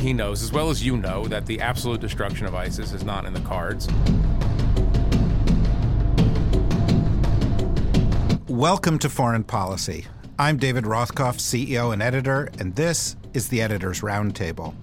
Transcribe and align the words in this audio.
he 0.00 0.14
knows, 0.14 0.42
as 0.42 0.50
well 0.50 0.70
as 0.70 0.84
you 0.84 0.96
know, 0.96 1.26
that 1.26 1.44
the 1.44 1.60
absolute 1.60 2.00
destruction 2.00 2.46
of 2.46 2.54
ISIS 2.54 2.92
is 2.92 3.04
not 3.04 3.26
in 3.26 3.34
the 3.34 3.40
cards. 3.40 3.86
Welcome 8.48 8.98
to 9.00 9.10
Foreign 9.10 9.44
Policy. 9.44 10.06
I'm 10.38 10.56
David 10.56 10.84
Rothkopf, 10.84 11.36
CEO 11.36 11.92
and 11.92 12.02
editor, 12.02 12.48
and 12.58 12.74
this 12.74 13.16
is 13.34 13.48
the 13.48 13.60
Editor's 13.60 14.00
Roundtable. 14.00 14.74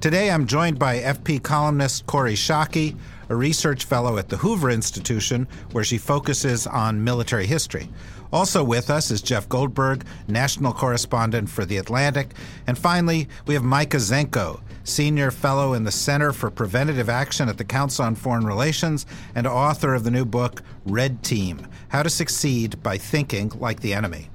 Today 0.00 0.30
I'm 0.30 0.46
joined 0.46 0.78
by 0.78 1.00
FP 1.00 1.42
columnist 1.42 2.06
Kori 2.06 2.34
Schake, 2.34 2.96
a 3.28 3.34
research 3.34 3.84
fellow 3.84 4.18
at 4.18 4.28
the 4.28 4.36
Hoover 4.36 4.70
Institution, 4.70 5.48
where 5.72 5.84
she 5.84 5.98
focuses 5.98 6.66
on 6.66 7.02
military 7.02 7.46
history. 7.46 7.88
Also 8.32 8.62
with 8.62 8.90
us 8.90 9.10
is 9.10 9.22
Jeff 9.22 9.48
Goldberg, 9.48 10.04
national 10.28 10.72
correspondent 10.72 11.48
for 11.48 11.64
The 11.64 11.78
Atlantic. 11.78 12.32
And 12.66 12.78
finally, 12.78 13.28
we 13.46 13.54
have 13.54 13.64
Micah 13.64 13.96
Zenko, 13.96 14.60
senior 14.84 15.30
fellow 15.30 15.74
in 15.74 15.84
the 15.84 15.90
Center 15.90 16.32
for 16.32 16.50
Preventative 16.50 17.08
Action 17.08 17.48
at 17.48 17.58
the 17.58 17.64
Council 17.64 18.04
on 18.04 18.14
Foreign 18.14 18.46
Relations 18.46 19.04
and 19.34 19.46
author 19.46 19.94
of 19.94 20.04
the 20.04 20.10
new 20.10 20.24
book, 20.24 20.62
Red 20.86 21.22
Team 21.22 21.66
How 21.88 22.02
to 22.02 22.10
Succeed 22.10 22.82
by 22.82 22.98
Thinking 22.98 23.50
Like 23.58 23.80
the 23.80 23.94
Enemy. 23.94 24.30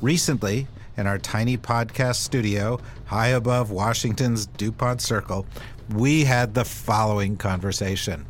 Recently, 0.00 0.68
in 0.96 1.06
our 1.06 1.18
tiny 1.18 1.56
podcast 1.56 2.16
studio 2.16 2.80
high 3.06 3.28
above 3.28 3.70
Washington's 3.70 4.46
Dupont 4.46 5.00
Circle, 5.00 5.46
we 5.94 6.24
had 6.24 6.54
the 6.54 6.64
following 6.64 7.36
conversation. 7.36 8.26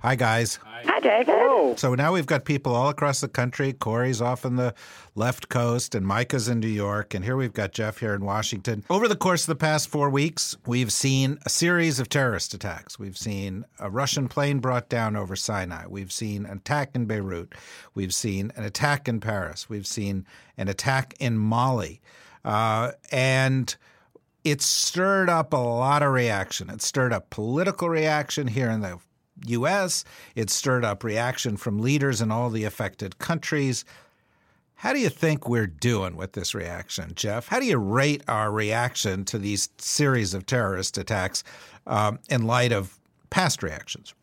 Hi, 0.00 0.14
guys. 0.14 0.58
Hi, 0.86 1.00
David. 1.00 1.78
So 1.78 1.94
now 1.94 2.12
we've 2.12 2.26
got 2.26 2.44
people 2.44 2.74
all 2.74 2.88
across 2.88 3.20
the 3.20 3.28
country. 3.28 3.72
Kori's 3.72 4.22
off 4.22 4.44
in 4.44 4.56
the 4.56 4.74
left 5.14 5.48
coast, 5.48 5.94
and 5.94 6.06
Micah's 6.06 6.48
in 6.48 6.60
New 6.60 6.68
York, 6.68 7.12
and 7.12 7.24
here 7.24 7.36
we've 7.36 7.52
got 7.52 7.72
Jeff 7.72 7.98
here 7.98 8.14
in 8.14 8.24
Washington. 8.24 8.84
Over 8.88 9.08
the 9.08 9.16
course 9.16 9.42
of 9.42 9.48
the 9.48 9.56
past 9.56 9.88
four 9.88 10.08
weeks, 10.10 10.56
we've 10.64 10.92
seen 10.92 11.38
a 11.44 11.50
series 11.50 11.98
of 11.98 12.08
terrorist 12.08 12.54
attacks. 12.54 12.98
We've 12.98 13.16
seen 13.16 13.64
a 13.78 13.90
Russian 13.90 14.28
plane 14.28 14.60
brought 14.60 14.88
down 14.88 15.16
over 15.16 15.34
Sinai. 15.34 15.86
We've 15.88 16.12
seen 16.12 16.46
an 16.46 16.58
attack 16.58 16.90
in 16.94 17.06
Beirut. 17.06 17.54
We've 17.94 18.14
seen 18.14 18.52
an 18.56 18.64
attack 18.64 19.08
in 19.08 19.20
Paris. 19.20 19.68
We've 19.68 19.86
seen 19.86 20.24
an 20.56 20.68
attack 20.68 21.14
in 21.18 21.36
Mali. 21.36 22.00
Uh, 22.44 22.92
and 23.10 23.74
it 24.44 24.62
stirred 24.62 25.28
up 25.28 25.52
a 25.52 25.56
lot 25.56 26.04
of 26.04 26.12
reaction. 26.12 26.70
It 26.70 26.80
stirred 26.80 27.12
up 27.12 27.30
political 27.30 27.88
reaction 27.88 28.46
here 28.46 28.70
in 28.70 28.80
the 28.80 29.00
U.S. 29.46 30.04
It 30.34 30.50
stirred 30.50 30.84
up 30.84 31.04
reaction 31.04 31.56
from 31.56 31.78
leaders 31.78 32.20
in 32.20 32.30
all 32.30 32.50
the 32.50 32.64
affected 32.64 33.18
countries. 33.18 33.84
How 34.76 34.92
do 34.92 34.98
you 34.98 35.08
think 35.08 35.48
we're 35.48 35.66
doing 35.66 36.16
with 36.16 36.32
this 36.32 36.54
reaction, 36.54 37.12
Jeff? 37.14 37.48
How 37.48 37.60
do 37.60 37.66
you 37.66 37.78
rate 37.78 38.22
our 38.28 38.50
reaction 38.50 39.24
to 39.26 39.38
these 39.38 39.70
series 39.78 40.34
of 40.34 40.44
terrorist 40.44 40.98
attacks 40.98 41.44
um, 41.86 42.18
in 42.28 42.46
light 42.46 42.72
of 42.72 42.98
past 43.30 43.62
reactions? 43.62 44.14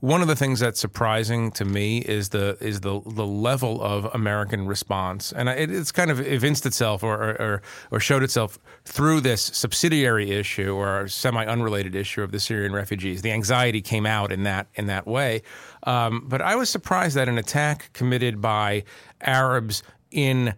One 0.00 0.22
of 0.22 0.28
the 0.28 0.36
things 0.36 0.60
that's 0.60 0.80
surprising 0.80 1.50
to 1.52 1.64
me 1.66 1.98
is 1.98 2.30
the 2.30 2.56
is 2.58 2.80
the 2.80 3.02
the 3.04 3.26
level 3.26 3.82
of 3.82 4.06
American 4.14 4.66
response, 4.66 5.30
and 5.30 5.46
it, 5.46 5.70
it's 5.70 5.92
kind 5.92 6.10
of 6.10 6.26
evinced 6.26 6.64
itself 6.64 7.02
or, 7.02 7.14
or 7.14 7.62
or 7.90 8.00
showed 8.00 8.22
itself 8.22 8.58
through 8.86 9.20
this 9.20 9.42
subsidiary 9.42 10.30
issue 10.30 10.74
or 10.74 11.06
semi 11.06 11.44
unrelated 11.44 11.94
issue 11.94 12.22
of 12.22 12.32
the 12.32 12.40
Syrian 12.40 12.72
refugees. 12.72 13.20
The 13.20 13.32
anxiety 13.32 13.82
came 13.82 14.06
out 14.06 14.32
in 14.32 14.44
that 14.44 14.68
in 14.74 14.86
that 14.86 15.06
way, 15.06 15.42
um, 15.82 16.24
but 16.26 16.40
I 16.40 16.56
was 16.56 16.70
surprised 16.70 17.14
that 17.16 17.28
an 17.28 17.36
attack 17.36 17.92
committed 17.92 18.40
by 18.40 18.84
Arabs 19.20 19.82
in 20.10 20.54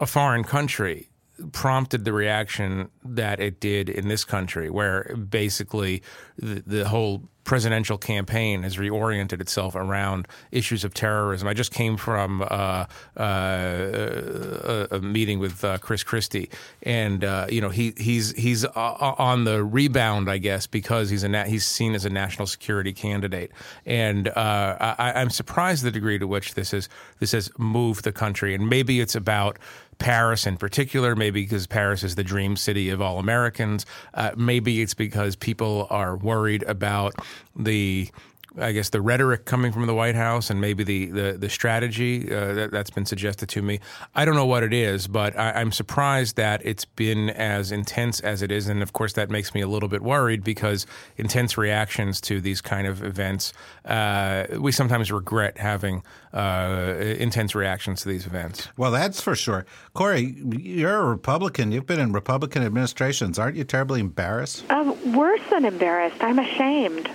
a 0.00 0.06
foreign 0.06 0.44
country 0.44 1.08
prompted 1.52 2.04
the 2.04 2.12
reaction 2.12 2.90
that 3.04 3.40
it 3.40 3.58
did 3.58 3.88
in 3.88 4.08
this 4.08 4.24
country, 4.24 4.70
where 4.70 5.16
basically 5.16 6.02
the, 6.36 6.62
the 6.66 6.88
whole 6.88 7.22
presidential 7.44 7.98
campaign 7.98 8.62
has 8.62 8.76
reoriented 8.76 9.40
itself 9.40 9.74
around 9.74 10.28
issues 10.50 10.84
of 10.84 10.94
terrorism. 10.94 11.48
I 11.48 11.54
just 11.54 11.72
came 11.72 11.96
from 11.96 12.42
uh, 12.42 12.44
uh, 12.46 12.86
a, 13.18 14.88
a, 14.92 15.00
meeting 15.00 15.38
with 15.38 15.64
uh, 15.64 15.78
Chris 15.78 16.02
Christie, 16.04 16.50
and 16.82 17.24
uh, 17.24 17.46
you 17.50 17.60
know 17.60 17.68
he 17.68 17.94
he's 17.96 18.32
he's 18.32 18.64
on 18.64 19.44
the 19.44 19.64
rebound, 19.64 20.30
I 20.30 20.38
guess, 20.38 20.66
because 20.66 21.10
he's 21.10 21.24
a 21.24 21.28
na- 21.28 21.44
he's 21.44 21.66
seen 21.66 21.94
as 21.94 22.04
a 22.04 22.10
national 22.10 22.46
security 22.46 22.92
candidate, 22.92 23.50
and 23.86 24.28
uh, 24.28 24.76
I, 24.98 25.12
I'm 25.16 25.30
surprised 25.30 25.84
the 25.84 25.90
degree 25.90 26.18
to 26.18 26.26
which 26.26 26.54
this 26.54 26.72
is 26.72 26.88
this 27.18 27.32
has 27.32 27.50
moved 27.58 28.04
the 28.04 28.12
country, 28.12 28.54
and 28.54 28.68
maybe 28.68 29.00
it's 29.00 29.14
about 29.14 29.58
Paris 30.02 30.46
in 30.46 30.56
particular, 30.56 31.14
maybe 31.14 31.42
because 31.42 31.66
Paris 31.68 32.02
is 32.02 32.16
the 32.16 32.24
dream 32.24 32.56
city 32.56 32.90
of 32.90 33.00
all 33.00 33.18
Americans. 33.20 33.86
Uh, 34.14 34.32
maybe 34.36 34.82
it's 34.82 34.94
because 34.94 35.36
people 35.36 35.86
are 35.90 36.16
worried 36.16 36.64
about 36.64 37.14
the 37.54 38.10
I 38.58 38.72
guess 38.72 38.90
the 38.90 39.00
rhetoric 39.00 39.44
coming 39.44 39.72
from 39.72 39.86
the 39.86 39.94
White 39.94 40.14
House 40.14 40.50
and 40.50 40.60
maybe 40.60 40.84
the 40.84 41.06
the, 41.06 41.32
the 41.38 41.48
strategy 41.48 42.32
uh, 42.32 42.54
that, 42.54 42.72
has 42.72 42.90
been 42.90 43.06
suggested 43.06 43.48
to 43.50 43.62
me. 43.62 43.80
I 44.14 44.24
don't 44.24 44.34
know 44.34 44.46
what 44.46 44.62
it 44.62 44.72
is, 44.72 45.06
but 45.06 45.38
I, 45.38 45.60
am 45.60 45.72
surprised 45.72 46.36
that 46.36 46.60
it's 46.64 46.84
been 46.84 47.30
as 47.30 47.72
intense 47.72 48.20
as 48.20 48.42
it 48.42 48.52
is, 48.52 48.68
and 48.68 48.82
of 48.82 48.92
course 48.92 49.14
that 49.14 49.30
makes 49.30 49.54
me 49.54 49.60
a 49.60 49.68
little 49.68 49.88
bit 49.88 50.02
worried 50.02 50.44
because 50.44 50.86
intense 51.16 51.56
reactions 51.56 52.20
to 52.22 52.40
these 52.40 52.60
kind 52.60 52.86
of 52.86 53.02
events, 53.02 53.52
uh, 53.84 54.46
we 54.58 54.72
sometimes 54.72 55.10
regret 55.10 55.58
having 55.58 56.02
uh, 56.34 56.94
intense 56.98 57.54
reactions 57.54 58.02
to 58.02 58.08
these 58.08 58.26
events. 58.26 58.68
Well, 58.76 58.90
that's 58.90 59.20
for 59.20 59.34
sure. 59.34 59.64
Kori, 59.94 60.36
you're 60.58 60.98
a 60.98 61.04
Republican. 61.04 61.72
You've 61.72 61.86
been 61.86 62.00
in 62.00 62.12
Republican 62.12 62.62
administrations. 62.62 63.38
Aren't 63.38 63.56
you 63.56 63.64
terribly 63.64 64.00
embarrassed? 64.00 64.70
Um, 64.70 65.14
worse 65.14 65.40
than 65.50 65.64
embarrassed. 65.64 66.22
I'm 66.22 66.38
ashamed. 66.38 67.10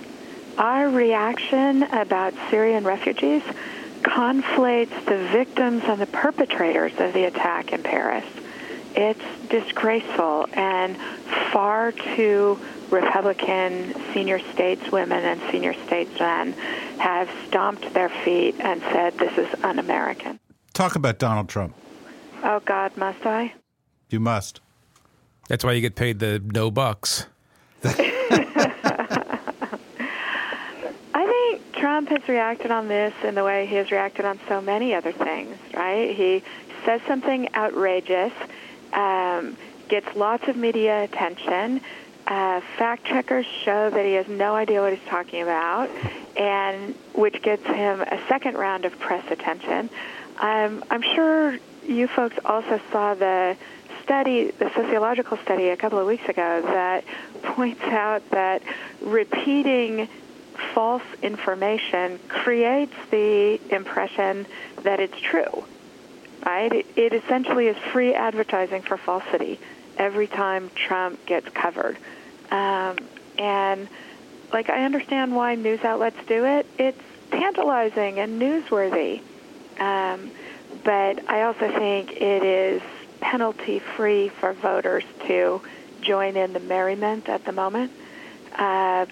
Our 0.58 0.88
reaction 0.88 1.84
about 1.84 2.34
Syrian 2.50 2.82
refugees 2.82 3.44
conflates 4.02 5.04
the 5.04 5.18
victims 5.28 5.84
and 5.86 6.00
the 6.00 6.06
perpetrators 6.06 6.92
of 6.98 7.12
the 7.12 7.24
attack 7.24 7.72
in 7.72 7.84
Paris. 7.84 8.24
It's 8.96 9.22
disgraceful 9.48 10.48
and 10.52 10.96
far 11.52 11.92
too 11.92 12.58
Republican 12.90 13.94
senior 14.12 14.40
stateswomen 14.40 15.22
and 15.22 15.40
senior 15.52 15.74
statesmen 15.86 16.54
have 16.98 17.30
stomped 17.46 17.94
their 17.94 18.08
feet 18.08 18.56
and 18.58 18.80
said 18.80 19.16
this 19.16 19.38
is 19.38 19.62
un-American. 19.62 20.40
Talk 20.72 20.96
about 20.96 21.20
Donald 21.20 21.48
Trump. 21.48 21.76
Oh 22.42 22.58
God, 22.64 22.96
must 22.96 23.24
I? 23.24 23.54
You 24.10 24.18
must. 24.18 24.60
That's 25.48 25.64
why 25.64 25.72
you 25.72 25.80
get 25.80 25.94
paid 25.94 26.18
the 26.18 26.42
no 26.44 26.72
bucks. 26.72 27.26
Trump 31.78 32.08
has 32.08 32.26
reacted 32.28 32.70
on 32.70 32.88
this 32.88 33.14
in 33.22 33.34
the 33.34 33.44
way 33.44 33.66
he 33.66 33.76
has 33.76 33.90
reacted 33.90 34.24
on 34.24 34.40
so 34.48 34.60
many 34.60 34.94
other 34.94 35.12
things, 35.12 35.56
right? 35.72 36.14
He 36.14 36.42
says 36.84 37.00
something 37.06 37.54
outrageous, 37.54 38.32
um, 38.92 39.56
gets 39.88 40.14
lots 40.16 40.48
of 40.48 40.56
media 40.56 41.04
attention. 41.04 41.80
Uh, 42.26 42.60
fact 42.76 43.04
checkers 43.04 43.46
show 43.46 43.90
that 43.90 44.04
he 44.04 44.14
has 44.14 44.26
no 44.28 44.54
idea 44.54 44.82
what 44.82 44.92
he's 44.92 45.08
talking 45.08 45.40
about, 45.40 45.88
and 46.36 46.94
which 47.14 47.40
gets 47.42 47.64
him 47.64 48.00
a 48.00 48.20
second 48.28 48.56
round 48.56 48.84
of 48.84 48.98
press 48.98 49.24
attention. 49.30 49.88
Um, 50.38 50.84
I'm 50.90 51.02
sure 51.02 51.58
you 51.86 52.08
folks 52.08 52.36
also 52.44 52.80
saw 52.90 53.14
the 53.14 53.56
study, 54.02 54.50
the 54.50 54.70
sociological 54.74 55.36
study 55.38 55.68
a 55.68 55.76
couple 55.76 55.98
of 55.98 56.06
weeks 56.06 56.28
ago 56.28 56.60
that 56.62 57.04
points 57.42 57.82
out 57.82 58.28
that 58.30 58.62
repeating 59.00 60.08
false 60.74 61.02
information 61.22 62.18
creates 62.28 62.94
the 63.10 63.60
impression 63.70 64.46
that 64.82 65.00
it's 65.00 65.18
true. 65.20 65.64
Right? 66.44 66.72
It, 66.72 66.86
it 66.96 67.12
essentially 67.12 67.66
is 67.66 67.76
free 67.92 68.14
advertising 68.14 68.82
for 68.82 68.96
falsity 68.96 69.58
every 69.96 70.26
time 70.26 70.70
Trump 70.74 71.24
gets 71.26 71.48
covered. 71.48 71.98
Um, 72.50 72.96
and 73.38 73.88
like 74.52 74.70
I 74.70 74.84
understand 74.84 75.34
why 75.34 75.54
news 75.56 75.84
outlets 75.84 76.16
do 76.26 76.44
it. 76.44 76.66
It's 76.78 77.02
tantalizing 77.30 78.18
and 78.18 78.40
newsworthy. 78.40 79.20
Um, 79.78 80.30
but 80.84 81.28
I 81.28 81.42
also 81.42 81.70
think 81.70 82.12
it 82.12 82.44
is 82.44 82.82
penalty 83.20 83.80
free 83.80 84.28
for 84.28 84.52
voters 84.52 85.04
to 85.26 85.60
join 86.00 86.36
in 86.36 86.52
the 86.52 86.60
merriment 86.60 87.28
at 87.28 87.44
the 87.44 87.52
moment. 87.52 87.92
Uh, 88.54 89.06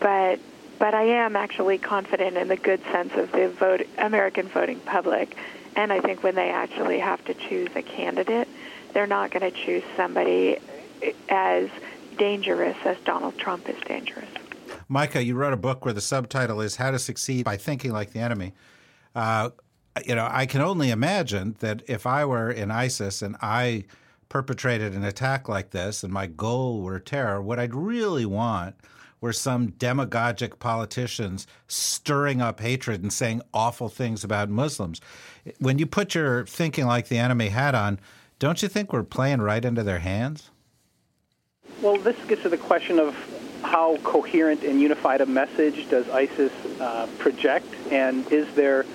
but 0.00 0.38
but 0.78 0.94
I 0.94 1.02
am 1.02 1.36
actually 1.36 1.78
confident 1.78 2.36
in 2.36 2.48
the 2.48 2.56
good 2.56 2.82
sense 2.92 3.14
of 3.14 3.32
the 3.32 3.48
vote, 3.48 3.86
American 3.98 4.48
voting 4.48 4.80
public. 4.80 5.36
And 5.76 5.92
I 5.92 6.00
think 6.00 6.22
when 6.22 6.34
they 6.34 6.50
actually 6.50 6.98
have 6.98 7.24
to 7.26 7.34
choose 7.34 7.68
a 7.74 7.82
candidate, 7.82 8.48
they're 8.94 9.06
not 9.06 9.30
going 9.30 9.50
to 9.50 9.56
choose 9.56 9.84
somebody 9.96 10.58
as 11.28 11.68
dangerous 12.16 12.76
as 12.84 12.96
Donald 13.04 13.38
Trump 13.38 13.68
is 13.68 13.80
dangerous. 13.86 14.28
Micah, 14.88 15.22
you 15.22 15.34
wrote 15.34 15.52
a 15.52 15.58
book 15.58 15.84
where 15.84 15.94
the 15.94 16.00
subtitle 16.00 16.60
is 16.60 16.76
How 16.76 16.90
to 16.90 16.98
Succeed 16.98 17.44
by 17.44 17.56
Thinking 17.56 17.92
Like 17.92 18.12
the 18.12 18.20
Enemy. 18.20 18.54
Uh, 19.14 19.50
you 20.06 20.14
know, 20.14 20.28
I 20.30 20.46
can 20.46 20.60
only 20.60 20.90
imagine 20.90 21.56
that 21.60 21.82
if 21.86 22.06
I 22.06 22.24
were 22.24 22.50
in 22.50 22.70
ISIS 22.70 23.20
and 23.22 23.36
I 23.40 23.84
perpetrated 24.28 24.94
an 24.94 25.04
attack 25.04 25.48
like 25.48 25.70
this 25.70 26.02
and 26.02 26.12
my 26.12 26.26
goal 26.26 26.82
were 26.82 26.98
terror, 26.98 27.40
what 27.42 27.58
I'd 27.58 27.74
really 27.74 28.26
want 28.26 28.76
were 29.20 29.32
some 29.32 29.70
demagogic 29.78 30.58
politicians 30.58 31.46
stirring 31.66 32.40
up 32.40 32.60
hatred 32.60 33.02
and 33.02 33.12
saying 33.12 33.42
awful 33.52 33.88
things 33.88 34.24
about 34.24 34.48
Muslims. 34.48 35.00
When 35.58 35.78
you 35.78 35.86
put 35.86 36.14
your 36.14 36.46
thinking 36.46 36.86
like 36.86 37.08
the 37.08 37.18
enemy 37.18 37.48
hat 37.48 37.74
on, 37.74 37.98
don't 38.38 38.62
you 38.62 38.68
think 38.68 38.92
we're 38.92 39.02
playing 39.02 39.40
right 39.40 39.64
into 39.64 39.82
their 39.82 39.98
hands? 39.98 40.50
Well, 41.82 41.96
this 41.96 42.16
gets 42.26 42.42
to 42.42 42.48
the 42.48 42.56
question 42.56 42.98
of 42.98 43.16
how 43.62 43.96
coherent 43.98 44.62
and 44.62 44.80
unified 44.80 45.20
a 45.20 45.26
message 45.26 45.88
does 45.88 46.08
ISIS 46.10 46.52
uh, 46.80 47.08
project, 47.18 47.66
and 47.90 48.30
is 48.32 48.52
there 48.54 48.86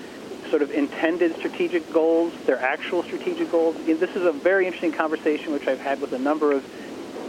sort 0.50 0.62
of 0.62 0.72
intended 0.72 1.36
strategic 1.36 1.92
goals, 1.92 2.34
their 2.46 2.60
actual 2.60 3.04
strategic 3.04 3.52
goals? 3.52 3.76
This 3.86 4.16
is 4.16 4.26
a 4.26 4.32
very 4.32 4.66
interesting 4.66 4.92
conversation 4.92 5.52
which 5.52 5.68
I've 5.68 5.80
had 5.80 6.00
with 6.00 6.14
a 6.14 6.20
number 6.20 6.52
of 6.52 6.64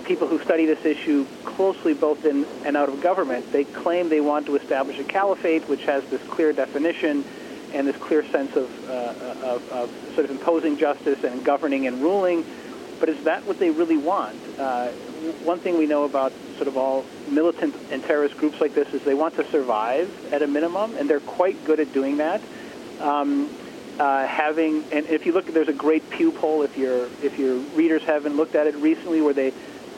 people 0.04 0.28
who 0.28 0.40
study 0.40 0.66
this 0.66 0.84
issue 0.84 1.26
closely, 1.44 1.94
both 1.94 2.24
in 2.24 2.46
and 2.64 2.76
out 2.76 2.88
of 2.88 3.00
government, 3.00 3.50
they 3.52 3.64
claim 3.64 4.08
they 4.08 4.20
want 4.20 4.46
to 4.46 4.56
establish 4.56 4.98
a 4.98 5.04
caliphate, 5.04 5.68
which 5.68 5.84
has 5.84 6.04
this 6.06 6.22
clear 6.24 6.52
definition 6.52 7.24
and 7.72 7.88
this 7.88 7.96
clear 7.96 8.24
sense 8.26 8.54
of, 8.54 8.90
uh, 8.90 9.14
of, 9.42 9.72
of, 9.72 9.90
sort 10.14 10.24
of 10.24 10.30
imposing 10.30 10.76
justice 10.76 11.24
and 11.24 11.44
governing 11.44 11.86
and 11.86 12.00
ruling. 12.00 12.44
But 13.00 13.08
is 13.08 13.24
that 13.24 13.44
what 13.44 13.58
they 13.58 13.70
really 13.70 13.96
want? 13.96 14.36
Uh, 14.58 14.88
one 15.42 15.58
thing 15.58 15.76
we 15.76 15.86
know 15.86 16.04
about 16.04 16.32
sort 16.56 16.68
of 16.68 16.76
all 16.76 17.04
militant 17.28 17.74
and 17.90 18.02
terrorist 18.04 18.36
groups 18.36 18.60
like 18.60 18.74
this 18.74 18.92
is 18.94 19.02
they 19.02 19.14
want 19.14 19.34
to 19.36 19.50
survive 19.50 20.32
at 20.32 20.42
a 20.42 20.46
minimum, 20.46 20.94
and 20.96 21.10
they're 21.10 21.20
quite 21.20 21.64
good 21.64 21.80
at 21.80 21.92
doing 21.92 22.18
that. 22.18 22.40
Um, 23.00 23.50
uh, 23.98 24.26
having 24.26 24.84
and 24.92 25.06
if 25.06 25.24
you 25.24 25.32
look, 25.32 25.46
there's 25.46 25.68
a 25.68 25.72
great 25.72 26.08
Pew 26.10 26.32
poll 26.32 26.62
if 26.62 26.76
your 26.76 27.06
if 27.22 27.38
your 27.38 27.56
readers 27.76 28.02
haven't 28.02 28.36
looked 28.36 28.54
at 28.54 28.66
it 28.66 28.74
recently, 28.76 29.20
where 29.20 29.34
they 29.34 29.52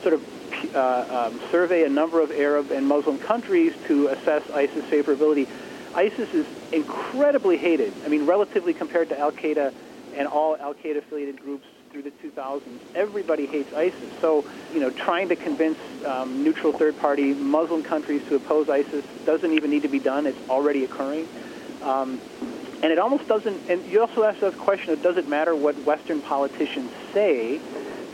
sort 0.06 0.20
of 0.20 0.76
uh, 0.76 1.30
um, 1.32 1.40
survey 1.50 1.82
a 1.82 1.88
number 1.88 2.20
of 2.20 2.30
Arab 2.30 2.70
and 2.70 2.86
Muslim 2.86 3.18
countries 3.18 3.74
to 3.88 4.06
assess 4.06 4.48
ISIS 4.52 4.84
favorability. 4.84 5.48
ISIS 5.96 6.32
is 6.32 6.46
incredibly 6.70 7.56
hated. 7.56 7.92
I 8.04 8.08
mean, 8.08 8.24
relatively 8.24 8.72
compared 8.72 9.08
to 9.08 9.18
Al 9.18 9.32
Qaeda 9.32 9.74
and 10.14 10.28
all 10.28 10.56
Al 10.58 10.74
Qaeda 10.74 10.98
affiliated 10.98 11.42
groups 11.42 11.66
through 11.90 12.02
the 12.02 12.12
2000s, 12.22 12.62
everybody 12.94 13.46
hates 13.46 13.74
ISIS. 13.74 14.12
So, 14.20 14.44
you 14.72 14.78
know, 14.78 14.90
trying 14.90 15.28
to 15.30 15.34
convince 15.34 15.78
um, 16.04 16.44
neutral 16.44 16.72
third 16.72 16.96
party 17.00 17.34
Muslim 17.34 17.82
countries 17.82 18.22
to 18.28 18.36
oppose 18.36 18.68
ISIS 18.68 19.04
doesn't 19.24 19.52
even 19.54 19.70
need 19.70 19.82
to 19.82 19.88
be 19.88 19.98
done. 19.98 20.24
It's 20.26 20.48
already 20.48 20.84
occurring. 20.84 21.26
Um, 21.82 22.20
and 22.80 22.92
it 22.92 23.00
almost 23.00 23.26
doesn't, 23.26 23.68
and 23.68 23.84
you 23.86 24.02
also 24.02 24.22
asked 24.22 24.38
the 24.38 24.52
question 24.52 24.92
of 24.92 25.02
does 25.02 25.16
it 25.16 25.26
matter 25.26 25.56
what 25.56 25.74
Western 25.84 26.20
politicians 26.20 26.92
say? 27.12 27.60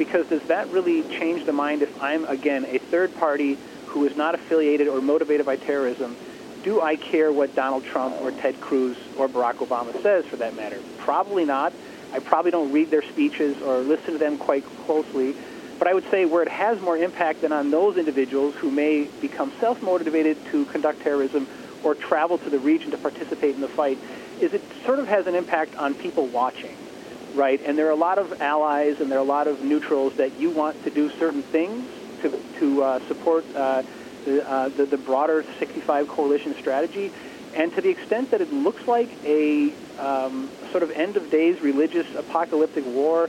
Because 0.05 0.27
does 0.27 0.43
that 0.49 0.69
really 0.71 1.03
change 1.05 1.47
the 1.47 1.53
mind 1.53 1.81
if 1.81 2.03
I'm, 2.03 2.25
again, 2.25 2.65
a 2.65 2.79
third 2.79 3.17
party 3.19 3.57
who 3.87 4.05
is 4.05 4.17
not 4.17 4.35
affiliated 4.35 4.89
or 4.89 5.01
motivated 5.01 5.47
by 5.47 5.55
terrorism? 5.55 6.17
Do 6.65 6.81
I 6.81 6.97
care 6.97 7.31
what 7.31 7.55
Donald 7.55 7.85
Trump 7.85 8.21
or 8.21 8.33
Ted 8.33 8.61
Cruz 8.61 8.97
or 9.17 9.29
Barack 9.29 9.57
Obama 9.57 10.01
says 10.03 10.27
for 10.27 10.37
that 10.37 10.57
matter? 10.57 10.81
Probably 10.99 11.45
not. 11.45 11.73
I 12.13 12.19
probably 12.19 12.51
don't 12.51 12.73
read 12.73 12.91
their 12.91 13.03
speeches 13.03 13.63
or 13.63 13.79
listen 13.79 14.15
to 14.15 14.19
them 14.19 14.39
quite 14.39 14.65
closely. 14.85 15.37
But 15.79 15.87
I 15.87 15.95
would 15.95 16.11
say 16.11 16.25
where 16.25 16.43
it 16.43 16.49
has 16.49 16.81
more 16.81 16.97
impact 16.97 17.43
than 17.43 17.53
on 17.53 17.71
those 17.71 17.97
individuals 17.97 18.57
who 18.57 18.73
may 18.73 19.05
become 19.21 19.53
self-motivated 19.61 20.37
to 20.51 20.65
conduct 20.67 21.03
terrorism 21.03 21.47
or 21.85 21.95
travel 21.95 22.39
to 22.39 22.51
the 22.51 22.59
region 22.59 22.91
to 22.91 22.99
participate 22.99 23.55
in 23.55 23.61
the 23.61 23.69
fight 23.69 23.99
is 24.41 24.53
it 24.53 24.63
sort 24.85 24.99
of 24.99 25.07
has 25.07 25.29
an 25.29 25.37
impact 25.37 25.77
on 25.77 25.95
people 25.95 26.27
watching 26.27 26.77
right? 27.34 27.61
And 27.64 27.76
there 27.79 27.87
are 27.87 27.93
a 27.93 27.96
lot 27.96 28.19
of 28.19 28.40
allies 28.40 29.00
and 29.00 29.11
there 29.11 29.19
are 29.19 29.23
a 29.23 29.25
lot 29.25 29.46
of 29.46 29.62
neutrals 29.62 30.14
that 30.17 30.38
you 30.38 30.50
want 30.50 30.82
to 30.84 30.90
do 30.90 31.11
certain 31.11 31.43
things 31.43 31.88
to, 32.23 32.40
to 32.58 32.82
uh, 32.82 33.00
support 33.08 33.44
uh, 33.55 33.82
the, 34.25 34.49
uh, 34.49 34.69
the, 34.69 34.87
the, 34.87 34.99
broader 34.99 35.44
65 35.58 36.08
coalition 36.08 36.55
strategy. 36.55 37.12
And 37.55 37.75
to 37.75 37.81
the 37.81 37.90
extent 37.90 38.31
that 38.31 38.40
it 38.40 38.52
looks 38.52 38.87
like 38.87 39.11
a 39.25 39.73
um, 39.99 40.49
sort 40.70 40.82
of 40.82 40.90
end 40.93 41.17
of 41.17 41.31
days 41.31 41.61
religious 41.61 42.12
apocalyptic 42.14 42.87
war 42.87 43.29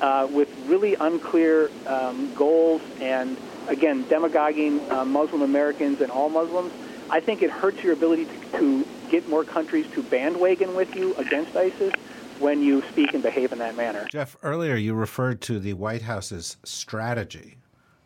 uh, 0.00 0.26
with 0.30 0.48
really 0.66 0.94
unclear 0.94 1.70
um, 1.86 2.34
goals 2.34 2.80
and, 3.00 3.36
again, 3.68 4.06
demagoguing 4.08 4.90
uh, 4.90 5.04
Muslim 5.04 5.42
Americans 5.42 6.00
and 6.00 6.10
all 6.10 6.28
Muslims, 6.28 6.72
I 7.10 7.20
think 7.20 7.42
it 7.42 7.50
hurts 7.50 7.82
your 7.82 7.92
ability 7.92 8.24
to, 8.24 8.58
to 8.58 8.88
get 9.10 9.28
more 9.28 9.44
countries 9.44 9.86
to 9.92 10.02
bandwagon 10.02 10.74
with 10.74 10.96
you 10.96 11.14
against 11.16 11.54
ISIS 11.56 11.92
when 12.40 12.62
you 12.62 12.82
speak 12.90 13.14
and 13.14 13.22
behave 13.22 13.52
in 13.52 13.58
that 13.58 13.76
manner. 13.76 14.06
Jeff, 14.10 14.36
earlier 14.42 14.74
you 14.74 14.94
referred 14.94 15.40
to 15.42 15.58
the 15.58 15.74
White 15.74 16.02
House's 16.02 16.56
strategy 16.64 17.58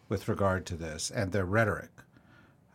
with 0.09 0.29
regard 0.29 0.67
to 0.67 0.77
this 0.77 1.11
and 1.11 1.33
their 1.33 1.45
rhetoric. 1.45 1.91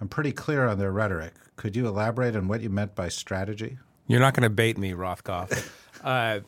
I'm 0.02 0.08
pretty 0.08 0.32
clear 0.32 0.68
on 0.68 0.80
their 0.80 0.92
rhetoric. 0.92 1.34
Could 1.58 1.76
you 1.76 1.88
elaborate 1.88 2.36
on 2.36 2.48
what 2.48 2.62
you 2.62 2.70
meant 2.70 2.96
by 2.96 3.10
strategy? 3.10 3.78
You're 4.08 4.22
not 4.22 4.34
going 4.34 4.44
to 4.44 4.50
bait 4.50 4.78
me, 4.78 4.94
Rothkopf. 4.94 5.70
uh, 6.04 6.40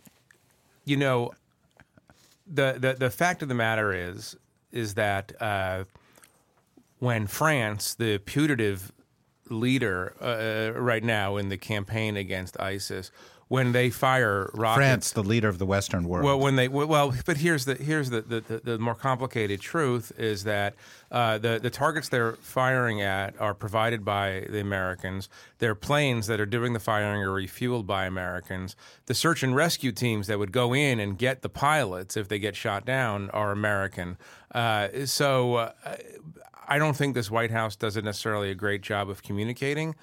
you 0.85 0.97
know, 0.97 1.31
the, 2.47 2.77
the 2.79 2.93
the 2.93 3.09
fact 3.09 3.41
of 3.41 3.49
the 3.49 3.55
matter 3.55 3.93
is 3.93 4.35
is 4.71 4.95
that 4.95 5.33
uh, 5.41 5.83
when 6.99 7.27
France, 7.27 7.93
the 7.93 8.17
putative 8.19 8.91
leader 9.49 10.13
uh, 10.21 10.79
right 10.79 11.03
now 11.03 11.37
in 11.37 11.49
the 11.49 11.57
campaign 11.57 12.15
against 12.15 12.59
ISIS, 12.59 13.11
when 13.51 13.73
they 13.73 13.89
fire 13.89 14.49
rockets. 14.53 14.77
France, 14.77 15.11
the 15.11 15.23
leader 15.23 15.49
of 15.49 15.57
the 15.57 15.65
Western 15.65 16.05
world. 16.05 16.23
Well, 16.23 16.39
when 16.39 16.55
they 16.55 16.69
well, 16.69 17.13
but 17.25 17.35
here's 17.35 17.65
the 17.65 17.75
here's 17.75 18.09
the 18.09 18.21
the, 18.21 18.61
the, 18.63 18.79
more 18.79 18.95
complicated 18.95 19.59
truth 19.59 20.13
is 20.17 20.45
that 20.45 20.73
uh, 21.11 21.37
the 21.37 21.59
the 21.61 21.69
targets 21.69 22.07
they're 22.07 22.35
firing 22.35 23.01
at 23.01 23.37
are 23.41 23.53
provided 23.53 24.05
by 24.05 24.45
the 24.49 24.61
Americans. 24.61 25.27
Their 25.59 25.75
planes 25.75 26.27
that 26.27 26.39
are 26.39 26.45
doing 26.45 26.71
the 26.71 26.79
firing 26.79 27.21
are 27.21 27.27
refueled 27.27 27.85
by 27.85 28.05
Americans. 28.05 28.77
The 29.07 29.13
search 29.13 29.43
and 29.43 29.53
rescue 29.53 29.91
teams 29.91 30.27
that 30.27 30.39
would 30.39 30.53
go 30.53 30.73
in 30.73 31.01
and 31.01 31.17
get 31.17 31.41
the 31.41 31.49
pilots 31.49 32.15
if 32.15 32.29
they 32.29 32.39
get 32.39 32.55
shot 32.55 32.85
down 32.85 33.29
are 33.31 33.51
American. 33.51 34.17
Uh, 34.55 35.05
so. 35.05 35.55
Uh, 35.55 35.71
I 36.67 36.77
don't 36.77 36.95
think 36.95 37.15
this 37.15 37.29
White 37.29 37.51
House 37.51 37.75
does 37.75 37.97
necessarily 37.97 38.49
a 38.49 38.55
great 38.55 38.81
job 38.81 39.09
of 39.09 39.23
communicating 39.23 39.93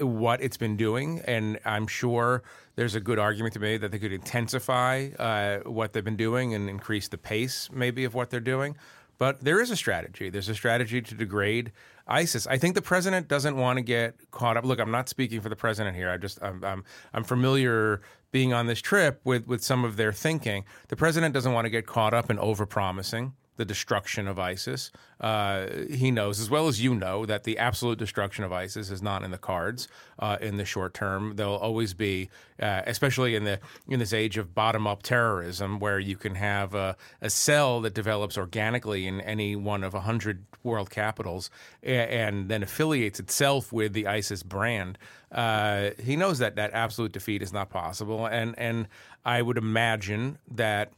what 0.00 0.42
it's 0.42 0.56
been 0.56 0.76
doing, 0.76 1.22
and 1.26 1.58
I'm 1.64 1.86
sure 1.86 2.42
there's 2.76 2.94
a 2.94 3.00
good 3.00 3.18
argument 3.18 3.54
to 3.54 3.60
be 3.60 3.66
made 3.66 3.80
that 3.82 3.92
they 3.92 3.98
could 3.98 4.12
intensify 4.12 5.08
uh, 5.18 5.58
what 5.68 5.92
they've 5.92 6.04
been 6.04 6.16
doing 6.16 6.54
and 6.54 6.68
increase 6.68 7.08
the 7.08 7.18
pace, 7.18 7.68
maybe, 7.72 8.04
of 8.04 8.14
what 8.14 8.30
they're 8.30 8.40
doing. 8.40 8.76
But 9.18 9.44
there 9.44 9.60
is 9.60 9.70
a 9.70 9.76
strategy. 9.76 10.28
There's 10.28 10.48
a 10.48 10.54
strategy 10.54 11.00
to 11.00 11.14
degrade 11.14 11.72
ISIS. 12.08 12.46
I 12.46 12.58
think 12.58 12.74
the 12.74 12.82
president 12.82 13.28
doesn't 13.28 13.56
want 13.56 13.78
to 13.78 13.82
get 13.82 14.30
caught 14.32 14.56
up. 14.56 14.64
Look, 14.64 14.80
I'm 14.80 14.90
not 14.90 15.08
speaking 15.08 15.40
for 15.40 15.48
the 15.48 15.56
president 15.56 15.96
here. 15.96 16.10
I 16.10 16.16
just 16.16 16.42
I'm 16.42 16.64
I'm, 16.64 16.84
I'm 17.12 17.24
familiar 17.24 18.00
being 18.32 18.52
on 18.52 18.66
this 18.66 18.80
trip 18.80 19.20
with 19.24 19.46
with 19.46 19.62
some 19.62 19.84
of 19.84 19.96
their 19.96 20.12
thinking. 20.12 20.64
The 20.88 20.96
president 20.96 21.32
doesn't 21.32 21.52
want 21.52 21.66
to 21.66 21.70
get 21.70 21.86
caught 21.86 22.12
up 22.12 22.28
in 22.28 22.38
overpromising 22.38 23.32
the 23.56 23.64
destruction 23.64 24.26
of 24.26 24.38
ISIS. 24.38 24.90
Uh, 25.20 25.66
he 25.88 26.10
knows, 26.10 26.40
as 26.40 26.50
well 26.50 26.66
as 26.66 26.82
you 26.82 26.94
know, 26.94 27.24
that 27.24 27.44
the 27.44 27.56
absolute 27.56 27.98
destruction 27.98 28.44
of 28.44 28.52
ISIS 28.52 28.90
is 28.90 29.00
not 29.00 29.22
in 29.22 29.30
the 29.30 29.38
cards 29.38 29.88
uh, 30.18 30.36
in 30.40 30.56
the 30.56 30.64
short 30.64 30.92
term. 30.92 31.36
There'll 31.36 31.56
always 31.56 31.94
be, 31.94 32.30
uh, 32.60 32.82
especially 32.86 33.34
in 33.34 33.44
the 33.44 33.60
in 33.88 34.00
this 34.00 34.12
age 34.12 34.36
of 34.36 34.54
bottom 34.54 34.86
up 34.86 35.02
terrorism, 35.02 35.78
where 35.78 35.98
you 35.98 36.16
can 36.16 36.34
have 36.34 36.74
a, 36.74 36.96
a, 37.20 37.30
cell 37.30 37.80
that 37.82 37.94
develops 37.94 38.36
organically 38.36 39.06
in 39.06 39.20
any 39.20 39.54
one 39.54 39.84
of 39.84 39.94
a 39.94 40.00
hundred 40.00 40.44
world 40.62 40.90
capitals 40.90 41.50
and, 41.82 42.10
and, 42.10 42.48
then 42.48 42.62
affiliates 42.62 43.20
itself 43.20 43.72
with 43.72 43.92
the 43.92 44.06
ISIS 44.06 44.42
brand. 44.42 44.98
Uh, 45.30 45.90
he 46.02 46.16
knows 46.16 46.38
that 46.38 46.56
that 46.56 46.72
absolute 46.72 47.12
defeat 47.12 47.40
is 47.42 47.52
not 47.52 47.70
possible, 47.70 48.26
and 48.26 48.58
and 48.58 48.88
I 49.24 49.42
would 49.42 49.58
imagine 49.58 50.38
that 50.50 50.92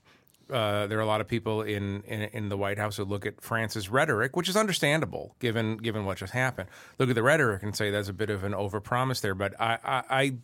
uh, 0.51 0.87
there 0.87 0.99
are 0.99 1.03
a 1.03 1.07
lot 1.07 1.21
of 1.21 1.29
people 1.29 1.63
in, 1.63 2.03
in, 2.03 2.23
in 2.23 2.49
the 2.49 2.57
White 2.57 2.79
House 2.79 2.97
who 2.97 3.05
look 3.05 3.27
at 3.27 3.41
France's 3.41 3.89
rhetoric, 3.89 4.37
which 4.37 4.49
is 4.49 4.57
understandable 4.57 5.35
given 5.41 5.77
given 5.77 6.05
what 6.05 6.19
just 6.19 6.33
happened. 6.33 6.69
Look 6.99 7.09
at 7.09 7.15
the 7.15 7.23
rhetoric 7.23 7.63
and 7.63 7.75
say 7.75 7.91
there's 7.91 8.09
a 8.09 8.13
bit 8.13 8.31
of 8.31 8.45
an 8.45 8.53
overpromise 8.53 9.21
there. 9.21 9.35
But 9.35 9.61
I, 9.61 9.79
I, 9.85 10.03
I 10.11 10.35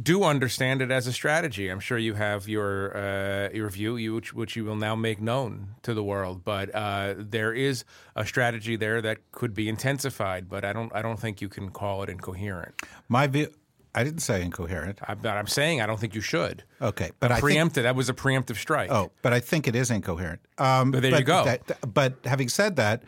do 0.00 0.22
understand 0.22 0.80
it 0.80 0.90
as 0.90 1.06
a 1.06 1.12
strategy. 1.12 1.68
I'm 1.68 1.80
sure 1.80 1.98
you 1.98 2.14
have 2.14 2.48
your 2.48 2.96
uh, 2.96 3.48
your 3.52 3.68
view, 3.70 3.96
you, 3.96 4.14
which, 4.14 4.32
which 4.32 4.56
you 4.56 4.64
will 4.64 4.76
now 4.76 4.94
make 4.94 5.20
known 5.20 5.74
to 5.82 5.94
the 5.94 6.04
world. 6.04 6.44
But 6.44 6.74
uh, 6.74 7.14
there 7.18 7.52
is 7.52 7.84
a 8.14 8.24
strategy 8.24 8.76
there 8.76 9.02
that 9.02 9.32
could 9.32 9.54
be 9.54 9.68
intensified. 9.68 10.48
But 10.48 10.64
I 10.64 10.72
don't 10.72 10.94
I 10.94 11.02
don't 11.02 11.18
think 11.18 11.40
you 11.40 11.48
can 11.48 11.70
call 11.70 12.02
it 12.02 12.08
incoherent. 12.08 12.80
My 13.08 13.26
view. 13.26 13.48
I 13.94 14.04
didn't 14.04 14.20
say 14.20 14.42
incoherent. 14.42 15.00
I'm, 15.06 15.24
I'm 15.26 15.46
saying 15.46 15.80
I 15.80 15.86
don't 15.86 15.98
think 15.98 16.14
you 16.14 16.20
should. 16.20 16.62
Okay, 16.80 17.10
but 17.18 17.32
I 17.32 17.40
preempted. 17.40 17.74
Think, 17.74 17.84
that 17.84 17.96
was 17.96 18.08
a 18.08 18.14
preemptive 18.14 18.56
strike. 18.56 18.90
Oh, 18.90 19.10
but 19.22 19.32
I 19.32 19.40
think 19.40 19.66
it 19.66 19.74
is 19.74 19.90
incoherent. 19.90 20.40
Um, 20.58 20.90
but 20.90 21.02
there 21.02 21.10
but, 21.10 21.20
you 21.20 21.24
go. 21.24 21.44
That, 21.44 21.92
but 21.92 22.14
having 22.24 22.48
said 22.48 22.76
that, 22.76 23.02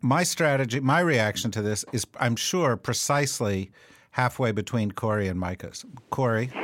my 0.00 0.22
strategy, 0.22 0.80
my 0.80 1.00
reaction 1.00 1.50
to 1.52 1.62
this 1.62 1.84
is, 1.92 2.06
I'm 2.18 2.36
sure, 2.36 2.76
precisely 2.76 3.72
halfway 4.12 4.52
between 4.52 4.92
Kori 4.92 5.28
and 5.28 5.38
Micah's. 5.38 5.84
Kori, 6.10 6.50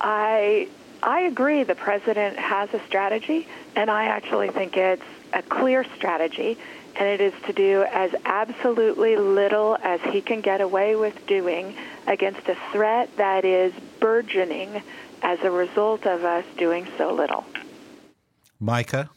I 0.00 0.68
I 1.02 1.20
agree 1.22 1.62
the 1.64 1.74
president 1.74 2.38
has 2.38 2.72
a 2.74 2.80
strategy, 2.86 3.48
and 3.76 3.90
I 3.90 4.04
actually 4.04 4.50
think 4.50 4.76
it's 4.76 5.02
a 5.32 5.42
clear 5.42 5.84
strategy, 5.96 6.58
and 6.96 7.08
it 7.08 7.20
is 7.20 7.32
to 7.46 7.52
do 7.52 7.84
as 7.90 8.14
absolutely 8.24 9.16
little 9.16 9.76
as 9.82 10.00
he 10.00 10.20
can 10.20 10.40
get 10.40 10.60
away 10.60 10.94
with 10.94 11.26
doing 11.26 11.74
against 12.06 12.48
a 12.48 12.56
threat 12.70 13.14
that 13.16 13.44
is 13.44 13.72
burgeoning 14.00 14.82
as 15.22 15.40
a 15.40 15.50
result 15.50 16.06
of 16.06 16.24
us 16.24 16.44
doing 16.56 16.86
so 16.98 17.12
little. 17.12 17.44
Micah? 18.60 19.08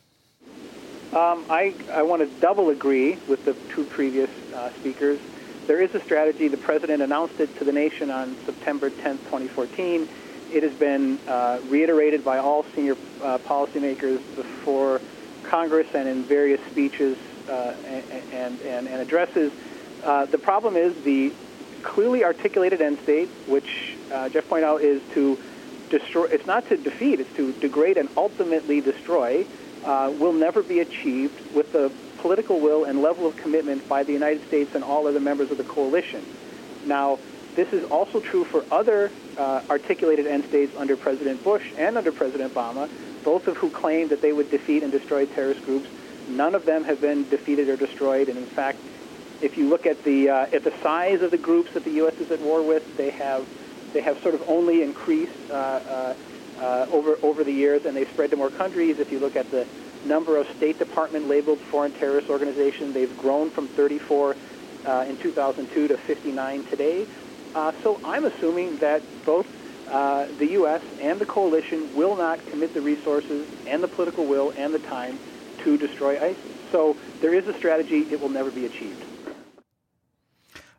Um, 1.13 1.45
I, 1.49 1.73
I 1.91 2.03
want 2.03 2.21
to 2.21 2.41
double 2.41 2.69
agree 2.69 3.17
with 3.27 3.45
the 3.45 3.53
two 3.73 3.85
previous 3.85 4.29
uh, 4.53 4.71
speakers. 4.71 5.19
There 5.67 5.81
is 5.81 5.93
a 5.95 6.01
strategy. 6.01 6.47
The 6.47 6.57
president 6.57 7.01
announced 7.01 7.39
it 7.39 7.57
to 7.57 7.63
the 7.63 7.71
nation 7.71 8.11
on 8.11 8.35
September 8.45 8.89
10th, 8.89 9.19
2014. 9.25 10.07
It 10.51 10.63
has 10.63 10.73
been 10.73 11.17
uh, 11.27 11.59
reiterated 11.69 12.23
by 12.23 12.37
all 12.37 12.63
senior 12.75 12.95
uh, 13.21 13.39
policymakers 13.39 14.17
before 14.35 15.01
Congress 15.43 15.87
and 15.93 16.07
in 16.07 16.23
various 16.23 16.61
speeches 16.69 17.17
and, 17.49 18.61
and, 18.63 18.87
and, 18.87 19.01
addresses. 19.01 19.51
Uh, 20.03 20.25
the 20.25 20.37
problem 20.37 20.75
is 20.75 20.95
the 21.03 21.31
clearly 21.83 22.23
articulated 22.23 22.81
end 22.81 22.99
state, 22.99 23.29
which 23.47 23.95
uh, 24.11 24.29
Jeff 24.29 24.47
pointed 24.49 24.65
out 24.65 24.81
is 24.81 25.01
to 25.13 25.37
destroy, 25.89 26.25
it's 26.25 26.45
not 26.45 26.67
to 26.69 26.77
defeat, 26.77 27.19
it's 27.19 27.35
to 27.35 27.51
degrade 27.53 27.97
and 27.97 28.09
ultimately 28.17 28.81
destroy, 28.81 29.45
uh, 29.85 30.11
will 30.17 30.33
never 30.33 30.63
be 30.63 30.79
achieved 30.79 31.53
with 31.53 31.71
the 31.71 31.91
political 32.19 32.59
will 32.59 32.85
and 32.85 33.01
level 33.01 33.27
of 33.27 33.35
commitment 33.37 33.87
by 33.87 34.03
the 34.03 34.11
United 34.11 34.45
States 34.47 34.73
and 34.73 34.83
all 34.83 35.07
other 35.07 35.19
members 35.19 35.51
of 35.51 35.57
the 35.57 35.63
coalition. 35.63 36.25
Now, 36.85 37.19
this 37.55 37.71
is 37.71 37.89
also 37.89 38.19
true 38.19 38.43
for 38.43 38.65
other 38.71 39.11
uh, 39.37 39.61
articulated 39.69 40.27
end 40.27 40.43
states 40.45 40.75
under 40.75 40.97
President 40.97 41.43
Bush 41.43 41.71
and 41.77 41.97
under 41.97 42.11
President 42.11 42.53
Obama, 42.53 42.89
both 43.23 43.47
of 43.47 43.57
who 43.57 43.69
claimed 43.69 44.09
that 44.09 44.21
they 44.21 44.33
would 44.33 44.51
defeat 44.51 44.83
and 44.83 44.91
destroy 44.91 45.25
terrorist 45.25 45.63
groups. 45.65 45.87
None 46.27 46.55
of 46.55 46.65
them 46.65 46.83
have 46.85 47.01
been 47.01 47.27
defeated 47.29 47.69
or 47.69 47.77
destroyed, 47.77 48.29
and 48.29 48.37
in 48.37 48.45
fact, 48.45 48.79
if 49.41 49.57
you 49.57 49.69
look 49.69 49.85
at 49.85 50.03
the 50.03 50.29
uh, 50.29 50.47
at 50.51 50.63
the 50.63 50.73
size 50.81 51.21
of 51.21 51.31
the 51.31 51.37
groups 51.37 51.73
that 51.73 51.83
the 51.83 51.91
U.S. 51.91 52.15
is 52.15 52.31
at 52.31 52.39
war 52.41 52.61
with, 52.61 52.97
they 52.97 53.11
have 53.11 53.45
they 53.93 54.01
have 54.01 54.19
sort 54.21 54.33
of 54.33 54.43
only 54.47 54.81
increased 54.81 55.33
uh, 55.49 55.53
uh, 55.53 56.13
uh, 56.59 56.85
over 56.91 57.17
over 57.21 57.43
the 57.43 57.51
years, 57.51 57.85
and 57.85 57.95
they've 57.95 58.09
spread 58.09 58.31
to 58.31 58.37
more 58.37 58.49
countries. 58.49 58.99
If 58.99 59.11
you 59.11 59.19
look 59.19 59.35
at 59.35 59.49
the 59.51 59.67
number 60.05 60.37
of 60.37 60.47
State 60.57 60.79
Department 60.79 61.27
labeled 61.27 61.59
foreign 61.59 61.91
terrorist 61.93 62.29
organizations, 62.29 62.93
they've 62.93 63.17
grown 63.19 63.49
from 63.49 63.67
34 63.67 64.35
uh, 64.85 65.05
in 65.07 65.17
2002 65.17 65.87
to 65.89 65.97
59 65.97 66.63
today. 66.65 67.07
Uh, 67.53 67.71
so 67.83 67.99
I'm 68.03 68.25
assuming 68.25 68.77
that 68.77 69.01
both 69.25 69.47
the 69.85 70.47
U.S. 70.51 70.81
and 71.01 71.19
the 71.19 71.25
coalition 71.25 71.95
will 71.95 72.15
not 72.15 72.43
commit 72.47 72.73
the 72.73 72.81
resources 72.81 73.47
and 73.67 73.81
the 73.81 73.87
political 73.87 74.25
will 74.25 74.51
and 74.57 74.73
the 74.73 74.79
time 74.79 75.19
to 75.65 75.77
destroy 75.77 76.17
ISIS. 76.23 76.37
So 76.71 76.95
there 77.19 77.33
is 77.33 77.47
a 77.47 77.53
strategy; 77.53 78.07
it 78.11 78.21
will 78.21 78.29
never 78.29 78.49
be 78.49 78.65
achieved. 78.65 79.03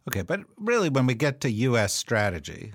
Okay, 0.09 0.23
but 0.23 0.41
really, 0.57 0.89
when 0.89 1.07
we 1.07 1.15
get 1.15 1.41
to 1.43 1.51
U.S. 1.51 1.93
strategy, 1.93 2.73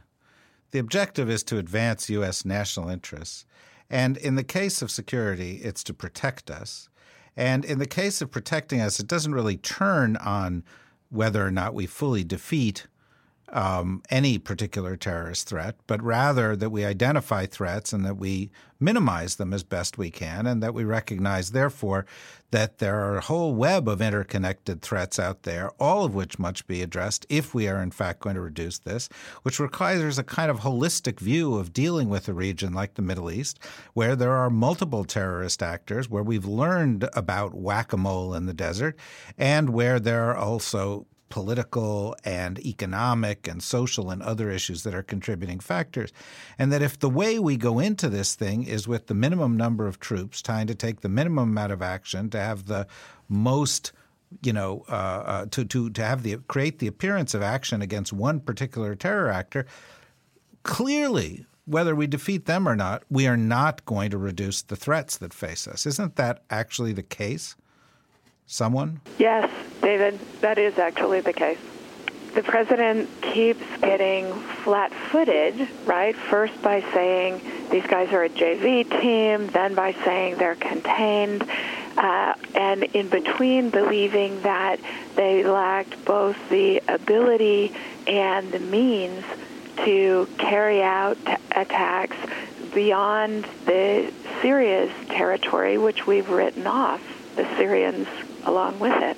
the 0.72 0.80
objective 0.80 1.30
is 1.30 1.44
to 1.44 1.58
advance 1.58 2.10
U.S. 2.10 2.46
national 2.46 2.90
interests. 2.90 3.46
And 3.90 4.18
in 4.18 4.36
the 4.36 4.44
case 4.44 4.82
of 4.82 4.92
security, 4.92 5.56
it's 5.64 5.84
to 5.86 5.94
protect 5.94 6.52
us. 6.52 6.90
And 7.36 7.66
in 7.66 7.80
the 7.80 7.88
case 7.88 8.22
of 8.22 8.32
protecting 8.32 8.82
us, 8.82 9.00
it 9.00 9.08
doesn't 9.08 9.34
really 9.34 9.58
turn 9.58 10.18
on 10.18 10.64
whether 11.10 11.46
or 11.46 11.52
not 11.52 11.74
we 11.74 11.86
fully 11.88 12.24
defeat 12.24 12.88
um, 13.52 14.02
any 14.10 14.38
particular 14.38 14.96
terrorist 14.96 15.48
threat, 15.48 15.76
but 15.88 16.02
rather 16.02 16.56
that 16.56 16.70
we 16.70 16.86
identify 16.86 17.46
threats 17.46 17.94
and 17.94 18.06
that 18.06 18.18
we 18.18 18.52
minimize 18.80 19.36
them 19.36 19.54
as 19.54 19.64
best 19.64 19.98
we 19.98 20.10
can, 20.10 20.48
and 20.48 20.64
that 20.64 20.74
we 20.74 20.84
recognize, 20.84 21.52
therefore, 21.52 22.06
that 22.50 22.80
there 22.80 23.00
are 23.00 23.18
a 23.18 23.22
whole 23.22 23.54
web 23.54 23.88
of 23.88 24.02
interconnected 24.02 24.82
threats 24.82 25.20
out 25.20 25.44
there, 25.44 25.70
all 25.80 26.04
of 26.04 26.16
which 26.16 26.40
must 26.40 26.66
be 26.68 26.82
addressed 26.82 27.26
if 27.30 27.54
we 27.54 27.68
are, 27.68 27.82
in 27.82 27.92
fact, 27.92 28.22
going 28.22 28.36
to 28.36 28.42
reduce 28.42 28.80
this, 28.80 29.08
which 29.44 29.60
requires 29.60 30.18
a 30.18 30.24
kind 30.24 30.50
of 30.50 30.62
holistic 30.62 31.20
view 31.20 31.56
of 31.56 31.74
dealing 31.74 32.10
with 32.10 32.28
a 32.28 32.34
region 32.34 32.74
like 32.74 32.96
the 32.96 33.02
Middle 33.02 33.30
East, 33.30 33.60
where 33.94 34.16
there 34.16 34.34
are 34.34 34.50
multiple 34.50 35.06
terrorist 35.06 35.62
actors, 35.62 36.10
where 36.10 36.24
we've 36.24 36.46
learned 36.46 37.08
about 37.14 37.54
whack 37.54 37.94
a 37.94 37.98
mole 37.98 38.34
in 38.34 38.48
the 38.48 38.54
desert, 38.54 38.98
and 39.38 39.70
where 39.70 40.00
there 40.00 40.24
are 40.24 40.36
also 40.36 41.06
political 41.32 42.16
and 42.24 42.60
economic 42.60 43.48
and 43.48 43.64
social 43.64 44.12
and 44.12 44.22
other 44.22 44.52
issues 44.52 44.84
that 44.84 44.94
are 44.94 45.02
contributing 45.02 45.60
factors. 45.60 46.14
And 46.60 46.72
that 46.72 46.84
if 46.84 47.00
the 47.00 47.10
way 47.10 47.40
we 47.40 47.58
go 47.58 47.80
into 47.80 48.10
this 48.10 48.36
thing 48.36 48.64
is 48.64 48.88
with 48.88 49.08
the 49.08 49.16
minimum 49.16 49.58
number 49.58 49.88
of 49.88 50.00
troops, 50.00 50.42
trying 50.42 50.68
to 50.68 50.76
take 50.76 51.02
the 51.02 51.10
minimum 51.10 51.50
amount 51.50 51.72
of 51.72 51.82
action 51.82 52.30
to 52.30 52.40
have 52.40 52.68
the 52.68 52.86
most 53.28 53.92
you 54.42 54.54
know, 54.54 54.86
uh, 54.88 54.94
uh, 54.94 55.46
to 55.48 55.66
to 55.66 55.90
to 55.90 56.04
have 56.04 56.24
the 56.24 56.38
create 56.48 56.80
the 56.80 56.88
appearance 56.88 57.34
of 57.34 57.42
action 57.42 57.82
against 57.82 58.14
one 58.14 58.40
particular 58.40 58.96
terror 58.96 59.30
actor, 59.30 59.66
clearly, 60.64 61.46
whether 61.66 61.96
we 61.96 62.08
defeat 62.08 62.46
them 62.46 62.68
or 62.68 62.76
not, 62.76 63.04
we 63.10 63.28
are 63.28 63.38
not 63.38 63.84
going 63.86 64.10
to 64.12 64.18
reduce 64.18 64.62
the 64.62 64.76
threats 64.76 65.18
that 65.18 65.34
face 65.34 65.68
us. 65.68 65.86
Isn't 65.86 66.16
that 66.16 66.44
actually 66.50 66.94
the 66.94 67.04
case? 67.04 67.56
Someone? 68.52 69.00
Yes, 69.18 69.50
David, 69.82 70.20
that 70.42 70.58
is 70.58 70.78
actually 70.78 71.22
the 71.22 71.34
case. 71.34 71.58
The 72.36 72.44
president 72.44 73.10
keeps 73.22 73.64
getting 73.82 74.32
flat 74.64 74.94
footed, 74.94 75.68
right? 75.86 76.16
First 76.16 76.62
by 76.62 76.82
saying 76.94 77.42
these 77.72 77.86
guys 77.88 78.12
are 78.14 78.24
a 78.24 78.30
JV 78.30 78.90
team, 79.02 79.48
then 79.48 79.76
by 79.76 79.94
saying 80.06 80.38
they're 80.38 80.56
contained, 80.56 81.44
uh, 81.98 82.34
and 82.56 82.84
in 82.84 83.10
between 83.10 83.70
believing 83.70 84.42
that 84.44 84.80
they 85.16 85.44
lacked 85.44 86.06
both 86.06 86.38
the 86.50 86.82
ability 86.88 87.74
and 88.08 88.52
the 88.52 88.60
means 88.60 89.26
to 89.78 90.28
carry 90.38 90.82
out 90.82 91.18
t- 91.26 91.34
attacks 91.52 92.16
beyond 92.74 93.46
the 93.66 94.12
Syria's 94.42 94.92
territory, 95.08 95.78
which 95.78 96.08
we've 96.08 96.30
written 96.30 96.66
off. 96.66 97.02
The 97.36 97.46
Syrians 97.58 98.08
along 98.46 98.80
with 98.80 99.02
it. 99.02 99.18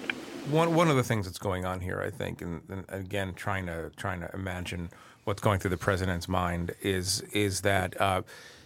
One 0.49 0.75
one 0.75 0.89
of 0.89 0.95
the 0.95 1.03
things 1.03 1.25
that's 1.25 1.37
going 1.37 1.65
on 1.65 1.79
here, 1.79 2.01
I 2.01 2.09
think, 2.09 2.41
and, 2.41 2.61
and 2.69 2.85
again, 2.89 3.33
trying 3.33 3.65
to 3.67 3.91
trying 3.95 4.19
to 4.21 4.29
imagine 4.33 4.89
what's 5.23 5.41
going 5.41 5.59
through 5.59 5.69
the 5.71 5.77
president's 5.77 6.27
mind 6.27 6.73
is 6.81 7.21
is 7.33 7.61
that. 7.61 7.99
Uh, 7.99 8.21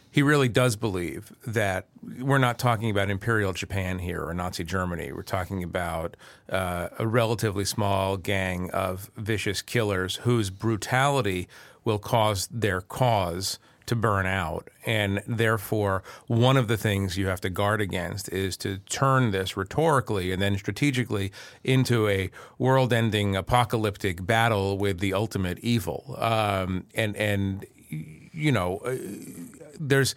he 0.09 0.23
really 0.23 0.49
does 0.49 0.75
believe 0.75 1.31
that 1.45 1.85
we're 2.19 2.39
not 2.39 2.57
talking 2.57 2.89
about 2.89 3.09
imperial 3.09 3.53
Japan 3.53 3.99
here 3.99 4.23
or 4.23 4.33
Nazi 4.33 4.63
Germany. 4.63 5.11
We're 5.11 5.21
talking 5.21 5.61
about 5.61 6.17
uh, 6.49 6.87
a 6.97 7.05
relatively 7.05 7.65
small 7.65 8.17
gang 8.17 8.71
of 8.71 9.11
vicious 9.15 9.61
killers 9.61 10.15
whose 10.15 10.49
brutality 10.49 11.47
will 11.83 11.99
cause 11.99 12.47
their 12.47 12.81
cause 12.81 13.59
to 13.87 13.95
burn 13.95 14.25
out. 14.25 14.69
And 14.85 15.23
therefore, 15.27 16.03
one 16.27 16.55
of 16.55 16.67
the 16.67 16.77
things 16.77 17.17
you 17.17 17.27
have 17.27 17.41
to 17.41 17.49
guard 17.49 17.81
against 17.81 18.29
is 18.29 18.55
to 18.57 18.77
turn 18.77 19.31
this 19.31 19.57
rhetorically 19.57 20.31
and 20.31 20.41
then 20.41 20.57
strategically 20.57 21.31
into 21.63 22.07
a 22.07 22.29
world 22.57 22.93
ending 22.93 23.35
apocalyptic 23.35 24.25
battle 24.25 24.77
with 24.77 24.99
the 24.99 25.13
ultimate 25.13 25.59
evil. 25.59 26.15
Um, 26.19 26.85
and, 26.93 27.15
and, 27.15 27.65
you 27.89 28.51
know, 28.51 28.77
uh, 28.77 28.95
there's 29.79 30.15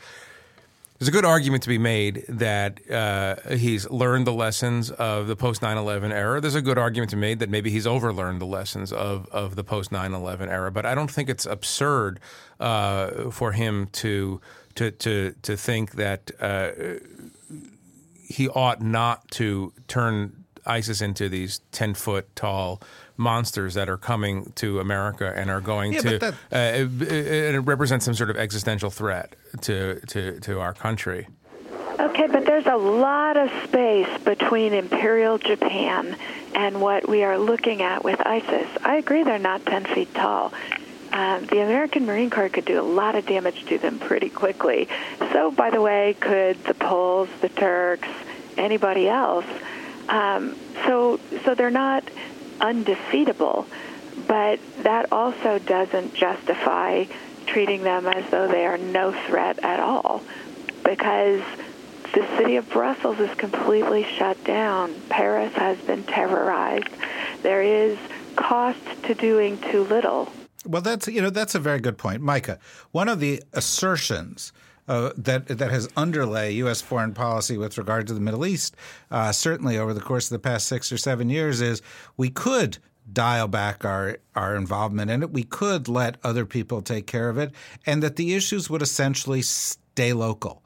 there's 1.00 1.08
a 1.08 1.12
good 1.12 1.24
argument 1.24 1.62
to 1.62 1.70
be 1.70 1.78
made 1.78 2.26
that 2.28 2.78
uh, 2.90 3.36
he's 3.56 3.88
learned 3.88 4.26
the 4.26 4.34
lessons 4.34 4.90
of 4.90 5.28
the 5.28 5.34
post 5.34 5.62
9 5.62 5.78
11 5.78 6.12
era. 6.12 6.42
There's 6.42 6.54
a 6.54 6.60
good 6.60 6.76
argument 6.76 7.08
to 7.08 7.16
be 7.16 7.20
made 7.20 7.38
that 7.38 7.48
maybe 7.48 7.70
he's 7.70 7.86
overlearned 7.86 8.38
the 8.38 8.44
lessons 8.44 8.92
of, 8.92 9.26
of 9.32 9.56
the 9.56 9.64
post 9.64 9.92
9 9.92 10.12
11 10.12 10.50
era. 10.50 10.70
But 10.70 10.84
I 10.84 10.94
don't 10.94 11.10
think 11.10 11.30
it's 11.30 11.46
absurd 11.46 12.20
uh, 12.60 13.30
for 13.30 13.52
him 13.52 13.86
to, 13.92 14.42
to, 14.74 14.90
to, 14.90 15.34
to 15.40 15.56
think 15.56 15.92
that 15.92 16.32
uh, 16.38 16.72
he 18.22 18.50
ought 18.50 18.82
not 18.82 19.30
to 19.30 19.72
turn 19.88 20.39
ISIS 20.66 21.00
into 21.00 21.28
these 21.28 21.60
10 21.72 21.94
foot 21.94 22.34
tall 22.36 22.80
monsters 23.16 23.74
that 23.74 23.88
are 23.88 23.98
coming 23.98 24.52
to 24.56 24.80
America 24.80 25.32
and 25.36 25.50
are 25.50 25.60
going 25.60 25.92
yeah, 25.92 26.00
to 26.00 26.18
that, 26.18 26.34
uh, 26.52 26.56
it, 27.02 27.54
it, 27.54 27.60
represents 27.60 28.04
some 28.06 28.14
sort 28.14 28.30
of 28.30 28.36
existential 28.36 28.90
threat 28.90 29.36
to, 29.60 30.00
to, 30.06 30.40
to 30.40 30.58
our 30.60 30.72
country. 30.72 31.28
Okay, 32.00 32.26
but 32.28 32.46
there's 32.46 32.66
a 32.66 32.76
lot 32.76 33.36
of 33.36 33.50
space 33.64 34.08
between 34.24 34.72
Imperial 34.72 35.36
Japan 35.36 36.16
and 36.54 36.80
what 36.80 37.08
we 37.08 37.22
are 37.24 37.38
looking 37.38 37.82
at 37.82 38.02
with 38.02 38.20
ISIS. 38.26 38.68
I 38.82 38.96
agree 38.96 39.22
they're 39.22 39.38
not 39.38 39.66
10 39.66 39.84
feet 39.84 40.14
tall. 40.14 40.52
Um, 41.12 41.44
the 41.46 41.60
American 41.60 42.06
Marine 42.06 42.30
Corps 42.30 42.48
could 42.48 42.64
do 42.64 42.80
a 42.80 42.82
lot 42.82 43.16
of 43.16 43.26
damage 43.26 43.64
to 43.66 43.78
them 43.78 43.98
pretty 43.98 44.30
quickly. 44.30 44.88
So, 45.32 45.50
by 45.50 45.70
the 45.70 45.80
way, 45.80 46.16
could 46.20 46.62
the 46.64 46.74
Poles, 46.74 47.28
the 47.40 47.48
Turks, 47.48 48.08
anybody 48.56 49.08
else. 49.08 49.44
Um, 50.08 50.56
so, 50.86 51.20
so 51.44 51.54
they're 51.54 51.70
not 51.70 52.04
undefeatable, 52.60 53.66
but 54.26 54.58
that 54.82 55.12
also 55.12 55.58
doesn't 55.58 56.14
justify 56.14 57.04
treating 57.46 57.82
them 57.82 58.06
as 58.06 58.28
though 58.30 58.48
they 58.48 58.66
are 58.66 58.78
no 58.78 59.12
threat 59.26 59.58
at 59.64 59.80
all 59.80 60.22
because 60.84 61.42
the 62.14 62.26
city 62.36 62.56
of 62.56 62.68
Brussels 62.70 63.18
is 63.20 63.32
completely 63.36 64.04
shut 64.04 64.42
down. 64.44 64.94
Paris 65.08 65.52
has 65.54 65.78
been 65.78 66.02
terrorized. 66.04 66.88
There 67.42 67.62
is 67.62 67.98
cost 68.36 68.78
to 69.04 69.14
doing 69.14 69.58
too 69.58 69.84
little. 69.84 70.32
Well, 70.66 70.82
that's 70.82 71.08
you 71.08 71.22
know 71.22 71.30
that's 71.30 71.54
a 71.54 71.58
very 71.58 71.80
good 71.80 71.96
point, 71.96 72.20
Micah. 72.20 72.58
One 72.90 73.08
of 73.08 73.20
the 73.20 73.42
assertions 73.52 74.52
uh, 74.88 75.10
that 75.16 75.46
that 75.46 75.70
has 75.70 75.88
underlay 75.96 76.52
U.S. 76.52 76.80
foreign 76.80 77.14
policy 77.14 77.56
with 77.56 77.78
regard 77.78 78.06
to 78.08 78.14
the 78.14 78.20
Middle 78.20 78.46
East, 78.46 78.76
uh, 79.10 79.32
certainly 79.32 79.78
over 79.78 79.94
the 79.94 80.00
course 80.00 80.30
of 80.30 80.34
the 80.34 80.48
past 80.48 80.66
six 80.66 80.90
or 80.90 80.98
seven 80.98 81.30
years, 81.30 81.60
is 81.60 81.82
we 82.16 82.30
could 82.30 82.78
dial 83.12 83.48
back 83.48 83.84
our 83.84 84.18
our 84.34 84.56
involvement 84.56 85.10
in 85.10 85.22
it. 85.22 85.32
We 85.32 85.44
could 85.44 85.88
let 85.88 86.16
other 86.24 86.46
people 86.46 86.82
take 86.82 87.06
care 87.06 87.28
of 87.28 87.38
it, 87.38 87.52
and 87.86 88.02
that 88.02 88.16
the 88.16 88.34
issues 88.34 88.68
would 88.70 88.82
essentially 88.82 89.42
stay 89.42 90.12
local. 90.12 90.62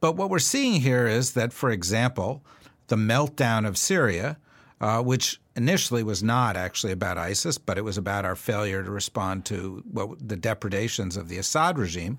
But 0.00 0.16
what 0.16 0.30
we're 0.30 0.38
seeing 0.38 0.80
here 0.80 1.06
is 1.06 1.32
that, 1.32 1.52
for 1.52 1.70
example, 1.70 2.44
the 2.88 2.96
meltdown 2.96 3.66
of 3.66 3.76
Syria, 3.76 4.38
uh, 4.80 5.02
which 5.02 5.40
initially 5.56 6.02
was 6.02 6.22
not 6.22 6.56
actually 6.56 6.92
about 6.92 7.18
ISIS, 7.18 7.58
but 7.58 7.78
it 7.78 7.84
was 7.84 7.98
about 7.98 8.24
our 8.24 8.36
failure 8.36 8.82
to 8.82 8.90
respond 8.90 9.44
to 9.46 9.82
what, 9.90 10.28
the 10.28 10.36
depredations 10.36 11.16
of 11.16 11.28
the 11.28 11.38
Assad 11.38 11.78
regime. 11.78 12.18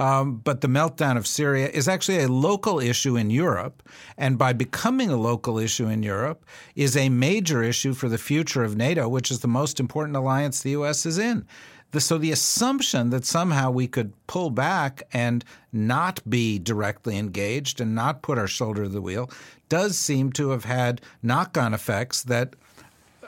Um, 0.00 0.36
but 0.36 0.62
the 0.62 0.66
meltdown 0.66 1.18
of 1.18 1.26
Syria 1.26 1.68
is 1.68 1.86
actually 1.86 2.22
a 2.22 2.28
local 2.28 2.80
issue 2.80 3.16
in 3.16 3.28
Europe, 3.28 3.82
and 4.16 4.38
by 4.38 4.54
becoming 4.54 5.10
a 5.10 5.16
local 5.16 5.58
issue 5.58 5.88
in 5.88 6.02
Europe, 6.02 6.46
is 6.74 6.96
a 6.96 7.10
major 7.10 7.62
issue 7.62 7.92
for 7.92 8.08
the 8.08 8.16
future 8.16 8.64
of 8.64 8.78
NATO, 8.78 9.10
which 9.10 9.30
is 9.30 9.40
the 9.40 9.46
most 9.46 9.78
important 9.78 10.16
alliance 10.16 10.62
the 10.62 10.70
U.S. 10.70 11.04
is 11.04 11.18
in. 11.18 11.46
The, 11.90 12.00
so 12.00 12.16
the 12.16 12.32
assumption 12.32 13.10
that 13.10 13.26
somehow 13.26 13.70
we 13.70 13.86
could 13.86 14.14
pull 14.26 14.48
back 14.48 15.02
and 15.12 15.44
not 15.70 16.22
be 16.28 16.58
directly 16.58 17.18
engaged 17.18 17.78
and 17.78 17.94
not 17.94 18.22
put 18.22 18.38
our 18.38 18.46
shoulder 18.46 18.84
to 18.84 18.88
the 18.88 19.02
wheel 19.02 19.28
does 19.68 19.98
seem 19.98 20.32
to 20.32 20.50
have 20.50 20.64
had 20.64 21.02
knock-on 21.22 21.74
effects 21.74 22.22
that 22.22 22.56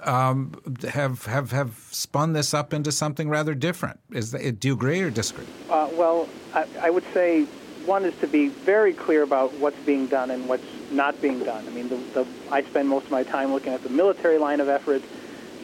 um, 0.02 0.52
have 0.88 1.24
have 1.26 1.50
have 1.52 1.88
spun 1.90 2.32
this 2.32 2.54
up 2.54 2.72
into 2.72 2.92
something 2.92 3.28
rather 3.28 3.54
different. 3.54 4.00
Is 4.12 4.32
that, 4.32 4.60
do 4.60 4.68
you 4.68 4.74
agree 4.74 5.00
or 5.00 5.10
disagree? 5.10 5.46
Uh, 5.70 5.88
well, 5.92 6.28
I, 6.54 6.66
I, 6.80 6.90
would 6.90 7.04
say 7.12 7.44
one 7.86 8.04
is 8.04 8.14
to 8.20 8.26
be 8.26 8.48
very 8.48 8.92
clear 8.92 9.22
about 9.22 9.52
what's 9.54 9.78
being 9.80 10.06
done 10.06 10.30
and 10.30 10.48
what's 10.48 10.64
not 10.90 11.20
being 11.20 11.44
done. 11.44 11.66
I 11.66 11.70
mean, 11.70 11.88
the, 11.88 11.96
the, 11.96 12.26
I 12.50 12.62
spend 12.62 12.88
most 12.88 13.06
of 13.06 13.10
my 13.10 13.22
time 13.22 13.52
looking 13.52 13.72
at 13.72 13.82
the 13.82 13.90
military 13.90 14.38
line 14.38 14.60
of 14.60 14.68
effort 14.68 15.02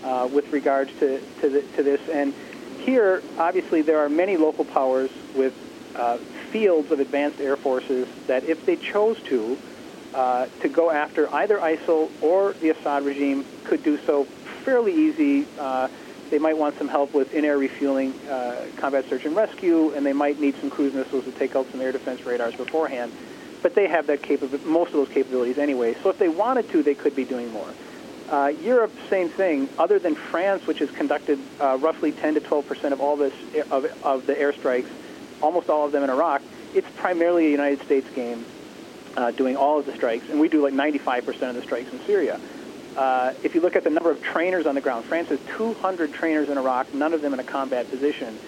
uh, 0.04 0.28
with 0.32 0.52
regards 0.52 0.90
to 1.00 1.20
to, 1.40 1.48
the, 1.48 1.62
to, 1.76 1.82
this, 1.82 2.08
and 2.08 2.32
here, 2.78 3.22
obviously, 3.38 3.82
there 3.82 3.98
are 3.98 4.08
many 4.08 4.36
local 4.36 4.64
powers 4.64 5.10
with 5.34 5.54
uh, 5.96 6.16
fields 6.50 6.90
of 6.90 7.00
advanced 7.00 7.40
air 7.40 7.56
forces 7.56 8.08
that, 8.26 8.44
if 8.44 8.64
they 8.64 8.76
chose 8.76 9.20
to, 9.24 9.58
uh, 10.14 10.46
to 10.60 10.68
go 10.68 10.90
after 10.90 11.32
either 11.34 11.58
ISIL 11.58 12.10
or 12.22 12.52
the 12.54 12.70
Assad 12.70 13.04
regime 13.04 13.44
could 13.64 13.82
do 13.82 13.98
so 13.98 14.24
fairly 14.64 14.92
easy. 14.92 15.46
Uh, 15.58 15.88
they 16.30 16.38
might 16.38 16.56
want 16.56 16.76
some 16.76 16.88
help 16.88 17.14
with 17.14 17.32
in-air 17.34 17.56
refueling, 17.56 18.12
uh, 18.28 18.66
combat 18.76 19.08
search 19.08 19.24
and 19.24 19.34
rescue, 19.34 19.92
and 19.94 20.04
they 20.04 20.12
might 20.12 20.38
need 20.40 20.54
some 20.56 20.70
cruise 20.70 20.92
missiles 20.92 21.24
to 21.24 21.32
take 21.32 21.56
out 21.56 21.70
some 21.70 21.80
air 21.80 21.92
defense 21.92 22.24
radars 22.24 22.54
beforehand. 22.54 23.12
But 23.62 23.74
they 23.74 23.88
have 23.88 24.06
that 24.06 24.22
most 24.64 24.88
of 24.88 24.94
those 24.94 25.08
capabilities 25.08 25.58
anyway. 25.58 25.94
So 26.02 26.10
if 26.10 26.18
they 26.18 26.28
wanted 26.28 26.70
to, 26.70 26.82
they 26.82 26.94
could 26.94 27.16
be 27.16 27.24
doing 27.24 27.50
more. 27.50 27.68
Uh, 28.28 28.52
Europe, 28.60 28.92
same 29.08 29.30
thing. 29.30 29.70
Other 29.78 29.98
than 29.98 30.14
France, 30.14 30.66
which 30.66 30.80
has 30.80 30.90
conducted 30.90 31.38
uh, 31.60 31.78
roughly 31.80 32.12
10 32.12 32.34
to 32.34 32.40
12 32.40 32.68
percent 32.68 32.92
of 32.92 33.00
all 33.00 33.16
this 33.16 33.32
of, 33.70 33.86
of 34.04 34.26
the 34.26 34.34
airstrikes, 34.34 34.88
almost 35.40 35.70
all 35.70 35.86
of 35.86 35.92
them 35.92 36.04
in 36.04 36.10
Iraq, 36.10 36.42
it's 36.74 36.88
primarily 36.96 37.46
a 37.46 37.50
United 37.50 37.80
States 37.82 38.08
game 38.14 38.44
uh, 39.18 39.32
doing 39.32 39.56
all 39.56 39.80
of 39.80 39.86
the 39.86 39.94
strikes, 39.94 40.28
and 40.30 40.38
we 40.38 40.48
do 40.48 40.62
like 40.62 40.72
95 40.72 41.26
percent 41.26 41.44
of 41.50 41.56
the 41.56 41.62
strikes 41.62 41.92
in 41.92 42.00
Syria. 42.06 42.40
Uh, 42.96 43.32
if 43.42 43.54
you 43.54 43.60
look 43.60 43.74
at 43.74 43.82
the 43.82 43.90
number 43.90 44.10
of 44.10 44.22
trainers 44.22 44.64
on 44.64 44.76
the 44.76 44.80
ground, 44.80 45.04
France 45.04 45.28
has 45.28 45.40
200 45.56 46.12
trainers 46.12 46.48
in 46.48 46.56
Iraq, 46.56 46.94
none 46.94 47.12
of 47.12 47.20
them 47.20 47.34
in 47.34 47.40
a 47.40 47.44
combat 47.44 47.90
position. 47.90 48.38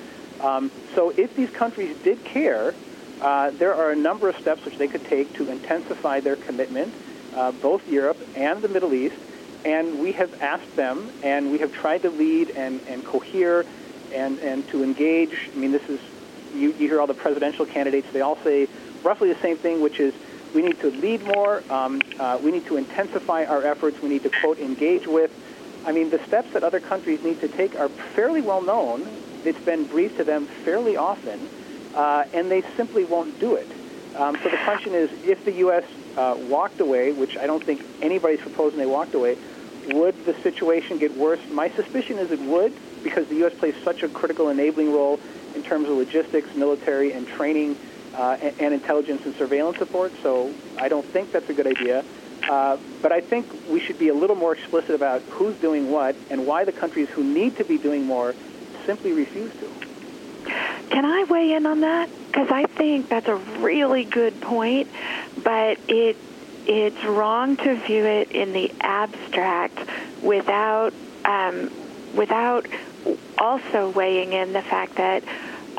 Um, 0.41 0.71
so 0.95 1.11
if 1.11 1.35
these 1.35 1.51
countries 1.51 1.97
did 2.03 2.25
care, 2.25 2.75
uh, 3.21 3.51
there 3.51 3.75
are 3.75 3.91
a 3.91 3.97
number 3.97 4.29
of 4.29 4.37
steps 4.37 4.65
which 4.65 4.79
they 4.79 4.89
could 4.89 5.05
take 5.07 5.33
to 5.35 5.51
intensify 5.51 6.21
their 6.21 6.37
commitment, 6.37 6.95
uh, 7.35 7.53
both 7.53 7.87
Europe 7.89 8.19
and 8.37 8.63
the 8.63 8.69
Middle 8.69 8.95
East. 8.95 9.17
And 9.65 10.01
we 10.01 10.13
have 10.13 10.41
asked 10.41 10.75
them, 10.75 11.11
and 11.23 11.53
we 11.53 11.59
have 11.59 11.73
tried 11.73 12.03
to 12.03 12.11
lead 12.11 12.51
and, 12.51 12.81
and 12.89 13.05
cohere 13.05 13.67
and, 14.13 14.39
and 14.39 14.67
to 14.69 14.83
engage. 14.83 15.51
I 15.53 15.59
mean, 15.59 15.73
this 15.73 15.87
is, 15.89 16.01
you, 16.55 16.71
you 16.73 16.89
hear 16.89 17.01
all 17.01 17.07
the 17.07 17.15
presidential 17.15 17.67
candidates, 17.67 18.11
they 18.13 18.23
all 18.23 18.39
say 18.43 18.69
roughly 19.03 19.33
the 19.33 19.41
same 19.41 19.59
thing, 19.59 19.81
which 19.81 20.01
is 20.01 20.15
we 20.55 20.63
need 20.63 20.81
to 20.81 20.91
lead 20.91 21.23
more. 21.23 21.63
Um, 21.71 22.03
uh, 22.19 22.39
we 22.43 22.51
need 22.51 22.67
to 22.67 22.77
intensify 22.77 23.45
our 23.45 23.65
efforts. 23.65 24.01
We 24.01 24.09
need 24.09 24.23
to, 24.25 24.31
quote, 24.41 24.59
engage 24.59 25.07
with. 25.07 25.31
I 25.87 25.93
mean, 25.93 26.11
the 26.11 26.23
steps 26.27 26.53
that 26.53 26.63
other 26.63 26.81
countries 26.81 27.23
need 27.23 27.41
to 27.41 27.49
take 27.49 27.79
are 27.79 27.89
fairly 27.89 28.43
well 28.43 28.61
known. 28.63 29.07
It's 29.45 29.61
been 29.61 29.87
briefed 29.87 30.19
to 30.19 30.25
them 30.25 30.47
fairly 30.47 30.97
often, 30.97 31.49
uh, 31.95 32.25
and 32.33 32.51
they 32.51 32.63
simply 32.77 33.05
won't 33.05 33.39
do 33.41 33.55
it. 33.55 33.69
Um, 34.17 34.37
so 34.43 34.51
the 34.51 34.59
question 34.65 34.93
is, 34.93 35.11
if 35.25 35.45
the 35.45 35.53
U.S. 35.53 35.85
Uh, 36.17 36.37
walked 36.49 36.81
away, 36.81 37.13
which 37.13 37.37
I 37.37 37.47
don't 37.47 37.63
think 37.63 37.83
anybody's 38.03 38.41
proposing 38.41 38.79
they 38.79 38.87
walked 38.87 39.15
away, 39.15 39.39
would 39.89 40.25
the 40.27 40.35
situation 40.43 40.99
get 40.99 41.17
worse? 41.17 41.41
My 41.51 41.71
suspicion 41.71 42.19
is 42.19 42.31
it 42.31 42.41
would, 42.41 42.75
because 43.03 43.29
the 43.29 43.37
U.S. 43.37 43.55
plays 43.55 43.75
such 43.83 44.03
a 44.03 44.09
critical 44.09 44.51
enabling 44.51 44.93
role 44.93 45.19
in 45.55 45.63
terms 45.63 45.89
of 45.89 45.97
logistics, 45.97 46.55
military, 46.55 47.13
and 47.13 47.27
training 47.27 47.77
uh, 48.15 48.37
and, 48.59 48.75
intelligence 48.75 49.25
and 49.25 49.35
surveillance 49.37 49.79
support. 49.79 50.13
So 50.23 50.53
I 50.79 50.89
don't 50.89 51.07
think 51.07 51.33
that's 51.33 51.49
a 51.49 51.55
good 51.55 51.67
idea. 51.67 52.05
Uh, 52.49 52.79
but 53.03 53.13
I 53.13 53.21
think 53.21 53.47
we 53.69 53.81
should 53.81 53.99
be 53.99 54.09
a 54.09 54.15
little 54.15 54.37
more 54.37 54.55
explicit 54.55 54.95
about 54.95 55.23
who's 55.23 55.57
doing 55.57 55.91
what 55.91 56.17
and 56.31 56.47
why 56.47 56.65
the 56.65 56.73
countries 56.73 57.09
who 57.09 57.23
need 57.23 57.57
to 57.59 57.65
be 57.65 57.79
doing 57.79 58.07
more 58.07 58.35
simply 58.87 59.13
refuse 59.13 59.53
to. 59.61 59.71
Can 60.89 61.05
I 61.05 61.25
weigh 61.25 61.53
in 61.53 61.67
on 61.67 61.81
that? 61.81 62.09
Because 62.27 62.51
I 62.51 62.65
think 62.65 63.09
that's 63.09 63.29
a 63.29 63.37
really 63.37 64.05
good 64.05 64.41
point, 64.41 64.89
but 65.43 65.79
it 65.89 66.17
it's 66.67 67.03
wrong 67.05 67.57
to 67.57 67.75
view 67.75 68.05
it 68.05 68.33
in 68.33 68.53
the 68.53 68.73
abstract 68.81 69.79
without 70.23 70.93
um, 71.25 71.71
without 72.15 72.67
also 73.39 73.91
weighing 73.91 74.33
in 74.33 74.53
the 74.53 74.63
fact 74.63 74.97
that 74.97 75.23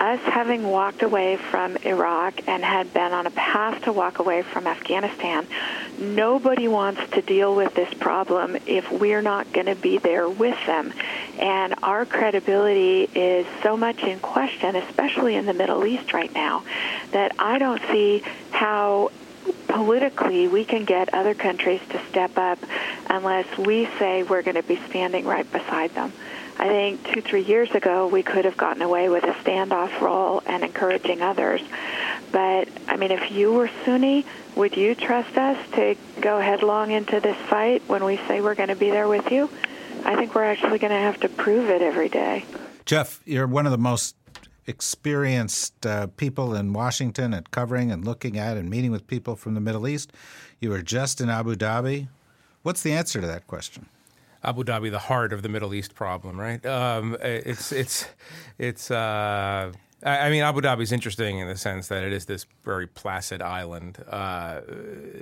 us 0.01 0.19
having 0.21 0.63
walked 0.63 1.03
away 1.03 1.37
from 1.37 1.77
Iraq 1.77 2.47
and 2.47 2.63
had 2.63 2.91
been 2.91 3.13
on 3.13 3.27
a 3.27 3.31
path 3.31 3.83
to 3.83 3.93
walk 3.93 4.17
away 4.17 4.41
from 4.41 4.65
Afghanistan, 4.65 5.45
nobody 5.99 6.67
wants 6.67 7.01
to 7.11 7.21
deal 7.21 7.55
with 7.55 7.75
this 7.75 7.93
problem 7.93 8.57
if 8.65 8.91
we're 8.91 9.21
not 9.21 9.53
going 9.53 9.67
to 9.67 9.75
be 9.75 9.99
there 9.99 10.27
with 10.27 10.57
them. 10.65 10.91
And 11.37 11.75
our 11.83 12.05
credibility 12.05 13.03
is 13.13 13.45
so 13.61 13.77
much 13.77 14.01
in 14.01 14.19
question, 14.19 14.75
especially 14.75 15.35
in 15.35 15.45
the 15.45 15.53
Middle 15.53 15.85
East 15.85 16.13
right 16.13 16.33
now, 16.33 16.63
that 17.11 17.33
I 17.37 17.59
don't 17.59 17.81
see 17.91 18.23
how 18.49 19.11
politically 19.67 20.47
we 20.47 20.65
can 20.65 20.83
get 20.83 21.13
other 21.13 21.35
countries 21.35 21.81
to 21.89 22.03
step 22.09 22.37
up 22.37 22.57
unless 23.07 23.45
we 23.55 23.85
say 23.99 24.23
we're 24.23 24.41
going 24.41 24.55
to 24.55 24.63
be 24.63 24.77
standing 24.89 25.25
right 25.25 25.49
beside 25.51 25.91
them. 25.91 26.11
I 26.59 26.67
think 26.67 27.11
two, 27.11 27.21
three 27.21 27.43
years 27.43 27.71
ago, 27.71 28.07
we 28.07 28.23
could 28.23 28.45
have 28.45 28.57
gotten 28.57 28.81
away 28.81 29.09
with 29.09 29.23
a 29.23 29.33
standoff 29.33 29.99
role 29.99 30.43
and 30.45 30.63
encouraging 30.63 31.21
others. 31.21 31.61
But, 32.31 32.67
I 32.87 32.97
mean, 32.97 33.11
if 33.11 33.31
you 33.31 33.51
were 33.51 33.69
Sunni, 33.83 34.25
would 34.55 34.77
you 34.77 34.95
trust 34.95 35.37
us 35.37 35.57
to 35.71 35.95
go 36.19 36.39
headlong 36.39 36.91
into 36.91 37.19
this 37.19 37.37
fight 37.47 37.83
when 37.87 38.03
we 38.03 38.17
say 38.27 38.41
we're 38.41 38.55
going 38.55 38.69
to 38.69 38.75
be 38.75 38.89
there 38.89 39.07
with 39.07 39.31
you? 39.31 39.49
I 40.05 40.15
think 40.15 40.33
we're 40.35 40.43
actually 40.43 40.79
going 40.79 40.91
to 40.91 40.99
have 40.99 41.19
to 41.21 41.29
prove 41.29 41.69
it 41.69 41.81
every 41.81 42.09
day. 42.09 42.45
Jeff, 42.85 43.21
you're 43.25 43.47
one 43.47 43.65
of 43.65 43.71
the 43.71 43.77
most 43.77 44.15
experienced 44.67 45.85
uh, 45.85 46.07
people 46.07 46.55
in 46.55 46.73
Washington 46.73 47.33
at 47.33 47.51
covering 47.51 47.91
and 47.91 48.05
looking 48.05 48.37
at 48.37 48.57
and 48.57 48.69
meeting 48.69 48.91
with 48.91 49.07
people 49.07 49.35
from 49.35 49.53
the 49.53 49.61
Middle 49.61 49.87
East. 49.87 50.11
You 50.59 50.69
were 50.69 50.81
just 50.81 51.21
in 51.21 51.29
Abu 51.29 51.55
Dhabi. 51.55 52.07
What's 52.63 52.83
the 52.83 52.93
answer 52.93 53.21
to 53.21 53.27
that 53.27 53.47
question? 53.47 53.87
Abu 54.43 54.63
Dhabi, 54.63 54.89
the 54.89 54.99
heart 54.99 55.34
of 55.34 55.41
the 55.43 55.49
Middle 55.49 55.73
East 55.73 55.93
problem, 55.93 56.39
right? 56.39 56.63
Um, 56.65 57.15
it's 57.21 57.71
it's 57.71 58.08
it's. 58.58 58.89
Uh, 58.91 59.71
I 60.04 60.32
mean, 60.32 60.41
Abu 60.41 60.62
Dhabi 60.62 60.82
is 60.82 60.91
interesting 60.91 61.38
in 61.38 61.47
the 61.47 61.56
sense 61.56 61.88
that 61.89 62.04
it 62.04 62.12
is 62.12 62.25
this 62.25 62.47
very 62.63 62.88
placid 62.88 63.41
island 63.41 64.04
uh, 64.10 64.62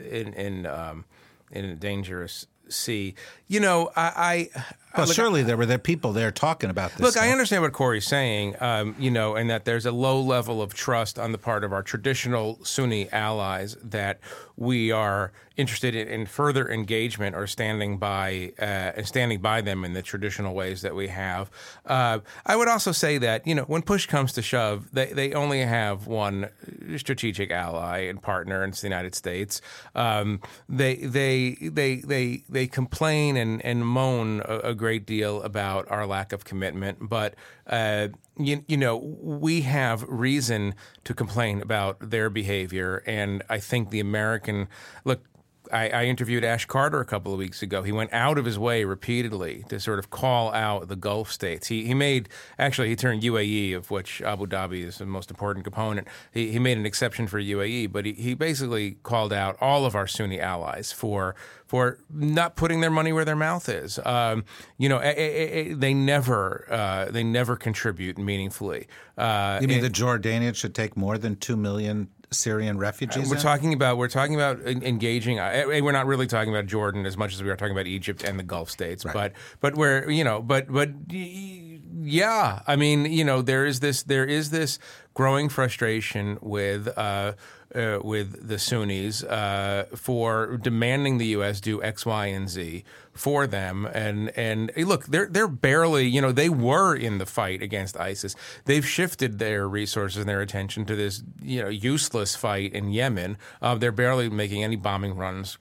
in 0.09 0.33
in 0.33 0.65
um, 0.65 1.05
in 1.51 1.65
a 1.65 1.75
dangerous 1.75 2.47
see. 2.69 3.15
You 3.47 3.59
know, 3.59 3.91
I. 3.95 4.49
I 4.91 4.97
well, 4.97 5.07
look, 5.07 5.15
surely 5.15 5.43
there 5.43 5.55
were 5.55 5.67
there 5.67 5.77
people 5.77 6.13
there 6.13 6.31
talking 6.31 6.71
about 6.71 6.91
this. 6.91 7.01
Look, 7.01 7.11
stuff. 7.11 7.23
I 7.23 7.29
understand 7.29 7.61
what 7.61 7.73
Kori's 7.73 8.07
saying, 8.07 8.55
um, 8.59 8.95
you 8.97 9.11
know, 9.11 9.35
and 9.35 9.49
that 9.49 9.63
there's 9.63 9.85
a 9.85 9.91
low 9.91 10.19
level 10.19 10.63
of 10.63 10.73
trust 10.73 11.19
on 11.19 11.31
the 11.31 11.37
part 11.37 11.63
of 11.63 11.71
our 11.71 11.83
traditional 11.83 12.59
Sunni 12.63 13.07
allies 13.11 13.77
that 13.83 14.19
we 14.57 14.91
are 14.91 15.31
interested 15.57 15.93
in, 15.93 16.07
in 16.07 16.25
further 16.25 16.69
engagement 16.69 17.35
or 17.35 17.45
standing 17.45 17.97
by 17.97 18.51
uh, 18.59 19.03
standing 19.03 19.41
by 19.41 19.61
them 19.61 19.83
in 19.85 19.93
the 19.93 20.01
traditional 20.01 20.55
ways 20.55 20.81
that 20.81 20.95
we 20.95 21.07
have. 21.09 21.51
Uh, 21.85 22.19
I 22.45 22.55
would 22.55 22.67
also 22.67 22.91
say 22.91 23.17
that 23.19 23.45
you 23.45 23.53
know 23.53 23.63
when 23.63 23.81
push 23.81 24.05
comes 24.05 24.33
to 24.33 24.41
shove, 24.41 24.89
they, 24.91 25.07
they 25.07 25.33
only 25.33 25.59
have 25.61 26.07
one 26.07 26.49
strategic 26.97 27.51
ally 27.51 27.99
and 27.99 28.21
partner, 28.21 28.63
and 28.63 28.73
it's 28.73 28.81
the 28.81 28.87
United 28.87 29.15
States. 29.15 29.61
Um, 29.95 30.41
they 30.67 30.95
they 30.95 31.57
they 31.61 31.97
they 31.97 32.43
they 32.49 32.58
complain 32.67 33.37
and 33.37 33.63
and 33.65 33.85
moan 33.85 34.41
a, 34.45 34.59
a 34.59 34.75
great 34.75 35.05
deal 35.05 35.41
about 35.43 35.89
our 35.89 36.05
lack 36.05 36.33
of 36.33 36.45
commitment, 36.45 37.09
but 37.09 37.35
uh, 37.67 38.09
you, 38.37 38.63
you 38.67 38.77
know 38.77 38.97
we 38.97 39.61
have 39.61 40.03
reason 40.03 40.75
to 41.03 41.13
complain 41.13 41.61
about 41.61 42.09
their 42.09 42.29
behavior, 42.29 43.03
and 43.05 43.43
I 43.49 43.59
think 43.59 43.89
the 43.89 43.99
American 43.99 44.67
look. 45.03 45.23
I, 45.71 45.89
I, 45.89 46.05
interviewed 46.05 46.43
Ash 46.43 46.65
Carter 46.65 46.99
a 46.99 47.05
couple 47.05 47.31
of 47.31 47.39
weeks 47.39 47.61
ago. 47.61 47.83
He 47.83 47.91
went 47.91 48.11
out 48.13 48.37
of 48.37 48.45
his 48.45 48.57
way 48.57 48.83
repeatedly 48.83 49.63
to 49.69 49.79
sort 49.79 49.99
of 49.99 50.09
call 50.09 50.53
out 50.53 50.87
the 50.87 50.95
Gulf 50.95 51.31
states. 51.31 51.67
He, 51.67 51.85
he 51.85 51.93
made, 51.93 52.29
actually, 52.57 52.89
he 52.89 52.95
turned 52.95 53.21
UAE, 53.21 53.75
of 53.75 53.91
which 53.91 54.21
Abu 54.21 54.47
Dhabi 54.47 54.83
is 54.83 54.97
the 54.97 55.05
most 55.05 55.29
important 55.29 55.63
component. 55.63 56.07
He, 56.33 56.51
he 56.51 56.59
made 56.59 56.77
an 56.77 56.85
exception 56.85 57.27
for 57.27 57.39
UAE, 57.39 57.91
but 57.91 58.05
he, 58.05 58.13
he 58.13 58.33
basically 58.33 58.97
called 59.03 59.33
out 59.33 59.57
all 59.61 59.85
of 59.85 59.95
our 59.95 60.07
Sunni 60.07 60.39
allies 60.39 60.91
for 60.91 61.35
for 61.69 61.99
not 62.11 62.55
putting 62.55 62.81
their 62.81 62.89
money 62.89 63.13
where 63.13 63.25
their 63.25 63.35
mouth 63.35 63.69
is. 63.69 63.99
Um, 64.03 64.43
you 64.79 64.89
know, 64.89 64.97
a, 64.97 65.11
a, 65.11 65.71
a, 65.71 65.73
they 65.73 65.93
never 65.93 66.65
uh, 66.69 67.05
they 67.11 67.23
never 67.23 67.55
contribute 67.55 68.17
meaningfully. 68.17 68.87
Uh, 69.15 69.59
you 69.61 69.67
mean 69.67 69.83
and, 69.83 69.85
the 69.85 69.89
Jordanians 69.91 70.55
should 70.55 70.73
take 70.73 70.97
more 70.97 71.19
than 71.19 71.35
two 71.35 71.55
million 71.55 72.09
Syrian 72.31 72.77
refugees? 72.77 73.29
We're 73.29 73.35
in? 73.35 73.41
talking 73.41 73.73
about 73.73 73.97
we're 73.97 74.07
talking 74.07 74.35
about 74.35 74.61
engaging. 74.61 75.39
Uh, 75.39 75.45
eh, 75.45 75.77
eh, 75.77 75.79
we're 75.81 75.91
not 75.91 76.05
really 76.05 76.27
talking 76.27 76.53
about 76.53 76.67
Jordan 76.67 77.05
as 77.05 77.17
much 77.17 77.33
as 77.33 77.43
we 77.43 77.49
are 77.49 77.55
talking 77.55 77.73
about 77.73 77.87
Egypt 77.87 78.23
and 78.23 78.37
the 78.37 78.43
Gulf 78.43 78.69
states. 78.69 79.05
Right. 79.05 79.13
But 79.13 79.33
but 79.59 79.75
we're 79.75 80.09
you 80.09 80.23
know 80.23 80.41
but 80.41 80.71
but 80.71 80.91
yeah, 81.09 82.61
I 82.67 82.75
mean 82.75 83.05
you 83.05 83.23
know 83.23 83.41
there 83.41 83.65
is 83.65 83.79
this 83.79 84.03
there 84.03 84.25
is 84.25 84.51
this 84.51 84.79
growing 85.13 85.49
frustration 85.49 86.37
with. 86.41 86.87
Uh, 86.97 87.33
uh, 87.75 87.99
with 88.03 88.47
the 88.47 88.57
Sunnis 88.57 89.23
uh, 89.23 89.85
for 89.95 90.57
demanding 90.57 91.17
the 91.17 91.27
U.S. 91.27 91.61
do 91.61 91.81
X, 91.83 92.05
Y, 92.05 92.25
and 92.27 92.49
Z 92.49 92.83
for 93.13 93.47
them. 93.47 93.87
And 93.93 94.29
and 94.37 94.71
look, 94.77 95.05
they're 95.07 95.27
they're 95.27 95.47
barely, 95.47 96.07
you 96.07 96.21
know, 96.21 96.31
they 96.31 96.49
were 96.49 96.95
in 96.95 97.17
the 97.17 97.25
fight 97.25 97.61
against 97.61 97.99
ISIS. 97.99 98.35
They've 98.65 98.87
shifted 98.87 99.39
their 99.39 99.67
resources 99.67 100.17
and 100.17 100.29
their 100.29 100.41
attention 100.41 100.85
to 100.85 100.95
this, 100.95 101.23
you 101.41 101.61
know, 101.61 101.69
useless 101.69 102.35
fight 102.35 102.73
in 102.73 102.91
Yemen. 102.91 103.37
Uh, 103.61 103.75
they're 103.75 103.91
barely 103.91 104.29
making 104.29 104.63
any 104.63 104.75
bombing 104.75 105.15
runs 105.15 105.57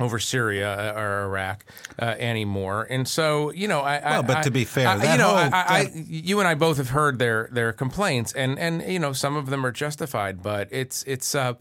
over 0.00 0.18
Syria 0.18 0.94
uh, 0.96 1.00
or 1.00 1.24
Iraq 1.24 1.64
uh, 2.00 2.16
anymore, 2.18 2.86
and 2.90 3.06
so 3.06 3.52
you 3.52 3.68
know, 3.68 3.80
I. 3.80 4.00
Well, 4.00 4.20
I, 4.20 4.22
but 4.22 4.42
to 4.42 4.50
be 4.50 4.64
fair, 4.64 4.88
I, 4.88 5.12
you 5.12 5.18
know, 5.18 5.28
whole, 5.28 5.50
I, 5.52 5.90
you 5.94 6.38
and 6.40 6.48
I 6.48 6.54
both 6.54 6.78
have 6.78 6.90
heard 6.90 7.18
their 7.18 7.48
their 7.52 7.72
complaints, 7.72 8.32
and 8.32 8.58
and 8.58 8.82
you 8.82 8.98
know, 8.98 9.12
some 9.12 9.36
of 9.36 9.46
them 9.50 9.64
are 9.64 9.72
justified, 9.72 10.42
but 10.42 10.68
it's 10.70 11.02
it's. 11.04 11.34
Uh, 11.34 11.54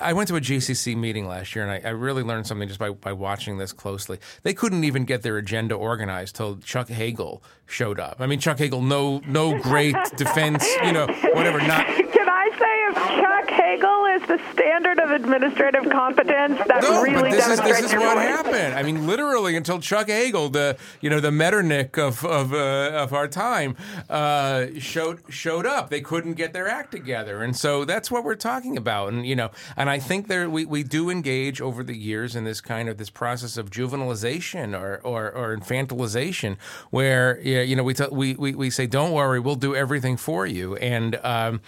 I 0.00 0.12
went 0.12 0.28
to 0.28 0.36
a 0.36 0.40
GCC 0.40 0.96
meeting 0.96 1.26
last 1.26 1.54
year, 1.54 1.66
and 1.66 1.86
I, 1.86 1.90
really 1.90 2.22
learned 2.22 2.46
something 2.46 2.68
just 2.68 2.80
by 2.80 2.90
by 2.90 3.12
watching 3.12 3.58
this 3.58 3.72
closely. 3.72 4.18
They 4.42 4.54
couldn't 4.54 4.84
even 4.84 5.04
get 5.04 5.22
their 5.22 5.38
agenda 5.38 5.74
organized 5.74 6.36
till 6.36 6.58
Chuck 6.58 6.88
Hagel 6.88 7.42
showed 7.66 7.98
up. 7.98 8.16
I 8.20 8.26
mean, 8.26 8.38
Chuck 8.38 8.58
Hagel, 8.58 8.82
no 8.82 9.20
no 9.26 9.58
great 9.58 9.96
defense, 10.16 10.66
you 10.84 10.92
know, 10.92 11.06
whatever. 11.32 11.58
Not 11.58 11.86
can 12.12 12.21
I 12.21 12.21
say 12.62 12.76
if 12.88 12.94
Chuck 12.94 13.50
Hagel 13.50 14.04
is 14.06 14.22
the 14.28 14.40
standard 14.52 14.98
of 14.98 15.10
administrative 15.10 15.90
competence, 15.90 16.58
that 16.66 16.82
no, 16.82 17.02
really 17.02 17.22
but 17.22 17.30
this 17.30 17.48
is 17.48 17.60
this 17.60 17.80
is 17.80 17.92
what 17.94 18.18
happened. 18.18 18.74
I 18.74 18.82
mean, 18.82 19.06
literally 19.06 19.56
until 19.56 19.80
Chuck 19.80 20.08
Hagel, 20.08 20.48
the 20.48 20.76
you 21.00 21.10
know 21.10 21.20
the 21.20 21.32
Metternich 21.32 21.98
of 21.98 22.24
of 22.24 22.52
uh, 22.52 22.90
of 22.94 23.12
our 23.12 23.28
time, 23.28 23.76
uh, 24.08 24.66
showed 24.78 25.22
showed 25.28 25.66
up. 25.66 25.90
They 25.90 26.00
couldn't 26.00 26.34
get 26.34 26.52
their 26.52 26.68
act 26.68 26.92
together, 26.92 27.42
and 27.42 27.56
so 27.56 27.84
that's 27.84 28.10
what 28.10 28.24
we're 28.24 28.34
talking 28.34 28.76
about. 28.76 29.12
And 29.12 29.26
you 29.26 29.36
know, 29.36 29.50
and 29.76 29.90
I 29.90 29.98
think 29.98 30.28
there 30.28 30.48
we, 30.48 30.64
we 30.64 30.82
do 30.82 31.10
engage 31.10 31.60
over 31.60 31.82
the 31.82 31.96
years 31.96 32.36
in 32.36 32.44
this 32.44 32.60
kind 32.60 32.88
of 32.88 32.98
this 32.98 33.10
process 33.10 33.56
of 33.56 33.70
juvenilization 33.70 34.78
or 34.78 35.00
or, 35.02 35.30
or 35.32 35.56
infantilization, 35.56 36.56
where 36.90 37.40
you 37.40 37.76
know 37.76 37.82
we, 37.82 37.94
t- 37.94 38.04
we 38.10 38.34
we 38.34 38.54
we 38.54 38.70
say, 38.70 38.86
"Don't 38.86 39.12
worry, 39.12 39.40
we'll 39.40 39.56
do 39.56 39.74
everything 39.74 40.16
for 40.16 40.46
you," 40.46 40.76
and 40.76 41.18
um, 41.22 41.60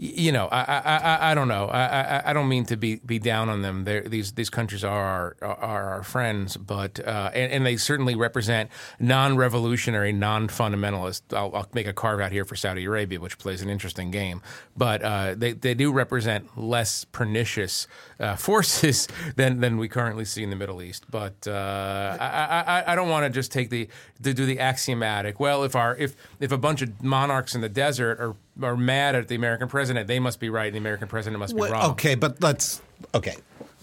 you 0.00 0.30
know, 0.30 0.46
I, 0.46 0.60
I, 0.60 1.30
I, 1.32 1.34
don't 1.34 1.48
know. 1.48 1.66
I, 1.66 2.30
I, 2.30 2.32
don't 2.32 2.48
mean 2.48 2.64
to 2.66 2.76
be, 2.76 2.96
be 3.04 3.18
down 3.18 3.48
on 3.48 3.62
them. 3.62 3.82
They're, 3.82 4.02
these 4.02 4.32
these 4.32 4.48
countries 4.48 4.84
are 4.84 5.36
our, 5.42 5.56
are 5.58 5.90
our 5.90 6.02
friends, 6.04 6.56
but 6.56 7.04
uh, 7.04 7.32
and, 7.34 7.50
and, 7.50 7.66
they 7.66 7.76
certainly 7.76 8.14
represent 8.14 8.70
non-revolutionary, 9.00 10.12
non-fundamentalist. 10.12 11.36
I'll, 11.36 11.52
I'll, 11.52 11.68
make 11.72 11.88
a 11.88 11.92
carve 11.92 12.20
out 12.20 12.30
here 12.30 12.44
for 12.44 12.54
Saudi 12.54 12.84
Arabia, 12.84 13.18
which 13.18 13.38
plays 13.38 13.60
an 13.60 13.68
interesting 13.68 14.12
game, 14.12 14.40
but 14.76 15.02
uh, 15.02 15.34
they 15.36 15.52
they 15.52 15.74
do 15.74 15.90
represent 15.90 16.56
less 16.56 17.04
pernicious 17.04 17.88
uh, 18.20 18.36
forces 18.48 19.08
than 19.34 19.58
than 19.58 19.78
we 19.78 19.88
currently 19.88 20.24
see 20.24 20.44
in 20.44 20.50
the 20.50 20.56
Middle 20.56 20.80
East. 20.80 21.10
But 21.10 21.48
uh, 21.48 22.16
I, 22.20 22.77
I, 22.88 22.92
I 22.92 22.94
don't 22.96 23.08
want 23.08 23.24
to 23.24 23.30
just 23.30 23.52
take 23.52 23.70
the 23.70 23.88
to 24.22 24.34
do 24.34 24.46
the 24.46 24.58
axiomatic. 24.58 25.38
Well, 25.38 25.62
if 25.64 25.76
our 25.76 25.94
if 25.96 26.16
if 26.40 26.50
a 26.50 26.58
bunch 26.58 26.82
of 26.82 27.02
monarchs 27.02 27.54
in 27.54 27.60
the 27.60 27.68
desert 27.68 28.18
are 28.18 28.34
are 28.62 28.76
mad 28.76 29.14
at 29.14 29.28
the 29.28 29.34
American 29.34 29.68
president, 29.68 30.08
they 30.08 30.18
must 30.18 30.40
be 30.40 30.50
right, 30.50 30.66
and 30.66 30.74
the 30.74 30.80
American 30.80 31.08
president 31.08 31.38
must 31.38 31.54
be 31.54 31.60
well, 31.60 31.72
wrong. 31.72 31.90
Okay, 31.92 32.14
but 32.14 32.42
let's 32.42 32.80
okay. 33.14 33.36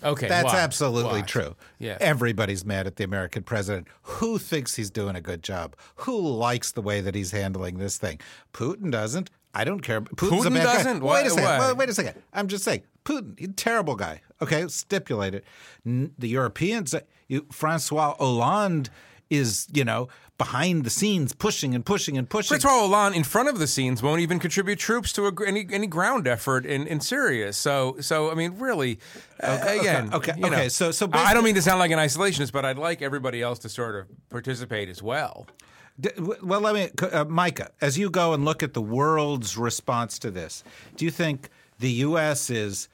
Okay, 0.04 0.28
that's 0.28 0.54
why? 0.54 0.60
absolutely 0.60 1.22
why? 1.22 1.26
true. 1.26 1.56
Yeah, 1.80 1.98
everybody's 2.00 2.64
mad 2.66 2.86
at 2.86 2.98
the 2.98 3.04
American 3.04 3.42
president. 3.44 3.88
Who 4.04 4.38
thinks 4.38 4.76
he's 4.76 4.92
doing 4.92 5.16
a 5.16 5.22
good 5.22 5.42
job? 5.42 5.76
Who 5.96 6.20
likes 6.20 6.72
the 6.74 6.82
way 6.82 7.02
that 7.02 7.16
he's 7.16 7.32
handling 7.32 7.80
this 7.80 7.98
thing? 7.98 8.20
Putin 8.54 8.92
doesn't. 8.92 9.32
I 9.56 9.64
don't 9.64 9.80
care. 9.80 10.02
Putin's 10.02 10.46
Putin 10.46 10.48
a 10.48 10.50
bad 10.52 10.64
doesn't. 10.64 11.00
Guy. 11.00 11.06
Wait 11.06 11.26
a 11.26 11.30
second. 11.30 11.68
Wait, 11.68 11.78
wait 11.78 11.90
a 11.90 11.94
second. 11.94 12.22
I'm 12.34 12.48
just 12.48 12.66
saying. 12.66 12.84
Putin, 13.06 13.40
he's 13.40 13.50
a 13.50 13.54
terrible 13.54 13.96
guy. 13.96 14.22
Okay, 14.42 14.68
stipulate 14.68 15.34
it. 15.34 15.46
The 15.86 16.28
Europeans, 16.28 16.94
Francois 17.52 18.16
Hollande 18.18 18.90
is, 19.30 19.68
you 19.74 19.84
know, 19.84 20.08
behind 20.38 20.84
the 20.84 20.90
scenes 20.90 21.34
pushing 21.34 21.74
and 21.74 21.86
pushing 21.86 22.18
and 22.18 22.30
pushing. 22.30 22.60
Francois 22.60 22.88
Hollande 22.88 23.16
in 23.16 23.24
front 23.24 23.48
of 23.48 23.58
the 23.58 23.68
scenes 23.68 24.04
won't 24.04 24.22
even 24.22 24.38
contribute 24.38 24.78
troops 24.78 25.14
to 25.14 25.28
a, 25.28 25.48
any 25.48 25.66
any 25.72 25.88
ground 25.88 26.28
effort 26.28 26.66
in, 26.66 26.86
in 26.88 27.00
Syria. 27.00 27.54
So 27.54 27.98
so 28.02 28.32
I 28.32 28.36
mean 28.36 28.60
really 28.60 29.00
uh, 29.42 29.60
okay, 29.62 29.80
again 29.80 30.14
okay 30.14 30.34
okay, 30.34 30.46
okay. 30.46 30.70
so 30.70 30.92
so 30.92 31.10
I 31.14 31.34
don't 31.34 31.44
mean 31.44 31.56
to 31.56 31.62
sound 31.62 31.80
like 31.80 31.92
an 31.92 32.00
isolationist, 32.00 32.52
but 32.52 32.66
I'd 32.66 32.78
like 32.78 33.02
everybody 33.02 33.42
else 33.42 33.60
to 33.60 33.70
sort 33.70 33.96
of 33.96 34.08
participate 34.30 34.90
as 34.90 35.02
well. 35.02 35.48
Well, 36.44 36.60
let 36.60 36.76
me, 36.76 36.90
uh, 37.10 37.24
Micah, 37.24 37.72
as 37.80 37.98
you 37.98 38.10
go 38.10 38.34
and 38.34 38.44
look 38.44 38.62
at 38.62 38.74
the 38.74 38.82
world's 38.82 39.58
response 39.58 40.20
to 40.20 40.30
this, 40.30 40.62
do 40.98 41.06
you 41.06 41.12
think 41.12 41.50
the 41.80 41.90
U.S. 41.90 42.50
is 42.50 42.90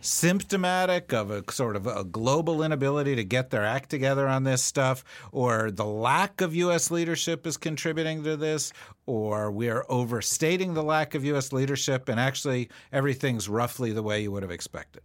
symptomatic 0.00 1.12
of 1.12 1.30
a 1.30 1.44
sort 1.50 1.76
of 1.76 1.86
a 1.86 2.04
global 2.04 2.62
inability 2.62 3.16
to 3.16 3.24
get 3.24 3.50
their 3.50 3.64
act 3.64 3.90
together 3.90 4.26
on 4.28 4.44
this 4.44 4.62
stuff, 4.62 5.04
or 5.32 5.70
the 5.70 5.84
lack 5.84 6.40
of 6.40 6.54
U.S. 6.54 6.90
leadership 6.90 7.46
is 7.46 7.56
contributing 7.56 8.22
to 8.24 8.36
this, 8.36 8.72
or 9.06 9.50
we 9.50 9.68
are 9.68 9.84
overstating 9.88 10.74
the 10.74 10.82
lack 10.82 11.14
of 11.14 11.24
U.S. 11.24 11.52
leadership 11.52 12.08
and 12.08 12.20
actually 12.20 12.68
everything's 12.92 13.48
roughly 13.48 13.92
the 13.92 14.02
way 14.02 14.22
you 14.22 14.30
would 14.30 14.42
have 14.42 14.52
expected? 14.52 15.02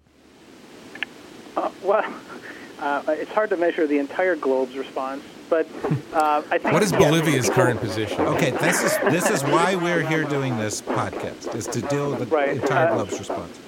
Uh, 1.56 1.70
well, 1.84 2.14
uh, 2.80 3.04
it's 3.10 3.32
hard 3.32 3.50
to 3.50 3.58
measure 3.58 3.88
the 3.88 3.98
entire 3.98 4.36
globe's 4.36 4.76
response. 4.78 5.24
But 5.50 5.68
uh, 6.14 6.42
I 6.50 6.58
think 6.58 6.74
what 6.74 6.82
is 6.82 6.92
Bolivia's 6.92 7.50
current 7.50 7.80
position? 7.80 8.22
Okay, 8.22 8.52
this 8.52 8.82
is 8.82 8.98
this 9.12 9.30
is 9.30 9.44
why 9.44 9.76
we're 9.76 10.02
here 10.02 10.24
doing 10.24 10.58
this 10.58 10.82
podcast 10.82 11.54
is 11.54 11.68
to 11.68 11.82
deal 11.82 12.10
with 12.10 12.22
the 12.22 12.26
right. 12.36 12.50
entire 12.50 12.88
uh, 12.88 12.96
globe's 12.96 13.20
response. 13.20 13.60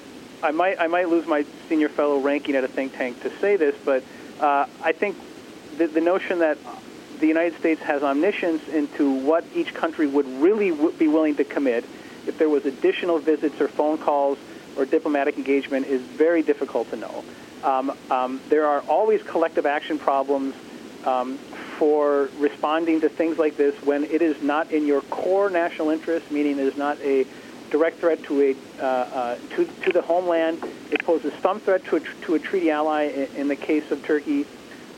I 0.46 0.52
might 0.52 0.80
I 0.80 0.86
might 0.86 1.08
lose 1.08 1.26
my 1.26 1.44
senior 1.68 1.88
fellow 1.88 2.20
ranking 2.20 2.54
at 2.54 2.62
a 2.62 2.68
think 2.68 2.96
tank 2.96 3.20
to 3.24 3.36
say 3.40 3.56
this, 3.56 3.74
but 3.84 4.04
uh, 4.38 4.66
I 4.80 4.92
think 4.92 5.16
the, 5.76 5.88
the 5.88 6.00
notion 6.00 6.38
that 6.38 6.56
the 7.18 7.26
United 7.26 7.58
States 7.58 7.82
has 7.82 8.04
omniscience 8.04 8.68
into 8.68 9.10
what 9.10 9.44
each 9.56 9.74
country 9.74 10.06
would 10.06 10.26
really 10.40 10.70
w- 10.70 10.92
be 10.92 11.08
willing 11.08 11.34
to 11.36 11.44
commit 11.44 11.84
if 12.28 12.38
there 12.38 12.48
was 12.48 12.64
additional 12.64 13.18
visits 13.18 13.60
or 13.60 13.66
phone 13.66 13.98
calls 13.98 14.38
or 14.76 14.84
diplomatic 14.84 15.36
engagement 15.36 15.86
is 15.86 16.00
very 16.00 16.42
difficult 16.42 16.90
to 16.90 16.96
know. 16.96 17.24
Um, 17.64 17.92
um, 18.08 18.40
there 18.48 18.66
are 18.66 18.82
always 18.82 19.22
collective 19.24 19.66
action 19.66 19.98
problems 19.98 20.54
um, 21.04 21.38
for 21.78 22.30
responding 22.38 23.00
to 23.00 23.08
things 23.08 23.36
like 23.36 23.56
this 23.56 23.74
when 23.82 24.04
it 24.04 24.22
is 24.22 24.40
not 24.42 24.70
in 24.70 24.86
your 24.86 25.00
core 25.02 25.50
national 25.50 25.90
interest, 25.90 26.30
meaning 26.30 26.58
it 26.60 26.66
is 26.66 26.76
not 26.76 27.00
a 27.00 27.26
direct 27.76 27.98
threat 27.98 28.22
to 28.24 28.34
a 28.42 28.56
uh, 28.80 28.86
uh, 28.86 29.38
to, 29.54 29.64
to 29.84 29.92
the 29.92 30.02
homeland. 30.02 30.62
It 30.90 31.04
poses 31.04 31.32
some 31.42 31.60
threat 31.60 31.84
to 31.86 31.96
a, 31.96 32.00
to 32.00 32.34
a 32.34 32.38
treaty 32.38 32.70
ally 32.70 33.04
in, 33.04 33.28
in 33.36 33.48
the 33.48 33.56
case 33.56 33.90
of 33.90 34.04
Turkey. 34.04 34.46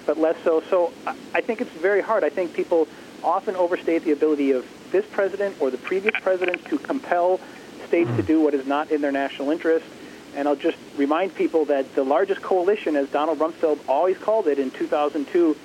but 0.06 0.16
less 0.18 0.36
so. 0.42 0.62
So 0.70 0.92
I 1.34 1.42
think 1.42 1.60
it's 1.60 1.70
very 1.72 2.00
hard. 2.00 2.24
I 2.24 2.30
think 2.30 2.54
people 2.54 2.88
often 3.22 3.56
overstate 3.56 4.04
the 4.04 4.12
ability 4.12 4.52
of 4.52 4.64
this 4.90 5.04
president 5.06 5.56
or 5.60 5.70
the 5.70 5.76
previous 5.76 6.14
presidents 6.22 6.64
to 6.70 6.78
compel 6.78 7.40
states 7.86 8.10
to 8.16 8.22
do 8.22 8.40
what 8.40 8.54
is 8.54 8.66
not 8.66 8.90
in 8.90 9.02
their 9.02 9.12
national 9.12 9.50
interest. 9.50 9.84
And 10.34 10.46
I'll 10.48 10.56
just 10.56 10.78
remind 10.96 11.34
people 11.34 11.66
that 11.66 11.94
the 11.94 12.04
largest 12.04 12.40
coalition, 12.42 12.96
as 12.96 13.08
Donald 13.10 13.38
Rumsfeld 13.38 13.80
always 13.88 14.16
called 14.16 14.46
it 14.46 14.58
in 14.58 14.70
2002, 14.70 15.56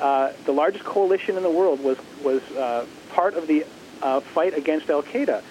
uh, 0.00 0.32
the 0.46 0.52
largest 0.52 0.84
coalition 0.84 1.36
in 1.36 1.42
the 1.42 1.50
world 1.50 1.82
was 1.82 1.98
was 2.24 2.42
uh, 2.52 2.86
part 3.10 3.34
of 3.34 3.46
the 3.46 3.66
uh, 4.00 4.20
fight 4.20 4.56
against 4.56 4.88
Al 4.90 5.02
Qaeda, 5.02 5.42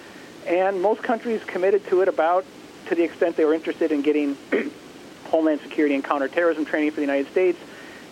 and 0.46 0.80
most 0.80 1.02
countries 1.02 1.42
committed 1.44 1.86
to 1.88 2.02
it 2.02 2.08
about 2.08 2.44
to 2.86 2.94
the 2.94 3.02
extent 3.04 3.36
they 3.36 3.44
were 3.44 3.54
interested 3.54 3.92
in 3.92 4.02
getting 4.02 4.36
homeland 5.26 5.60
security 5.60 5.94
and 5.94 6.04
counterterrorism 6.04 6.64
training 6.64 6.90
for 6.90 6.96
the 6.96 7.02
United 7.02 7.30
States, 7.30 7.58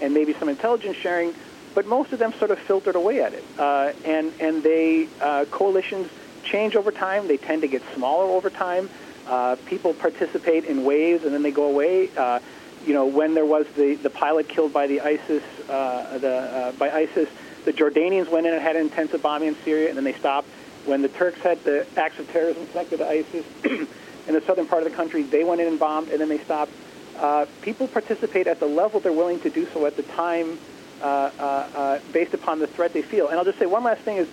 and 0.01 0.15
maybe 0.15 0.33
some 0.35 0.49
intelligence 0.49 0.97
sharing. 0.97 1.35
But 1.75 1.87
most 1.87 2.13
of 2.13 2.19
them 2.19 2.33
sort 2.35 2.51
of 2.51 2.59
filtered 2.59 2.97
away 2.97 3.23
at 3.23 3.33
it, 3.33 3.45
uh, 3.59 3.93
and 4.05 4.33
and 4.41 4.63
they 4.63 5.09
uh, 5.21 5.45
coalitions 5.51 6.11
change 6.45 6.77
over 6.77 6.91
time. 6.91 7.29
They 7.29 7.37
tend 7.37 7.63
to 7.63 7.69
get 7.69 7.83
smaller 7.95 8.25
over 8.25 8.51
time. 8.51 8.89
Uh, 9.27 9.57
people 9.67 9.95
participate 9.95 10.65
in 10.65 10.85
waves 10.85 11.25
and 11.25 11.33
then 11.33 11.43
they 11.43 11.53
go 11.53 11.65
away. 11.65 12.11
Uh, 12.17 12.41
you 12.87 12.95
know, 12.95 13.07
when 13.07 13.35
there 13.35 13.45
was 13.45 13.67
the, 13.77 13.95
the 13.95 14.11
pilot 14.11 14.49
killed 14.49 14.73
by 14.73 14.87
the 14.87 15.01
ISIS, 15.03 15.43
uh, 15.69 16.19
the, 16.19 16.35
uh, 16.35 16.73
by 16.73 16.91
ISIS, 16.91 17.29
the 17.65 17.73
Jordanians 17.73 18.29
went 18.31 18.47
in 18.47 18.55
and 18.55 18.63
had 18.63 18.77
intensive 18.77 19.23
bombing 19.23 19.49
in 19.49 19.57
Syria, 19.65 19.89
and 19.89 19.97
then 19.97 20.05
they 20.05 20.15
stopped. 20.15 20.49
When 20.87 21.03
the 21.03 21.09
Turks 21.09 21.41
had 21.41 21.63
the 21.65 21.87
acts 21.97 22.19
of 22.19 22.31
terrorism 22.33 22.67
connected 22.69 22.99
to 22.99 23.09
ISIS 23.09 23.45
in 23.65 24.35
the 24.35 24.41
southern 24.43 24.67
part 24.67 24.83
of 24.83 24.91
the 24.91 24.97
country, 24.97 25.23
they 25.23 25.45
went 25.45 25.61
in 25.61 25.69
and 25.69 25.79
bombed, 25.79 26.09
and 26.09 26.21
then 26.21 26.29
they 26.29 26.39
stopped. 26.39 26.73
Uh, 27.19 27.47
people 27.63 27.87
participate 27.87 28.47
at 28.47 28.61
the 28.61 28.67
level 28.67 29.01
they're 29.01 29.13
willing 29.13 29.41
to 29.41 29.51
do 29.51 29.67
so 29.75 29.85
at 29.87 29.97
the 29.97 30.03
time 30.03 30.59
uh, 31.03 31.05
uh, 31.39 31.43
uh, 31.43 31.99
based 32.13 32.35
upon 32.35 32.59
the 32.59 32.67
threat 32.67 32.93
they 32.93 33.03
feel. 33.03 33.29
And 33.29 33.39
I'll 33.39 33.45
just 33.45 33.59
say 33.59 33.67
one 33.67 33.85
last 33.85 34.01
thing 34.03 34.17
is 34.17 34.29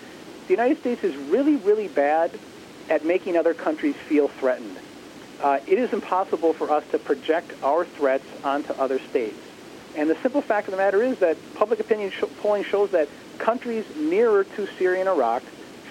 the 0.48 0.54
United 0.54 0.80
States 0.80 1.04
is 1.04 1.16
really, 1.16 1.58
really 1.58 1.88
bad 1.88 2.32
at 2.90 3.06
making 3.06 3.36
other 3.36 3.54
countries 3.54 3.96
feel 3.96 4.28
threatened. 4.28 4.78
Uh, 5.42 5.60
it 5.68 5.78
is 5.78 5.94
impossible 5.94 6.54
for 6.54 6.72
us 6.72 6.84
to 6.92 7.00
project 7.00 7.52
our 7.64 7.86
threats 7.86 8.26
onto 8.44 8.74
other 8.74 9.00
states. 9.00 9.38
And 9.96 10.10
the 10.10 10.16
simple 10.22 10.42
fact 10.42 10.68
of 10.68 10.72
the 10.72 10.78
matter 10.78 11.02
is 11.02 11.20
that 11.20 11.38
public 11.56 11.80
opinion 11.80 12.12
sh- 12.12 12.24
polling 12.42 12.64
shows 12.64 12.92
that 12.92 13.10
countries 13.38 13.86
nearer 13.96 14.44
to 14.44 14.68
Syria 14.78 15.02
and 15.02 15.10
Iraq 15.10 15.44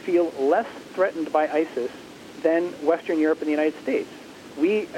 feel 0.07 0.33
less 0.38 0.69
threatened 0.95 1.33
by 1.33 1.49
ISIS 1.49 1.90
than 2.42 2.69
Western 2.87 3.19
Europe 3.19 3.40
and 3.40 3.49
the 3.49 3.51
United 3.51 3.79
States. 3.83 4.09
We, 4.57 4.88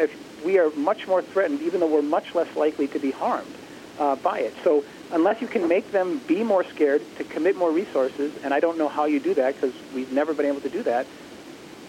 we 0.44 0.58
are 0.58 0.70
much 0.76 1.08
more 1.08 1.22
threatened, 1.22 1.62
even 1.62 1.80
though 1.80 1.86
we're 1.86 2.02
much 2.02 2.34
less 2.34 2.54
likely 2.54 2.86
to 2.88 2.98
be 2.98 3.10
harmed 3.10 3.54
uh, 3.98 4.16
by 4.16 4.40
it. 4.40 4.54
So 4.62 4.84
unless 5.10 5.40
you 5.40 5.48
can 5.48 5.66
make 5.66 5.90
them 5.90 6.20
be 6.28 6.44
more 6.44 6.62
scared 6.62 7.02
to 7.16 7.24
commit 7.24 7.56
more 7.56 7.72
resources, 7.72 8.32
and 8.44 8.52
I 8.52 8.60
don't 8.60 8.76
know 8.76 8.88
how 8.88 9.06
you 9.06 9.18
do 9.18 9.32
that 9.34 9.54
because 9.54 9.74
we've 9.94 10.12
never 10.12 10.34
been 10.34 10.46
able 10.46 10.60
to 10.60 10.68
do 10.68 10.82
that, 10.82 11.06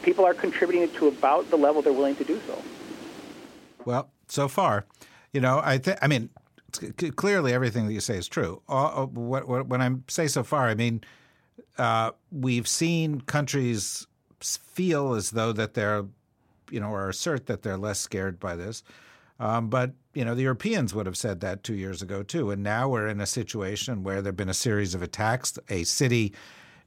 people 0.02 0.24
are 0.26 0.34
contributing 0.34 0.90
to 0.98 1.10
about 1.10 1.50
the 1.50 1.58
level 1.58 1.82
they're 1.82 1.94
willing 1.94 2.16
to 2.16 2.24
do 2.24 2.40
so. 2.48 2.64
Well, 3.84 4.10
so 4.28 4.48
far, 4.48 4.86
you 5.34 5.42
know, 5.42 5.62
I 5.64 5.78
think, 5.78 6.00
I 6.02 6.08
mean, 6.08 6.30
clearly 7.18 7.54
everything 7.54 7.86
that 7.88 7.94
you 7.94 8.00
say 8.00 8.18
is 8.18 8.30
true. 8.30 8.62
Uh, 8.70 9.06
what, 9.06 9.48
what, 9.48 9.68
when 9.68 9.82
I 9.82 9.90
say 10.08 10.28
so 10.28 10.44
far, 10.44 10.70
I 10.70 10.76
mean, 10.76 11.04
uh, 11.78 12.12
we've 12.32 12.68
seen 12.68 13.22
countries 13.22 14.08
feel 14.40 15.14
as 15.14 15.32
though 15.32 15.52
that 15.54 15.74
they're, 15.74 16.06
you 16.72 16.80
know, 16.80 16.90
or 16.90 17.10
assert 17.10 17.46
that 17.48 17.62
they're 17.62 17.78
less 17.78 18.00
scared 18.00 18.40
by 18.40 18.56
this. 18.56 18.84
Um, 19.40 19.70
but 19.70 19.94
you 20.14 20.26
know, 20.26 20.36
the 20.36 20.42
Europeans 20.42 20.94
would 20.94 21.06
have 21.06 21.18
said 21.18 21.40
that 21.42 21.64
two 21.64 21.76
years 21.76 22.02
ago 22.02 22.24
too. 22.24 22.52
And 22.52 22.62
now 22.62 22.90
we're 22.90 23.08
in 23.08 23.22
a 23.22 23.26
situation 23.26 24.04
where 24.04 24.22
there've 24.22 24.36
been 24.36 24.50
a 24.50 24.54
series 24.54 24.94
of 24.94 25.02
attacks. 25.02 25.58
A 25.70 25.84
city 25.84 26.34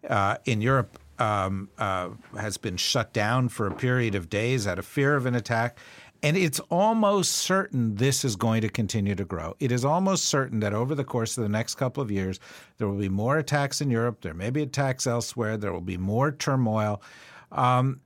uh, 0.08 0.36
in 0.44 0.60
Europe 0.60 0.98
um, 1.18 1.68
uh, 1.78 2.10
has 2.38 2.56
been 2.56 2.76
shut 2.76 3.12
down 3.12 3.48
for 3.48 3.66
a 3.66 3.74
period 3.74 4.14
of 4.14 4.28
days 4.28 4.66
out 4.66 4.78
of 4.78 4.84
fear 4.84 5.16
of 5.16 5.24
an 5.26 5.34
attack. 5.34 5.78
And 6.22 6.36
it's 6.36 6.60
almost 6.70 7.32
certain 7.32 7.96
this 7.96 8.24
is 8.24 8.36
going 8.36 8.62
to 8.62 8.68
continue 8.68 9.14
to 9.16 9.24
grow. 9.24 9.56
It 9.58 9.72
is 9.72 9.84
almost 9.84 10.26
certain 10.26 10.60
that 10.60 10.72
over 10.72 10.94
the 10.94 11.04
course 11.04 11.36
of 11.36 11.42
the 11.42 11.48
next 11.48 11.74
couple 11.74 12.02
of 12.02 12.10
years, 12.10 12.38
there 12.78 12.86
will 12.86 12.98
be 12.98 13.08
more 13.08 13.38
attacks 13.38 13.80
in 13.80 13.90
Europe. 13.90 14.20
There 14.20 14.34
may 14.34 14.50
be 14.50 14.62
attacks 14.62 15.06
elsewhere. 15.06 15.56
There 15.56 15.72
will 15.72 15.80
be 15.80 15.96
more 15.96 16.30
turmoil. 16.30 17.02
Um, 17.50 18.00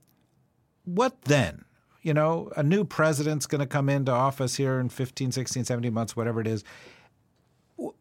what 0.85 1.21
then? 1.23 1.65
You 2.01 2.13
know, 2.13 2.51
a 2.55 2.63
new 2.63 2.85
president's 2.85 3.45
going 3.45 3.59
to 3.59 3.67
come 3.67 3.89
into 3.89 4.11
office 4.11 4.55
here 4.55 4.79
in 4.79 4.89
15, 4.89 5.31
16, 5.31 5.65
17 5.65 5.93
months, 5.93 6.15
whatever 6.15 6.41
it 6.41 6.47
is 6.47 6.63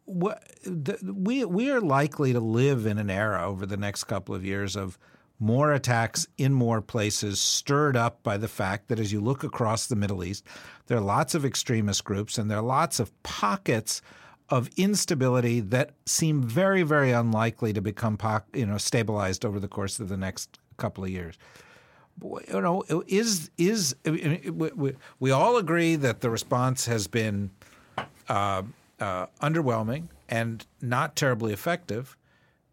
we 0.06 1.44
we 1.44 1.70
are 1.70 1.80
likely 1.80 2.32
to 2.32 2.40
live 2.40 2.86
in 2.86 2.98
an 2.98 3.10
era 3.10 3.46
over 3.46 3.66
the 3.66 3.76
next 3.76 4.04
couple 4.04 4.34
of 4.34 4.44
years 4.44 4.76
of 4.76 4.98
more 5.38 5.72
attacks 5.72 6.26
in 6.38 6.52
more 6.52 6.80
places, 6.80 7.40
stirred 7.40 7.96
up 7.96 8.22
by 8.22 8.36
the 8.36 8.48
fact 8.48 8.88
that 8.88 8.98
as 8.98 9.12
you 9.12 9.20
look 9.20 9.44
across 9.44 9.86
the 9.86 9.96
Middle 9.96 10.24
East, 10.24 10.44
there 10.86 10.96
are 10.96 11.02
lots 11.02 11.34
of 11.34 11.44
extremist 11.44 12.04
groups 12.04 12.38
and 12.38 12.50
there 12.50 12.58
are 12.58 12.62
lots 12.62 13.00
of 13.00 13.22
pockets 13.22 14.00
of 14.48 14.70
instability 14.76 15.60
that 15.60 15.90
seem 16.06 16.42
very, 16.42 16.82
very 16.82 17.10
unlikely 17.10 17.72
to 17.72 17.80
become 17.80 18.18
you 18.52 18.66
know 18.66 18.78
stabilized 18.78 19.44
over 19.44 19.58
the 19.58 19.68
course 19.68 19.98
of 19.98 20.08
the 20.08 20.16
next 20.16 20.58
couple 20.76 21.04
of 21.04 21.10
years. 21.10 21.36
You 22.22 22.60
know, 22.60 22.84
is 23.06 23.50
is 23.58 23.94
we, 24.04 25.30
all 25.30 25.56
agree 25.58 25.96
that 25.96 26.20
the 26.20 26.30
response 26.30 26.86
has 26.86 27.06
been 27.06 27.50
uh, 28.28 28.62
uh, 29.00 29.26
underwhelming 29.42 30.08
and 30.28 30.64
not 30.80 31.16
terribly 31.16 31.52
effective. 31.52 32.16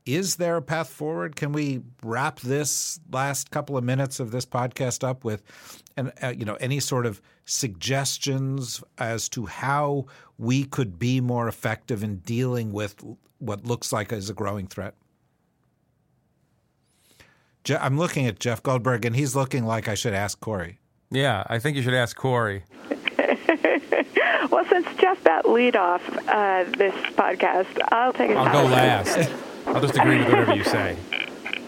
Is 0.06 0.36
there 0.36 0.58
a 0.58 0.62
path 0.62 0.90
forward? 0.90 1.36
Can 1.36 1.54
we 1.54 1.82
wrap 2.04 2.42
this 2.42 3.00
last 3.12 3.52
couple 3.52 3.78
of 3.78 3.84
minutes 3.86 4.20
of 4.20 4.32
this 4.32 4.46
podcast 4.46 5.04
up 5.08 5.24
with, 5.24 5.44
and 5.96 6.12
uh, 6.22 6.34
you 6.38 6.44
know, 6.44 6.56
any 6.56 6.82
sort 6.82 7.06
of 7.06 7.22
suggestions 7.46 8.84
as 8.98 9.30
to 9.30 9.46
how 9.46 10.06
we 10.38 10.66
could 10.66 11.00
be 11.00 11.22
more 11.22 11.48
effective 11.48 12.04
in 12.04 12.18
dealing 12.18 12.74
with 12.74 13.02
what 13.40 13.66
looks 13.66 13.94
like 13.94 14.12
is 14.12 14.30
a 14.30 14.34
growing 14.34 14.68
threat? 14.68 14.96
Je- 17.64 17.78
I'm 17.78 17.98
looking 17.98 18.26
at 18.26 18.40
Jeff 18.40 18.62
Goldberg, 18.62 19.06
and 19.06 19.16
he's 19.16 19.38
looking 19.38 19.66
like 19.66 19.88
I 19.88 19.96
should 19.96 20.14
ask 20.14 20.38
Kori. 20.42 20.80
Yeah, 21.12 21.44
I 21.48 21.60
think 21.60 21.78
you 21.78 21.84
should 21.84 21.94
ask 21.94 22.18
Kori. 22.18 22.64
well, 24.50 24.66
since 24.70 24.88
Jeff 24.98 25.24
got 25.24 25.48
lead 25.48 25.78
off 25.78 26.02
uh, 26.28 26.66
this 26.78 26.96
podcast, 27.14 27.80
I'll 27.90 28.12
take 28.12 28.32
a 28.32 28.36
I'll 28.36 28.52
go 28.52 28.68
last. 28.68 29.32
I'll 29.68 29.82
just 29.82 29.98
agree 29.98 30.20
with 30.20 30.30
whatever 30.30 30.56
you 30.56 30.64
say. 30.64 30.98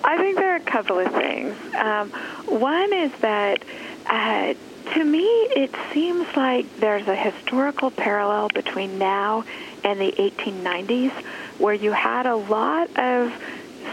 I 0.03 0.17
think 0.17 0.38
there 0.38 0.53
are 0.53 0.58
a 0.58 0.60
couple 0.60 0.99
of 0.99 1.12
things. 1.13 1.55
Um, 1.75 2.10
one 2.45 2.93
is 2.93 3.12
that 3.21 3.63
uh, 4.05 4.53
to 4.93 5.03
me, 5.03 5.25
it 5.25 5.73
seems 5.93 6.27
like 6.36 6.79
there's 6.79 7.08
a 7.08 7.15
historical 7.15 7.89
parallel 7.91 8.49
between 8.49 8.97
now 8.97 9.43
and 9.84 9.99
the 9.99 10.12
1890s, 10.12 11.12
where 11.58 11.73
you 11.73 11.91
had 11.91 12.25
a 12.25 12.36
lot 12.36 12.89
of 12.97 13.34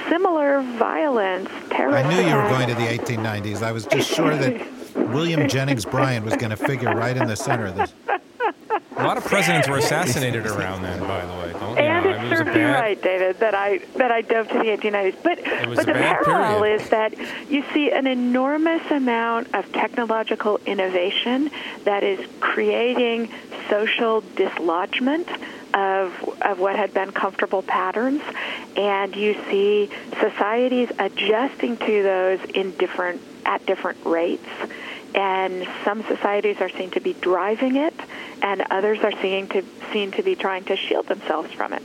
similar 0.09 0.63
violence, 0.63 1.49
terrorist. 1.71 2.05
I 2.05 2.09
knew 2.09 2.29
you 2.29 2.35
were 2.37 2.49
going 2.49 2.69
to 2.69 2.75
the 2.75 2.87
1890s. 2.87 3.63
I 3.63 3.73
was 3.73 3.87
just 3.87 4.13
sure 4.13 4.37
that 4.37 4.67
William 4.95 5.49
Jennings 5.49 5.85
Bryan 5.85 6.25
was 6.25 6.37
going 6.37 6.51
to 6.51 6.57
figure 6.57 6.95
right 6.95 7.17
in 7.17 7.27
the 7.27 7.37
center 7.37 7.67
of 7.67 7.77
this. 7.77 7.93
A 8.97 9.05
lot 9.05 9.17
of 9.17 9.25
presidents 9.25 9.69
were 9.69 9.79
assassinated 9.79 10.47
around 10.47 10.83
then, 10.83 11.01
by 11.01 11.25
the 11.25 11.33
way. 11.33 11.53
Don't, 11.59 11.79
it 12.49 12.55
serves 12.55 12.81
right, 12.81 13.03
David, 13.03 13.39
that 13.41 13.55
I 13.55 13.79
that 13.97 14.11
I 14.11 14.23
dove 14.23 14.49
to 14.49 14.55
the 14.55 14.65
1890s. 14.65 15.17
But 15.23 15.39
but 15.75 15.87
the 15.87 15.93
parallel 15.93 16.61
period. 16.61 16.81
is 16.81 16.89
that 16.91 17.15
you 17.51 17.65
see 17.73 17.91
an 17.91 18.07
enormous 18.07 18.91
amount 18.91 19.55
of 19.55 19.71
technological 19.73 20.61
innovation 20.67 21.51
that 21.85 22.03
is 22.03 22.27
creating 22.41 23.31
social 23.69 24.23
dislodgement 24.37 25.29
of 25.75 26.13
of 26.43 26.59
what 26.59 26.77
had 26.77 26.93
been 26.93 27.13
comfortable 27.13 27.63
patterns, 27.63 28.23
and 28.77 29.17
you 29.17 29.35
see 29.51 29.91
societies 30.21 30.91
adjusting 30.99 31.77
to 31.79 32.03
those 32.03 32.41
in 32.51 32.73
different 32.73 33.21
at 33.45 33.65
different 33.67 33.99
rates 34.05 34.49
and 35.15 35.67
some 35.85 36.03
societies 36.05 36.61
are 36.61 36.71
seen 36.71 36.91
to 36.91 37.01
be 37.01 37.13
driving 37.13 37.77
it, 37.77 37.95
and 38.41 38.63
others 38.71 38.99
are 39.01 39.13
seen 39.21 39.47
to 39.49 39.63
seen 39.93 40.11
to 40.13 40.23
be 40.23 40.35
trying 40.35 40.65
to 40.65 40.77
shield 40.77 41.07
themselves 41.07 41.53
from 41.53 41.73
it. 41.73 41.83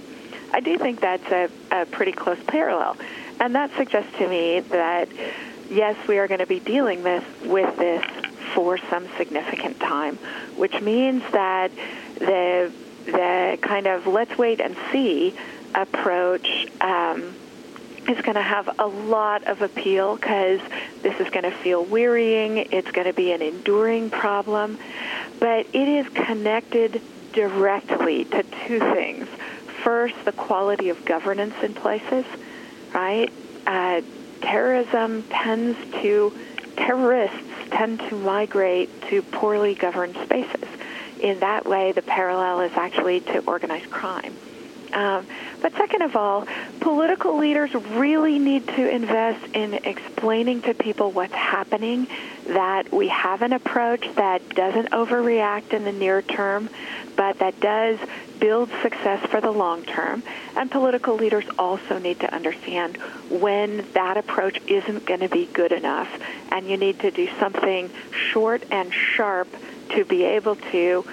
I 0.54 0.60
do 0.60 0.78
think 0.78 1.02
that's 1.02 1.32
a, 1.32 1.50
a 1.72 1.86
pretty 1.86 2.12
close 2.12 2.40
parallel, 2.48 2.98
and 3.40 3.56
that 3.56 3.72
suggests 3.76 4.18
to 4.18 4.28
me 4.28 4.62
that 4.62 5.10
yes, 5.70 5.96
we 6.08 6.18
are 6.18 6.28
going 6.28 6.40
to 6.40 6.48
be 6.48 6.60
dealing 6.60 7.04
this 7.04 7.24
with 7.44 7.76
this 7.78 8.04
for 8.54 8.78
some 8.78 9.08
significant 9.18 9.80
time, 9.80 10.18
which 10.56 10.80
means 10.82 11.24
that 11.32 11.72
the 12.16 12.72
the 13.06 13.58
kind 13.62 13.88
of 13.88 14.08
let's 14.08 14.38
wait 14.38 14.60
and 14.60 14.76
see 14.92 15.36
approach. 15.76 16.68
Um, 16.82 17.36
is 18.08 18.22
going 18.22 18.36
to 18.36 18.42
have 18.42 18.80
a 18.80 18.88
lot 18.88 19.44
of 19.48 19.62
appeal 19.62 20.16
because 20.16 20.62
this 21.02 21.20
is 21.20 21.30
going 21.30 21.44
to 21.44 21.52
feel 21.52 21.84
wearying. 21.84 22.58
It's 22.58 22.90
going 22.92 23.08
to 23.08 23.14
be 23.14 23.32
an 23.34 23.42
enduring 23.42 24.10
problem. 24.10 24.80
But 25.40 25.68
it 25.74 25.88
is 25.88 26.08
connected 26.10 27.02
directly 27.34 28.26
to 28.26 28.44
two 28.66 28.80
things. 28.80 29.28
First, 29.88 30.16
the 30.26 30.34
quality 30.34 30.90
of 30.90 31.06
governance 31.06 31.54
in 31.64 31.74
places, 31.74 32.26
right? 32.94 33.32
Uh, 33.66 34.02
terrorism 34.42 35.24
tends 35.30 35.78
to, 36.02 36.38
terrorists 36.76 37.38
tend 37.72 38.02
to 38.02 38.16
migrate 38.16 38.90
to 39.04 39.22
poorly 39.22 39.76
governed 39.76 40.18
spaces. 40.26 40.68
In 41.22 41.40
that 41.40 41.66
way, 41.66 41.94
the 41.94 42.02
parallel 42.02 42.60
is 42.60 42.74
actually 42.74 43.22
to 43.22 43.40
organized 43.46 43.90
crime. 43.90 44.36
Um, 44.92 45.26
but 45.62 45.74
second 45.74 46.04
of 46.04 46.16
all, 46.16 46.48
political 46.80 47.38
leaders 47.38 47.74
really 47.74 48.40
need 48.40 48.68
to 48.68 48.90
invest 48.90 49.54
in 49.54 49.74
explaining 49.74 50.62
to 50.64 50.74
people 50.74 51.12
what's 51.12 51.34
happening, 51.34 52.08
that 52.48 52.92
we 52.92 53.08
have 53.08 53.42
an 53.42 53.54
approach 53.54 54.08
that 54.16 54.48
doesn't 54.50 54.92
overreact 54.92 55.74
in 55.74 55.84
the 55.84 55.92
near 55.92 56.22
term, 56.22 56.70
but 57.16 57.40
that 57.40 57.60
does 57.60 58.00
build 58.40 58.70
success 58.82 59.26
for 59.28 59.42
the 59.42 59.52
long 59.52 59.84
term. 59.84 60.24
And 60.56 60.70
political 60.70 61.16
leaders 61.16 61.46
also 61.58 61.98
need 61.98 62.20
to 62.20 62.34
understand 62.34 62.98
when 63.30 63.86
that 63.94 64.18
approach 64.18 64.62
isn't 64.68 65.06
going 65.06 65.22
to 65.22 65.30
be 65.30 65.46
good 65.48 65.72
enough, 65.72 66.10
and 66.52 66.68
you 66.68 66.78
need 66.78 67.00
to 67.00 67.12
do 67.12 67.28
something 67.40 67.90
short 68.12 68.64
and 68.72 68.94
sharp 68.94 69.48
to 69.90 70.06
be 70.06 70.24
able 70.24 70.56
to 70.56 71.06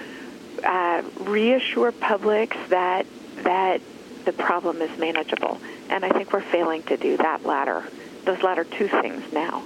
uh, 0.63 1.03
reassure 1.21 1.91
publics 1.91 2.57
that 2.69 3.05
that 3.43 3.81
the 4.25 4.33
problem 4.33 4.81
is 4.81 4.97
manageable. 4.99 5.59
And 5.89 6.03
I 6.03 6.09
think 6.09 6.33
we're 6.33 6.41
failing 6.41 6.83
to 6.83 6.97
do 6.97 7.17
that 7.17 7.45
latter, 7.45 7.83
those 8.25 8.41
latter 8.43 8.63
two 8.63 8.87
things 8.87 9.31
now. 9.31 9.63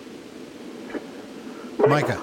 Micah. 1.87 2.21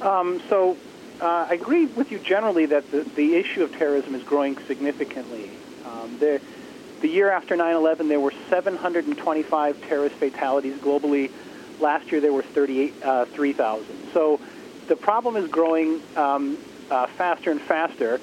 Um, 0.00 0.40
so 0.48 0.76
uh, 1.20 1.46
I 1.48 1.54
agree 1.54 1.86
with 1.86 2.10
you 2.10 2.18
generally 2.18 2.66
that 2.66 2.90
the, 2.90 3.02
the 3.02 3.36
issue 3.36 3.62
of 3.62 3.72
terrorism 3.76 4.14
is 4.14 4.22
growing 4.24 4.58
significantly. 4.66 5.50
Um, 5.84 6.18
the, 6.18 6.40
the 7.00 7.08
year 7.08 7.30
after 7.30 7.56
9/11, 7.56 8.08
there 8.08 8.18
were 8.18 8.32
725 8.48 9.82
terrorist 9.82 10.16
fatalities 10.16 10.78
globally. 10.78 11.30
Last 11.78 12.10
year, 12.10 12.20
there 12.20 12.32
were 12.32 12.42
38, 12.42 12.94
uh, 13.02 13.24
3,000. 13.26 13.86
So 14.12 14.40
the 14.88 14.96
problem 14.96 15.36
is 15.36 15.48
growing 15.48 16.00
um, 16.16 16.58
uh, 16.90 17.06
faster 17.06 17.50
and 17.50 17.60
faster. 17.60 18.20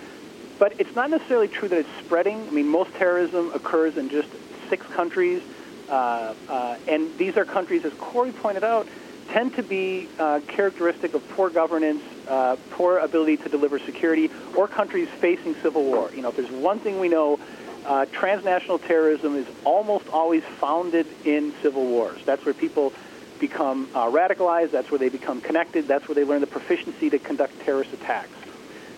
But 0.60 0.74
it's 0.78 0.94
not 0.94 1.10
necessarily 1.10 1.48
true 1.48 1.70
that 1.70 1.80
it's 1.80 2.06
spreading. 2.06 2.48
I 2.48 2.52
mean, 2.52 2.68
most 2.68 2.94
terrorism 2.96 3.52
occurs 3.54 3.98
in 3.98 4.10
just 4.10 4.28
six 4.70 4.86
countries, 4.88 5.42
uh, 5.90 6.36
uh, 6.50 6.78
and 6.88 7.18
these 7.18 7.38
are 7.38 7.46
countries, 7.46 7.86
as 7.86 7.94
Kori 7.94 8.32
pointed 8.32 8.64
out, 8.64 8.88
tend 9.30 9.56
to 9.56 9.64
be 9.64 10.08
uh, 10.20 10.42
characteristic 10.48 11.14
of 11.14 11.28
poor 11.30 11.50
governance, 11.50 12.04
uh, 12.28 12.58
poor 12.72 12.98
ability 12.98 13.38
to 13.38 13.50
deliver 13.50 13.80
security, 13.80 14.30
or 14.56 14.68
countries 14.68 15.08
facing 15.08 15.56
civil 15.56 15.84
war. 15.84 16.12
You 16.14 16.22
know, 16.22 16.30
if 16.30 16.36
there's 16.36 16.52
one 16.52 16.80
thing 16.80 17.00
we 17.00 17.10
know, 17.10 17.40
uh, 17.86 18.06
transnational 18.12 18.80
terrorism 18.80 19.36
is 19.36 19.48
almost 19.64 20.10
always 20.10 20.44
founded 20.44 21.08
in 21.26 21.54
civil 21.62 21.86
wars. 21.86 22.20
That's 22.26 22.44
where 22.44 22.54
people 22.54 22.92
become 23.40 23.88
uh, 23.96 24.08
radicalized. 24.08 24.72
That's 24.72 24.92
where 24.92 25.00
they 25.00 25.10
become 25.10 25.42
connected. 25.42 25.88
That's 25.88 26.08
where 26.08 26.16
they 26.16 26.26
learn 26.26 26.42
the 26.42 26.48
proficiency 26.48 27.10
to 27.12 27.20
conduct 27.20 27.60
terrorist 27.62 27.94
attacks. 27.94 28.39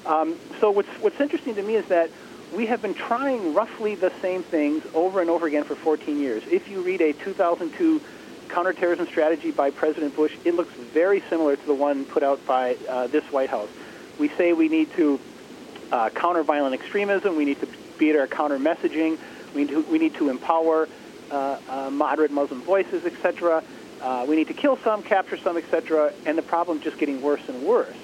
Um, 0.06 0.36
so 0.60 0.72
what's 0.72 0.90
what's 1.02 1.20
interesting 1.20 1.56
to 1.56 1.64
me 1.64 1.76
is 1.76 1.86
that 1.88 2.10
we 2.54 2.66
have 2.66 2.82
been 2.82 2.94
trying 2.94 3.54
roughly 3.54 3.96
the 3.96 4.12
same 4.22 4.44
things 4.44 4.84
over 4.94 5.22
and 5.22 5.30
over 5.30 5.48
again 5.48 5.64
for 5.64 5.76
14 5.76 6.20
years. 6.20 6.44
If 6.48 6.68
you 6.68 6.82
read 6.82 7.02
a 7.02 7.14
2002 7.14 8.02
counterterrorism 8.50 9.08
strategy 9.08 9.52
by 9.52 9.72
President 9.72 10.16
Bush, 10.16 10.36
it 10.44 10.56
looks 10.56 10.74
very 10.74 11.22
similar 11.30 11.56
to 11.56 11.66
the 11.66 11.74
one 11.74 12.04
put 12.04 12.24
out 12.24 12.46
by 12.46 12.76
uh, 12.90 13.08
this 13.08 13.24
White 13.32 13.50
House. 13.50 13.70
We 14.20 14.28
say 14.30 14.52
we 14.52 14.68
need 14.68 14.92
to 14.96 15.20
uh, 15.92 16.10
counter 16.10 16.44
violent 16.44 16.74
extremism. 16.74 17.38
We 17.38 17.46
need 17.46 17.62
to 17.62 17.68
beat 17.98 18.16
our 18.18 18.28
counter 18.28 18.58
messaging. 18.58 19.18
We 19.56 19.64
need 19.64 19.70
to, 19.70 19.82
we 19.84 20.00
need 20.00 20.16
to 20.16 20.30
empower 20.30 20.90
uh, 21.30 21.58
uh 21.70 21.90
moderate 21.90 22.32
Muslim 22.32 22.62
voices, 22.62 23.06
etc. 23.06 23.64
Uh, 24.02 24.26
we 24.28 24.36
need 24.36 24.48
to 24.48 24.54
kill 24.54 24.78
some, 24.78 25.04
capture 25.04 25.38
some, 25.38 25.56
etc. 25.56 26.12
And 26.26 26.38
the 26.38 26.42
problem 26.42 26.82
just 26.82 26.98
getting 26.98 27.22
worse 27.22 27.48
and 27.48 27.64
worse. 27.64 27.96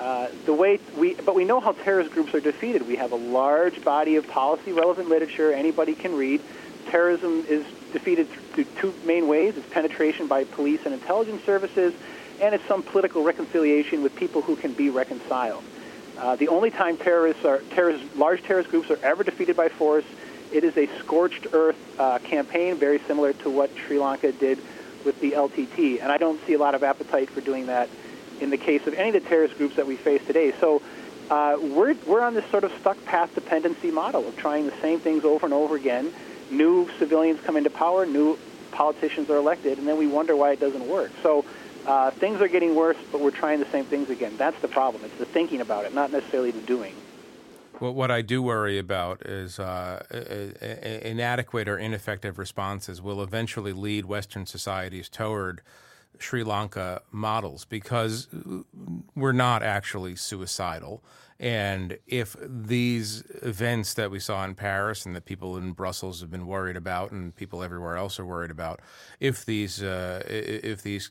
Uh, 0.00 0.28
the 0.46 0.54
way 0.54 0.80
we, 0.96 1.12
but 1.12 1.34
we 1.34 1.44
know 1.44 1.60
how 1.60 1.72
terrorist 1.72 2.10
groups 2.10 2.32
are 2.34 2.40
defeated. 2.40 2.88
We 2.88 2.96
have 2.96 3.12
a 3.12 3.16
large 3.16 3.84
body 3.84 4.16
of 4.16 4.26
policy-relevant 4.26 5.10
literature 5.10 5.52
anybody 5.52 5.94
can 5.94 6.16
read. 6.16 6.40
Terrorism 6.86 7.44
is 7.46 7.66
defeated 7.92 8.26
through 8.54 8.64
two 8.78 8.94
main 9.04 9.28
ways: 9.28 9.58
it's 9.58 9.68
penetration 9.68 10.26
by 10.26 10.44
police 10.44 10.80
and 10.86 10.94
intelligence 10.94 11.44
services, 11.44 11.92
and 12.40 12.54
it's 12.54 12.64
some 12.64 12.82
political 12.82 13.22
reconciliation 13.22 14.02
with 14.02 14.16
people 14.16 14.40
who 14.40 14.56
can 14.56 14.72
be 14.72 14.88
reconciled. 14.88 15.62
Uh, 16.16 16.34
the 16.34 16.48
only 16.48 16.70
time 16.70 16.96
terrorists 16.96 17.44
are 17.44 17.58
terrorist, 17.70 18.02
large 18.16 18.42
terrorist 18.42 18.70
groups 18.70 18.90
are 18.90 18.98
ever 19.02 19.22
defeated 19.22 19.54
by 19.54 19.68
force, 19.68 20.04
it 20.50 20.64
is 20.64 20.76
a 20.78 20.86
scorched 20.98 21.48
earth 21.52 21.76
uh, 22.00 22.18
campaign, 22.20 22.76
very 22.76 23.00
similar 23.00 23.34
to 23.34 23.50
what 23.50 23.70
Sri 23.86 23.98
Lanka 23.98 24.32
did 24.32 24.58
with 25.04 25.20
the 25.20 25.32
LTT. 25.32 26.02
And 26.02 26.10
I 26.10 26.16
don't 26.16 26.44
see 26.46 26.54
a 26.54 26.58
lot 26.58 26.74
of 26.74 26.82
appetite 26.82 27.28
for 27.28 27.40
doing 27.40 27.66
that 27.66 27.88
in 28.40 28.50
the 28.50 28.56
case 28.56 28.86
of 28.86 28.94
any 28.94 29.16
of 29.16 29.22
the 29.22 29.28
terrorist 29.28 29.56
groups 29.58 29.76
that 29.76 29.86
we 29.86 29.96
face 29.96 30.24
today. 30.26 30.52
So 30.60 30.82
uh, 31.30 31.56
we're, 31.60 31.94
we're 32.06 32.22
on 32.22 32.34
this 32.34 32.48
sort 32.50 32.64
of 32.64 32.72
stuck 32.80 33.02
path 33.04 33.34
dependency 33.34 33.90
model 33.90 34.26
of 34.26 34.36
trying 34.36 34.66
the 34.66 34.76
same 34.80 34.98
things 34.98 35.24
over 35.24 35.46
and 35.46 35.54
over 35.54 35.76
again. 35.76 36.12
New 36.50 36.88
civilians 36.98 37.40
come 37.42 37.56
into 37.56 37.70
power, 37.70 38.04
new 38.04 38.38
politicians 38.72 39.30
are 39.30 39.36
elected, 39.36 39.78
and 39.78 39.86
then 39.86 39.96
we 39.96 40.06
wonder 40.06 40.34
why 40.34 40.52
it 40.52 40.60
doesn't 40.60 40.88
work. 40.88 41.12
So 41.22 41.44
uh, 41.86 42.10
things 42.10 42.40
are 42.40 42.48
getting 42.48 42.74
worse, 42.74 42.96
but 43.12 43.20
we're 43.20 43.30
trying 43.30 43.60
the 43.60 43.70
same 43.70 43.84
things 43.84 44.10
again. 44.10 44.36
That's 44.36 44.60
the 44.60 44.68
problem. 44.68 45.04
It's 45.04 45.16
the 45.18 45.24
thinking 45.26 45.60
about 45.60 45.84
it, 45.84 45.94
not 45.94 46.10
necessarily 46.10 46.50
the 46.50 46.60
doing. 46.62 46.94
Well, 47.78 47.94
what 47.94 48.10
I 48.10 48.20
do 48.20 48.42
worry 48.42 48.78
about 48.78 49.22
is 49.22 49.58
uh, 49.58 50.02
inadequate 51.02 51.66
or 51.66 51.78
ineffective 51.78 52.38
responses 52.38 53.00
will 53.00 53.22
eventually 53.22 53.72
lead 53.72 54.04
Western 54.04 54.44
societies 54.44 55.08
toward 55.08 55.62
Sri 56.18 56.44
Lanka 56.44 57.02
models 57.10 57.64
because 57.64 58.28
we're 59.14 59.32
not 59.32 59.62
actually 59.62 60.16
suicidal. 60.16 61.02
And 61.38 61.98
if 62.06 62.36
these 62.42 63.24
events 63.42 63.94
that 63.94 64.10
we 64.10 64.18
saw 64.20 64.44
in 64.44 64.54
Paris 64.54 65.06
and 65.06 65.16
that 65.16 65.24
people 65.24 65.56
in 65.56 65.72
Brussels 65.72 66.20
have 66.20 66.30
been 66.30 66.46
worried 66.46 66.76
about, 66.76 67.12
and 67.12 67.34
people 67.34 67.62
everywhere 67.62 67.96
else 67.96 68.20
are 68.20 68.26
worried 68.26 68.50
about, 68.50 68.80
if 69.20 69.46
these 69.46 69.82
uh, 69.82 70.22
if 70.26 70.82
these 70.82 71.10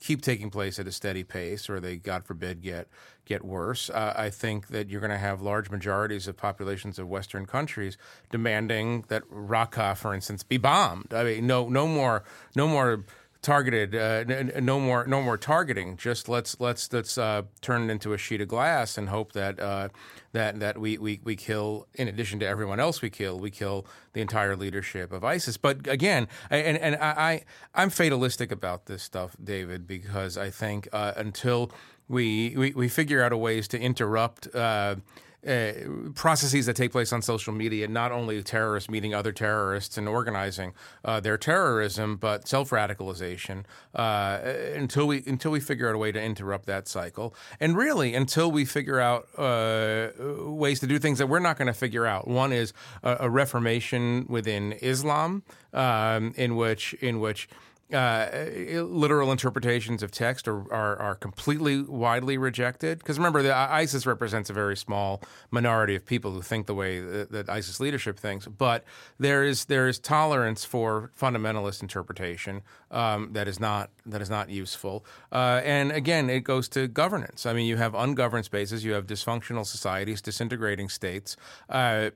keep 0.00 0.22
taking 0.22 0.50
place 0.50 0.78
at 0.78 0.86
a 0.86 0.92
steady 0.92 1.24
pace, 1.24 1.68
or 1.68 1.80
they, 1.80 1.96
God 1.96 2.24
forbid, 2.24 2.62
get 2.62 2.88
get 3.26 3.44
worse, 3.44 3.90
uh, 3.90 4.14
I 4.16 4.30
think 4.30 4.68
that 4.68 4.88
you're 4.88 5.00
going 5.00 5.10
to 5.10 5.18
have 5.18 5.42
large 5.42 5.68
majorities 5.68 6.26
of 6.28 6.36
populations 6.36 6.98
of 6.98 7.08
Western 7.08 7.44
countries 7.44 7.98
demanding 8.30 9.04
that 9.08 9.24
Raqqa, 9.30 9.96
for 9.96 10.14
instance, 10.14 10.42
be 10.42 10.56
bombed. 10.58 11.12
I 11.12 11.24
mean, 11.24 11.46
no, 11.46 11.68
no 11.68 11.86
more, 11.86 12.24
no 12.54 12.68
more 12.68 13.04
targeted. 13.46 13.94
Uh, 13.94 14.24
no 14.60 14.80
more, 14.80 15.06
no 15.06 15.22
more 15.22 15.38
targeting. 15.38 15.96
Just 15.96 16.28
let's 16.28 16.58
let's 16.58 16.92
let's 16.92 17.16
uh, 17.16 17.42
turn 17.60 17.88
it 17.88 17.92
into 17.92 18.12
a 18.12 18.18
sheet 18.18 18.40
of 18.40 18.48
glass 18.48 18.98
and 18.98 19.08
hope 19.08 19.32
that 19.34 19.60
uh, 19.60 19.88
that 20.32 20.58
that 20.58 20.78
we, 20.78 20.98
we 20.98 21.20
we 21.22 21.36
kill. 21.36 21.86
In 21.94 22.08
addition 22.08 22.40
to 22.40 22.46
everyone 22.46 22.80
else 22.80 23.00
we 23.00 23.08
kill, 23.08 23.38
we 23.38 23.52
kill 23.52 23.86
the 24.14 24.20
entire 24.20 24.56
leadership 24.56 25.12
of 25.12 25.22
ISIS. 25.22 25.56
But 25.56 25.86
again, 25.86 26.26
and 26.50 26.76
and 26.76 26.96
I, 26.96 27.44
I 27.74 27.82
am 27.82 27.90
fatalistic 27.90 28.50
about 28.50 28.86
this 28.86 29.04
stuff, 29.04 29.36
David, 29.42 29.86
because 29.86 30.36
I 30.36 30.50
think 30.50 30.88
uh, 30.92 31.12
until 31.16 31.70
we, 32.08 32.54
we 32.56 32.72
we 32.72 32.88
figure 32.88 33.22
out 33.22 33.32
a 33.32 33.36
ways 33.36 33.68
to 33.68 33.78
interrupt 33.78 34.48
uh, 35.46 35.72
processes 36.14 36.66
that 36.66 36.74
take 36.76 36.92
place 36.92 37.12
on 37.12 37.22
social 37.22 37.52
media, 37.52 37.88
not 37.88 38.12
only 38.12 38.42
terrorists 38.42 38.90
meeting 38.90 39.14
other 39.14 39.32
terrorists 39.32 39.96
and 39.96 40.08
organizing 40.08 40.72
uh, 41.04 41.20
their 41.20 41.38
terrorism, 41.38 42.16
but 42.16 42.48
self 42.48 42.70
radicalization. 42.70 43.64
Uh, 43.94 44.38
until 44.74 45.06
we 45.06 45.22
until 45.26 45.50
we 45.50 45.60
figure 45.60 45.88
out 45.88 45.94
a 45.94 45.98
way 45.98 46.12
to 46.12 46.22
interrupt 46.22 46.66
that 46.66 46.88
cycle, 46.88 47.34
and 47.60 47.76
really 47.76 48.14
until 48.14 48.50
we 48.50 48.64
figure 48.64 49.00
out 49.00 49.28
uh, 49.38 50.08
ways 50.44 50.80
to 50.80 50.86
do 50.86 50.98
things 50.98 51.18
that 51.18 51.28
we're 51.28 51.38
not 51.38 51.56
going 51.56 51.66
to 51.66 51.72
figure 51.72 52.06
out. 52.06 52.26
One 52.26 52.52
is 52.52 52.72
a, 53.02 53.16
a 53.20 53.30
reformation 53.30 54.26
within 54.28 54.72
Islam, 54.82 55.42
um, 55.72 56.34
in 56.36 56.56
which 56.56 56.94
in 56.94 57.20
which 57.20 57.48
uh, 57.92 58.28
literal 58.82 59.30
interpretations 59.30 60.02
of 60.02 60.10
text 60.10 60.48
are, 60.48 60.72
are, 60.72 60.96
are 60.96 61.14
completely 61.14 61.82
widely 61.82 62.36
rejected. 62.36 62.98
Because 62.98 63.18
remember, 63.18 63.42
the, 63.42 63.54
ISIS 63.54 64.06
represents 64.06 64.50
a 64.50 64.52
very 64.52 64.76
small 64.76 65.22
minority 65.50 65.94
of 65.94 66.04
people 66.04 66.32
who 66.32 66.42
think 66.42 66.66
the 66.66 66.74
way 66.74 67.00
that, 67.00 67.30
that, 67.30 67.48
ISIS 67.48 67.78
leadership 67.78 68.18
thinks. 68.18 68.46
But 68.46 68.84
there 69.18 69.44
is 69.44 69.66
there 69.66 69.86
is 69.86 69.98
tolerance 69.98 70.64
for 70.64 71.10
fundamentalist 71.18 71.82
interpretation 71.82 72.62
um, 72.90 73.32
that 73.32 73.46
is 73.46 73.60
not 73.60 73.90
that 74.06 74.22
is 74.22 74.30
not 74.30 74.48
useful. 74.48 75.04
Uh, 75.32 75.60
and 75.64 75.92
again, 75.92 76.30
it 76.30 76.40
goes 76.40 76.68
to 76.70 76.86
governance. 76.88 77.46
I 77.46 77.52
mean, 77.52 77.66
you 77.66 77.76
have 77.76 77.94
ungoverned 77.94 78.44
spaces, 78.44 78.84
you 78.84 78.92
have 78.92 79.06
dysfunctional 79.06 79.66
societies, 79.66 80.22
disintegrating 80.22 80.88
states. 80.88 81.36
Uh, 81.68 82.10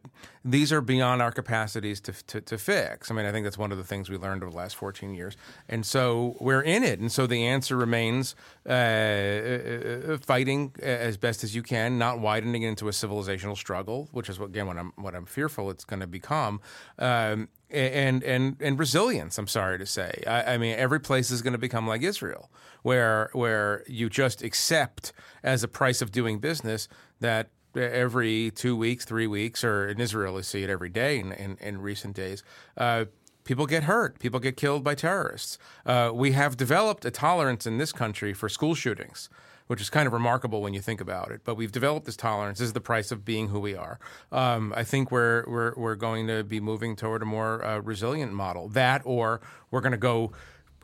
these 0.44 0.72
are 0.72 0.80
beyond 0.80 1.20
our 1.20 1.32
capacities 1.32 2.00
to, 2.00 2.12
to, 2.28 2.40
to 2.40 2.58
fix. 2.58 3.10
I 3.10 3.14
mean, 3.14 3.26
I 3.26 3.32
think 3.32 3.44
that's 3.44 3.58
one 3.58 3.72
of 3.72 3.78
the 3.78 3.84
things 3.84 4.08
we 4.08 4.16
learned 4.16 4.42
over 4.42 4.50
the 4.50 4.56
last 4.56 4.76
14 4.76 5.14
years. 5.14 5.36
And 5.68 5.84
so 5.84 6.36
we're 6.40 6.62
in 6.62 6.82
it. 6.82 6.98
And 6.98 7.12
so 7.12 7.26
the 7.26 7.46
answer 7.46 7.76
remains 7.76 8.34
uh, 8.66 8.72
uh 8.72 10.18
fighting 10.18 10.74
as 10.80 11.16
best 11.16 11.44
as 11.44 11.54
you 11.54 11.62
can, 11.62 11.98
not 11.98 12.20
widening 12.20 12.62
it 12.62 12.68
into 12.68 12.88
a 12.88 12.92
civilizational 12.92 13.56
struggle, 13.56 14.08
which 14.12 14.28
is, 14.28 14.38
what, 14.38 14.46
again, 14.46 14.66
what 14.66 14.78
I'm, 14.78 14.92
what 14.96 15.14
I'm 15.14 15.26
fearful 15.26 15.70
it's 15.70 15.84
going 15.84 16.00
to 16.00 16.06
become. 16.06 16.60
Um, 16.98 17.48
and 17.70 18.22
and 18.24 18.56
and 18.60 18.78
resilience. 18.78 19.38
I'm 19.38 19.46
sorry 19.46 19.78
to 19.78 19.86
say. 19.86 20.22
I, 20.26 20.54
I 20.54 20.58
mean, 20.58 20.76
every 20.76 21.00
place 21.00 21.30
is 21.30 21.42
going 21.42 21.52
to 21.52 21.58
become 21.58 21.86
like 21.86 22.02
Israel, 22.02 22.50
where 22.82 23.30
where 23.32 23.84
you 23.86 24.08
just 24.10 24.42
accept 24.42 25.12
as 25.42 25.62
a 25.62 25.68
price 25.68 26.02
of 26.02 26.12
doing 26.12 26.38
business 26.38 26.88
that 27.20 27.50
every 27.74 28.50
two 28.50 28.76
weeks, 28.76 29.04
three 29.04 29.26
weeks, 29.26 29.62
or 29.62 29.88
in 29.88 30.00
Israel, 30.00 30.36
you 30.36 30.42
see 30.42 30.62
it 30.62 30.70
every 30.70 30.88
day 30.88 31.18
in, 31.18 31.32
in, 31.32 31.56
in 31.60 31.80
recent 31.80 32.16
days. 32.16 32.42
Uh, 32.76 33.04
people 33.44 33.66
get 33.66 33.84
hurt. 33.84 34.18
People 34.18 34.40
get 34.40 34.56
killed 34.56 34.82
by 34.82 34.94
terrorists. 34.94 35.58
Uh, 35.86 36.10
we 36.12 36.32
have 36.32 36.56
developed 36.56 37.04
a 37.04 37.10
tolerance 37.10 37.66
in 37.66 37.78
this 37.78 37.92
country 37.92 38.34
for 38.34 38.48
school 38.48 38.74
shootings 38.74 39.28
which 39.70 39.80
is 39.80 39.88
kind 39.88 40.08
of 40.08 40.12
remarkable 40.12 40.62
when 40.62 40.74
you 40.74 40.80
think 40.80 41.00
about 41.00 41.30
it. 41.30 41.42
But 41.44 41.54
we've 41.54 41.70
developed 41.70 42.04
this 42.04 42.16
tolerance. 42.16 42.58
This 42.58 42.66
is 42.66 42.72
the 42.72 42.80
price 42.80 43.12
of 43.12 43.24
being 43.24 43.50
who 43.50 43.60
we 43.60 43.76
are. 43.76 44.00
Um, 44.32 44.74
I 44.76 44.82
think 44.82 45.12
we're, 45.12 45.44
we're, 45.46 45.74
we're 45.76 45.94
going 45.94 46.26
to 46.26 46.42
be 46.42 46.58
moving 46.58 46.96
toward 46.96 47.22
a 47.22 47.24
more 47.24 47.64
uh, 47.64 47.78
resilient 47.78 48.32
model. 48.32 48.66
That, 48.66 49.00
or 49.04 49.40
we're 49.70 49.80
going 49.80 49.92
to 49.92 49.96
go 49.96 50.32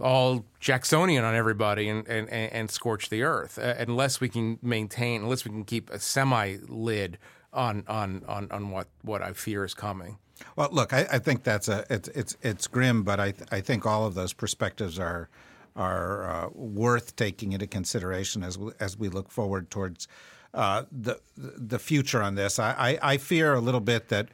all 0.01 0.45
Jacksonian 0.61 1.25
on 1.25 1.35
everybody 1.35 1.89
and, 1.89 2.07
and, 2.07 2.29
and 2.31 2.71
scorch 2.71 3.09
the 3.09 3.25
earth 3.25 3.59
uh, 3.59 3.75
unless 3.77 4.21
we 4.21 4.29
can 4.29 4.61
maintain, 4.63 5.23
unless 5.23 5.45
we 5.45 5.51
can 5.51 5.65
keep 5.65 5.91
a 5.91 5.99
semi 5.99 6.59
lid 6.69 7.19
on, 7.53 7.83
on, 7.89 8.23
on, 8.29 8.47
on 8.53 8.71
what, 8.71 8.87
what 9.03 9.21
I 9.21 9.33
fear 9.33 9.65
is 9.65 9.75
coming. 9.75 10.19
Well, 10.55 10.69
look, 10.71 10.93
I, 10.93 11.09
I 11.11 11.19
think 11.19 11.43
that's 11.43 11.67
a 11.67 11.85
it's 11.91 12.09
it's 12.11 12.37
it's 12.43 12.67
grim, 12.67 13.03
but 13.03 13.19
I 13.19 13.31
th- 13.33 13.49
I 13.51 13.63
think 13.63 13.85
all 13.85 14.07
of 14.07 14.15
those 14.15 14.35
perspectives 14.35 14.99
are 14.99 15.29
are 15.77 16.29
uh, 16.29 16.49
worth 16.55 17.17
taking 17.17 17.53
into 17.53 17.67
consideration 17.67 18.43
as 18.43 18.59
we, 18.59 18.73
as 18.81 18.97
we 18.97 19.09
look 19.09 19.31
forward 19.31 19.71
towards 19.71 20.09
uh, 20.55 20.85
the 20.91 21.21
the 21.37 21.79
future 21.79 22.23
on 22.23 22.35
this. 22.35 22.59
I, 22.59 22.99
I, 23.03 23.13
I, 23.13 23.17
fear 23.19 23.53
a 23.53 23.61
little 23.61 23.81
bit 23.81 24.09
that 24.09 24.29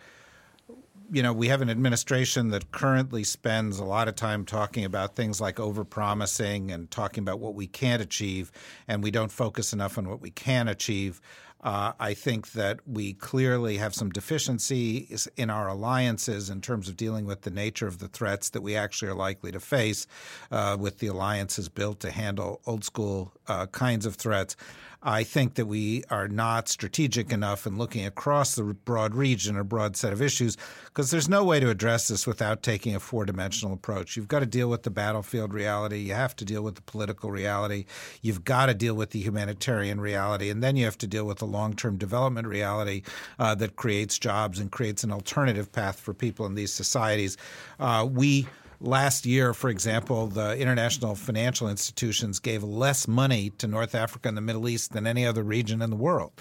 you 1.11 1.21
know 1.23 1.33
we 1.33 1.49
have 1.49 1.61
an 1.61 1.69
administration 1.69 2.51
that 2.51 2.71
currently 2.71 3.25
spends 3.25 3.81
a 3.81 3.85
lot 3.85 4.07
of 4.07 4.15
time 4.15 4.45
talking 4.45 4.85
about 4.85 5.17
things 5.17 5.41
like 5.41 5.57
overpromising 5.57 6.73
and 6.73 6.91
talking 6.91 7.23
about 7.23 7.41
what 7.41 7.55
we 7.55 7.67
can't 7.67 8.01
achieve, 8.01 8.53
and 8.87 9.03
we 9.03 9.11
don't 9.11 9.33
focus 9.33 9.73
enough 9.73 9.99
on 9.99 10.09
what 10.09 10.21
we 10.21 10.31
can 10.31 10.69
achieve. 10.69 11.21
Uh, 11.63 11.93
I 12.01 12.15
think 12.15 12.53
that 12.53 12.81
we 12.87 13.13
clearly 13.13 13.77
have 13.77 13.95
some 13.95 14.11
deficiencies 14.11 15.29
in 15.37 15.49
our 15.49 15.69
alliances 15.69 16.51
in 16.51 16.61
terms 16.61 16.89
of 16.89 16.97
dealing 16.97 17.25
with 17.25 17.43
the 17.43 17.51
nature 17.51 17.87
of 17.87 17.99
the 17.99 18.09
threats 18.09 18.51
that 18.51 18.63
we 18.63 18.75
actually 18.75 19.09
are 19.09 19.15
likely 19.15 19.53
to 19.53 19.61
face 19.61 20.07
uh, 20.51 20.77
with 20.79 20.99
the 20.99 21.07
alliances 21.07 21.69
built 21.69 22.01
to 22.01 22.11
handle 22.11 22.61
old 22.67 22.85
school 22.85 23.33
uh, 23.47 23.67
kinds 23.67 24.07
of 24.07 24.17
threats. 24.17 24.57
I 25.05 25.25
think 25.25 25.55
that 25.55 25.67
we 25.67 26.05
are 26.11 26.29
not 26.29 26.69
strategic 26.69 27.33
enough 27.33 27.67
in 27.67 27.77
looking 27.77 28.07
across 28.07 28.55
the 28.55 28.63
broad 28.63 29.17
region 29.17 29.57
or 29.57 29.65
broad 29.65 29.97
set 29.97 30.13
of 30.13 30.23
issues 30.23 30.57
because 30.85 31.11
there's 31.11 31.29
no 31.29 31.43
way 31.43 31.59
to 31.59 31.71
address 31.71 32.07
this 32.07 32.25
without 32.25 32.63
taking 32.63 32.95
a 32.95 33.01
four 33.01 33.25
dimensional 33.25 33.75
approach. 33.75 34.17
You've 34.17 34.29
got 34.29 34.41
to 34.41 34.47
deal 34.47 34.69
with 34.69 34.85
the 34.85 34.91
battlefield 34.91 35.55
reality, 35.55 35.99
you 35.99 36.15
have 36.15 36.37
to 36.37 36.45
deal 36.45 36.63
with 36.63 36.77
the 36.77 36.83
political 36.83 37.33
reality, 37.33 37.85
you've 38.21 38.45
got 38.45 38.67
to 38.67 38.75
deal 38.75 38.95
with 38.95 39.11
the 39.11 39.21
humanitarian 39.21 40.01
reality, 40.01 40.51
and 40.51 40.63
then 40.63 40.77
you 40.77 40.85
have 40.85 40.99
to 40.99 41.09
deal 41.09 41.25
with 41.25 41.39
the 41.39 41.47
long 41.53 41.75
term 41.75 41.97
development 41.97 42.47
reality 42.47 43.03
uh, 43.39 43.55
that 43.57 43.77
creates 43.77 44.19
jobs 44.19 44.59
and 44.59 44.73
creates 44.73 45.05
an 45.05 45.13
alternative 45.13 45.71
path 45.71 46.01
for 46.01 46.15
people 46.15 46.47
in 46.47 46.55
these 46.55 46.73
societies. 46.73 47.37
Uh, 47.79 48.09
we 48.11 48.47
Last 48.83 49.27
year, 49.27 49.55
for 49.55 49.71
example, 49.71 50.27
the 50.27 50.59
international 50.59 51.15
financial 51.15 51.69
institutions 51.69 52.41
gave 52.41 52.65
less 52.65 53.07
money 53.07 53.51
to 53.59 53.69
North 53.69 53.95
Africa 53.95 54.27
and 54.27 54.37
the 54.37 54.41
Middle 54.41 54.69
East 54.69 54.93
than 54.93 55.07
any 55.07 55.25
other 55.25 55.45
region 55.45 55.83
in 55.83 55.91
the 55.91 55.97
world. 55.97 56.33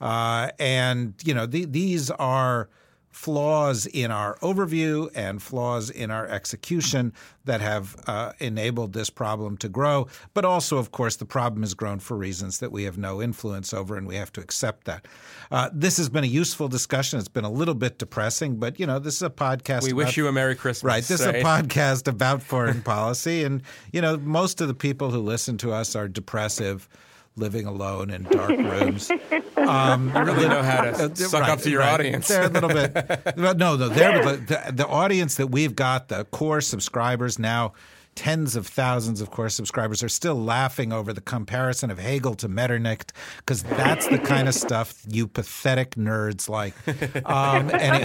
Uh, 0.00 0.48
and, 0.58 1.14
you 1.24 1.32
know, 1.32 1.46
the, 1.46 1.66
these 1.66 2.10
are 2.10 2.68
flaws 3.14 3.86
in 3.86 4.10
our 4.10 4.36
overview 4.38 5.08
and 5.14 5.40
flaws 5.40 5.88
in 5.88 6.10
our 6.10 6.26
execution 6.26 7.12
that 7.44 7.60
have 7.60 7.94
uh, 8.08 8.32
enabled 8.40 8.92
this 8.92 9.08
problem 9.08 9.56
to 9.56 9.68
grow. 9.68 10.08
But 10.34 10.44
also, 10.44 10.78
of 10.78 10.90
course, 10.90 11.14
the 11.14 11.24
problem 11.24 11.62
has 11.62 11.74
grown 11.74 12.00
for 12.00 12.16
reasons 12.16 12.58
that 12.58 12.72
we 12.72 12.82
have 12.82 12.98
no 12.98 13.22
influence 13.22 13.72
over, 13.72 13.96
and 13.96 14.08
we 14.08 14.16
have 14.16 14.32
to 14.32 14.40
accept 14.40 14.84
that. 14.86 15.06
Uh, 15.52 15.70
this 15.72 15.96
has 15.96 16.08
been 16.08 16.24
a 16.24 16.26
useful 16.26 16.66
discussion. 16.66 17.20
It's 17.20 17.28
been 17.28 17.44
a 17.44 17.52
little 17.52 17.74
bit 17.74 17.98
depressing, 17.98 18.56
but 18.56 18.80
you 18.80 18.86
know, 18.86 18.98
this 18.98 19.14
is 19.14 19.22
a 19.22 19.30
podcast. 19.30 19.84
We 19.84 19.92
about, 19.92 20.06
wish 20.06 20.16
you 20.16 20.26
a 20.26 20.32
Merry 20.32 20.56
Christmas. 20.56 20.88
Right. 20.88 21.04
This 21.04 21.24
right? 21.24 21.36
is 21.36 21.42
a 21.42 21.46
podcast 21.46 22.08
about 22.08 22.42
foreign 22.42 22.82
policy, 22.94 23.44
and 23.44 23.62
you 23.92 24.00
know, 24.00 24.16
most 24.16 24.60
of 24.60 24.66
the 24.66 24.74
people 24.74 25.12
who 25.12 25.20
listen 25.20 25.56
to 25.58 25.72
us 25.72 25.94
are 25.94 26.08
depressive 26.08 26.88
living 27.36 27.66
alone 27.66 28.10
in 28.10 28.24
dark 28.24 28.50
rooms. 28.50 29.10
Um, 29.56 30.08
you 30.08 30.22
really 30.24 30.46
know 30.46 30.62
how 30.62 30.82
to 30.82 30.90
uh, 30.90 31.14
suck 31.14 31.40
right, 31.40 31.50
up 31.50 31.60
to 31.60 31.70
your 31.70 31.80
right. 31.80 31.94
audience. 31.94 32.28
They're 32.28 32.44
a 32.44 32.48
little 32.48 32.68
bit. 32.68 33.34
no, 33.38 33.54
no, 33.54 33.76
they're 33.76 34.36
the, 34.36 34.72
the 34.74 34.86
audience 34.86 35.36
that 35.36 35.46
we've 35.46 35.74
got, 35.74 36.08
the 36.08 36.26
core 36.26 36.60
subscribers 36.60 37.38
now 37.38 37.72
tens 38.14 38.56
of 38.56 38.66
thousands 38.66 39.20
of 39.20 39.30
course 39.30 39.54
subscribers 39.54 40.02
are 40.02 40.08
still 40.08 40.34
laughing 40.34 40.92
over 40.92 41.12
the 41.12 41.20
comparison 41.20 41.90
of 41.90 41.98
Hegel 41.98 42.34
to 42.36 42.48
Metternich 42.48 43.12
because 43.38 43.62
that's 43.62 44.08
the 44.08 44.18
kind 44.18 44.48
of 44.48 44.54
stuff 44.54 45.02
you 45.08 45.26
pathetic 45.26 45.96
nerds 45.96 46.48
like. 46.48 46.74
Um, 47.26 47.70
any, 47.74 48.04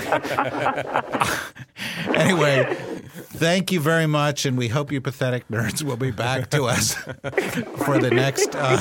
anyway, 2.15 2.75
thank 3.13 3.71
you 3.71 3.79
very 3.79 4.07
much, 4.07 4.45
and 4.45 4.57
we 4.57 4.67
hope 4.67 4.91
you 4.91 5.01
pathetic 5.01 5.47
nerds 5.47 5.83
will 5.83 5.97
be 5.97 6.11
back 6.11 6.49
to 6.51 6.65
us 6.65 6.93
for 7.85 7.99
the 7.99 8.11
next 8.11 8.55
uh, 8.55 8.77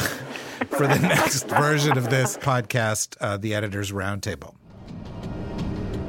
for 0.70 0.86
the 0.86 0.98
next 0.98 1.48
version 1.48 1.96
of 1.96 2.10
this 2.10 2.36
podcast, 2.36 3.16
uh, 3.20 3.36
the 3.36 3.54
Editors 3.54 3.92
Roundtable. 3.92 4.54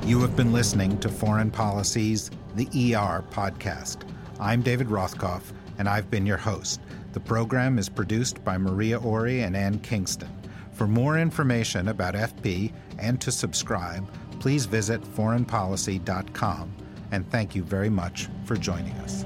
You 0.05 0.20
have 0.22 0.36
been 0.36 0.51
listening 0.51 0.97
to 1.01 1.09
Foreign 1.09 1.51
Policies, 1.51 2.32
The 2.55 2.65
ER 2.65 3.24
podcast. 3.30 4.09
I'm 4.39 4.61
David 4.61 4.87
Rothkopf, 4.87 5.51
and 5.77 5.89
I've 5.89 6.09
been 6.09 6.25
your 6.25 6.37
host. 6.37 6.79
The 7.11 7.19
program 7.19 7.77
is 7.77 7.89
produced 7.89 8.41
by 8.45 8.57
Maria 8.57 8.97
Ori 8.97 9.41
and 9.41 9.55
Ann 9.55 9.79
Kingston. 9.79 10.29
For 10.71 10.87
more 10.87 11.19
information 11.19 11.89
about 11.89 12.13
FP 12.13 12.71
and 12.99 13.19
to 13.19 13.33
subscribe, 13.33 14.09
please 14.39 14.65
visit 14.65 15.01
foreignpolicy.com. 15.01 16.73
And 17.11 17.29
thank 17.29 17.53
you 17.53 17.63
very 17.63 17.89
much 17.89 18.29
for 18.45 18.55
joining 18.55 18.93
us. 18.99 19.25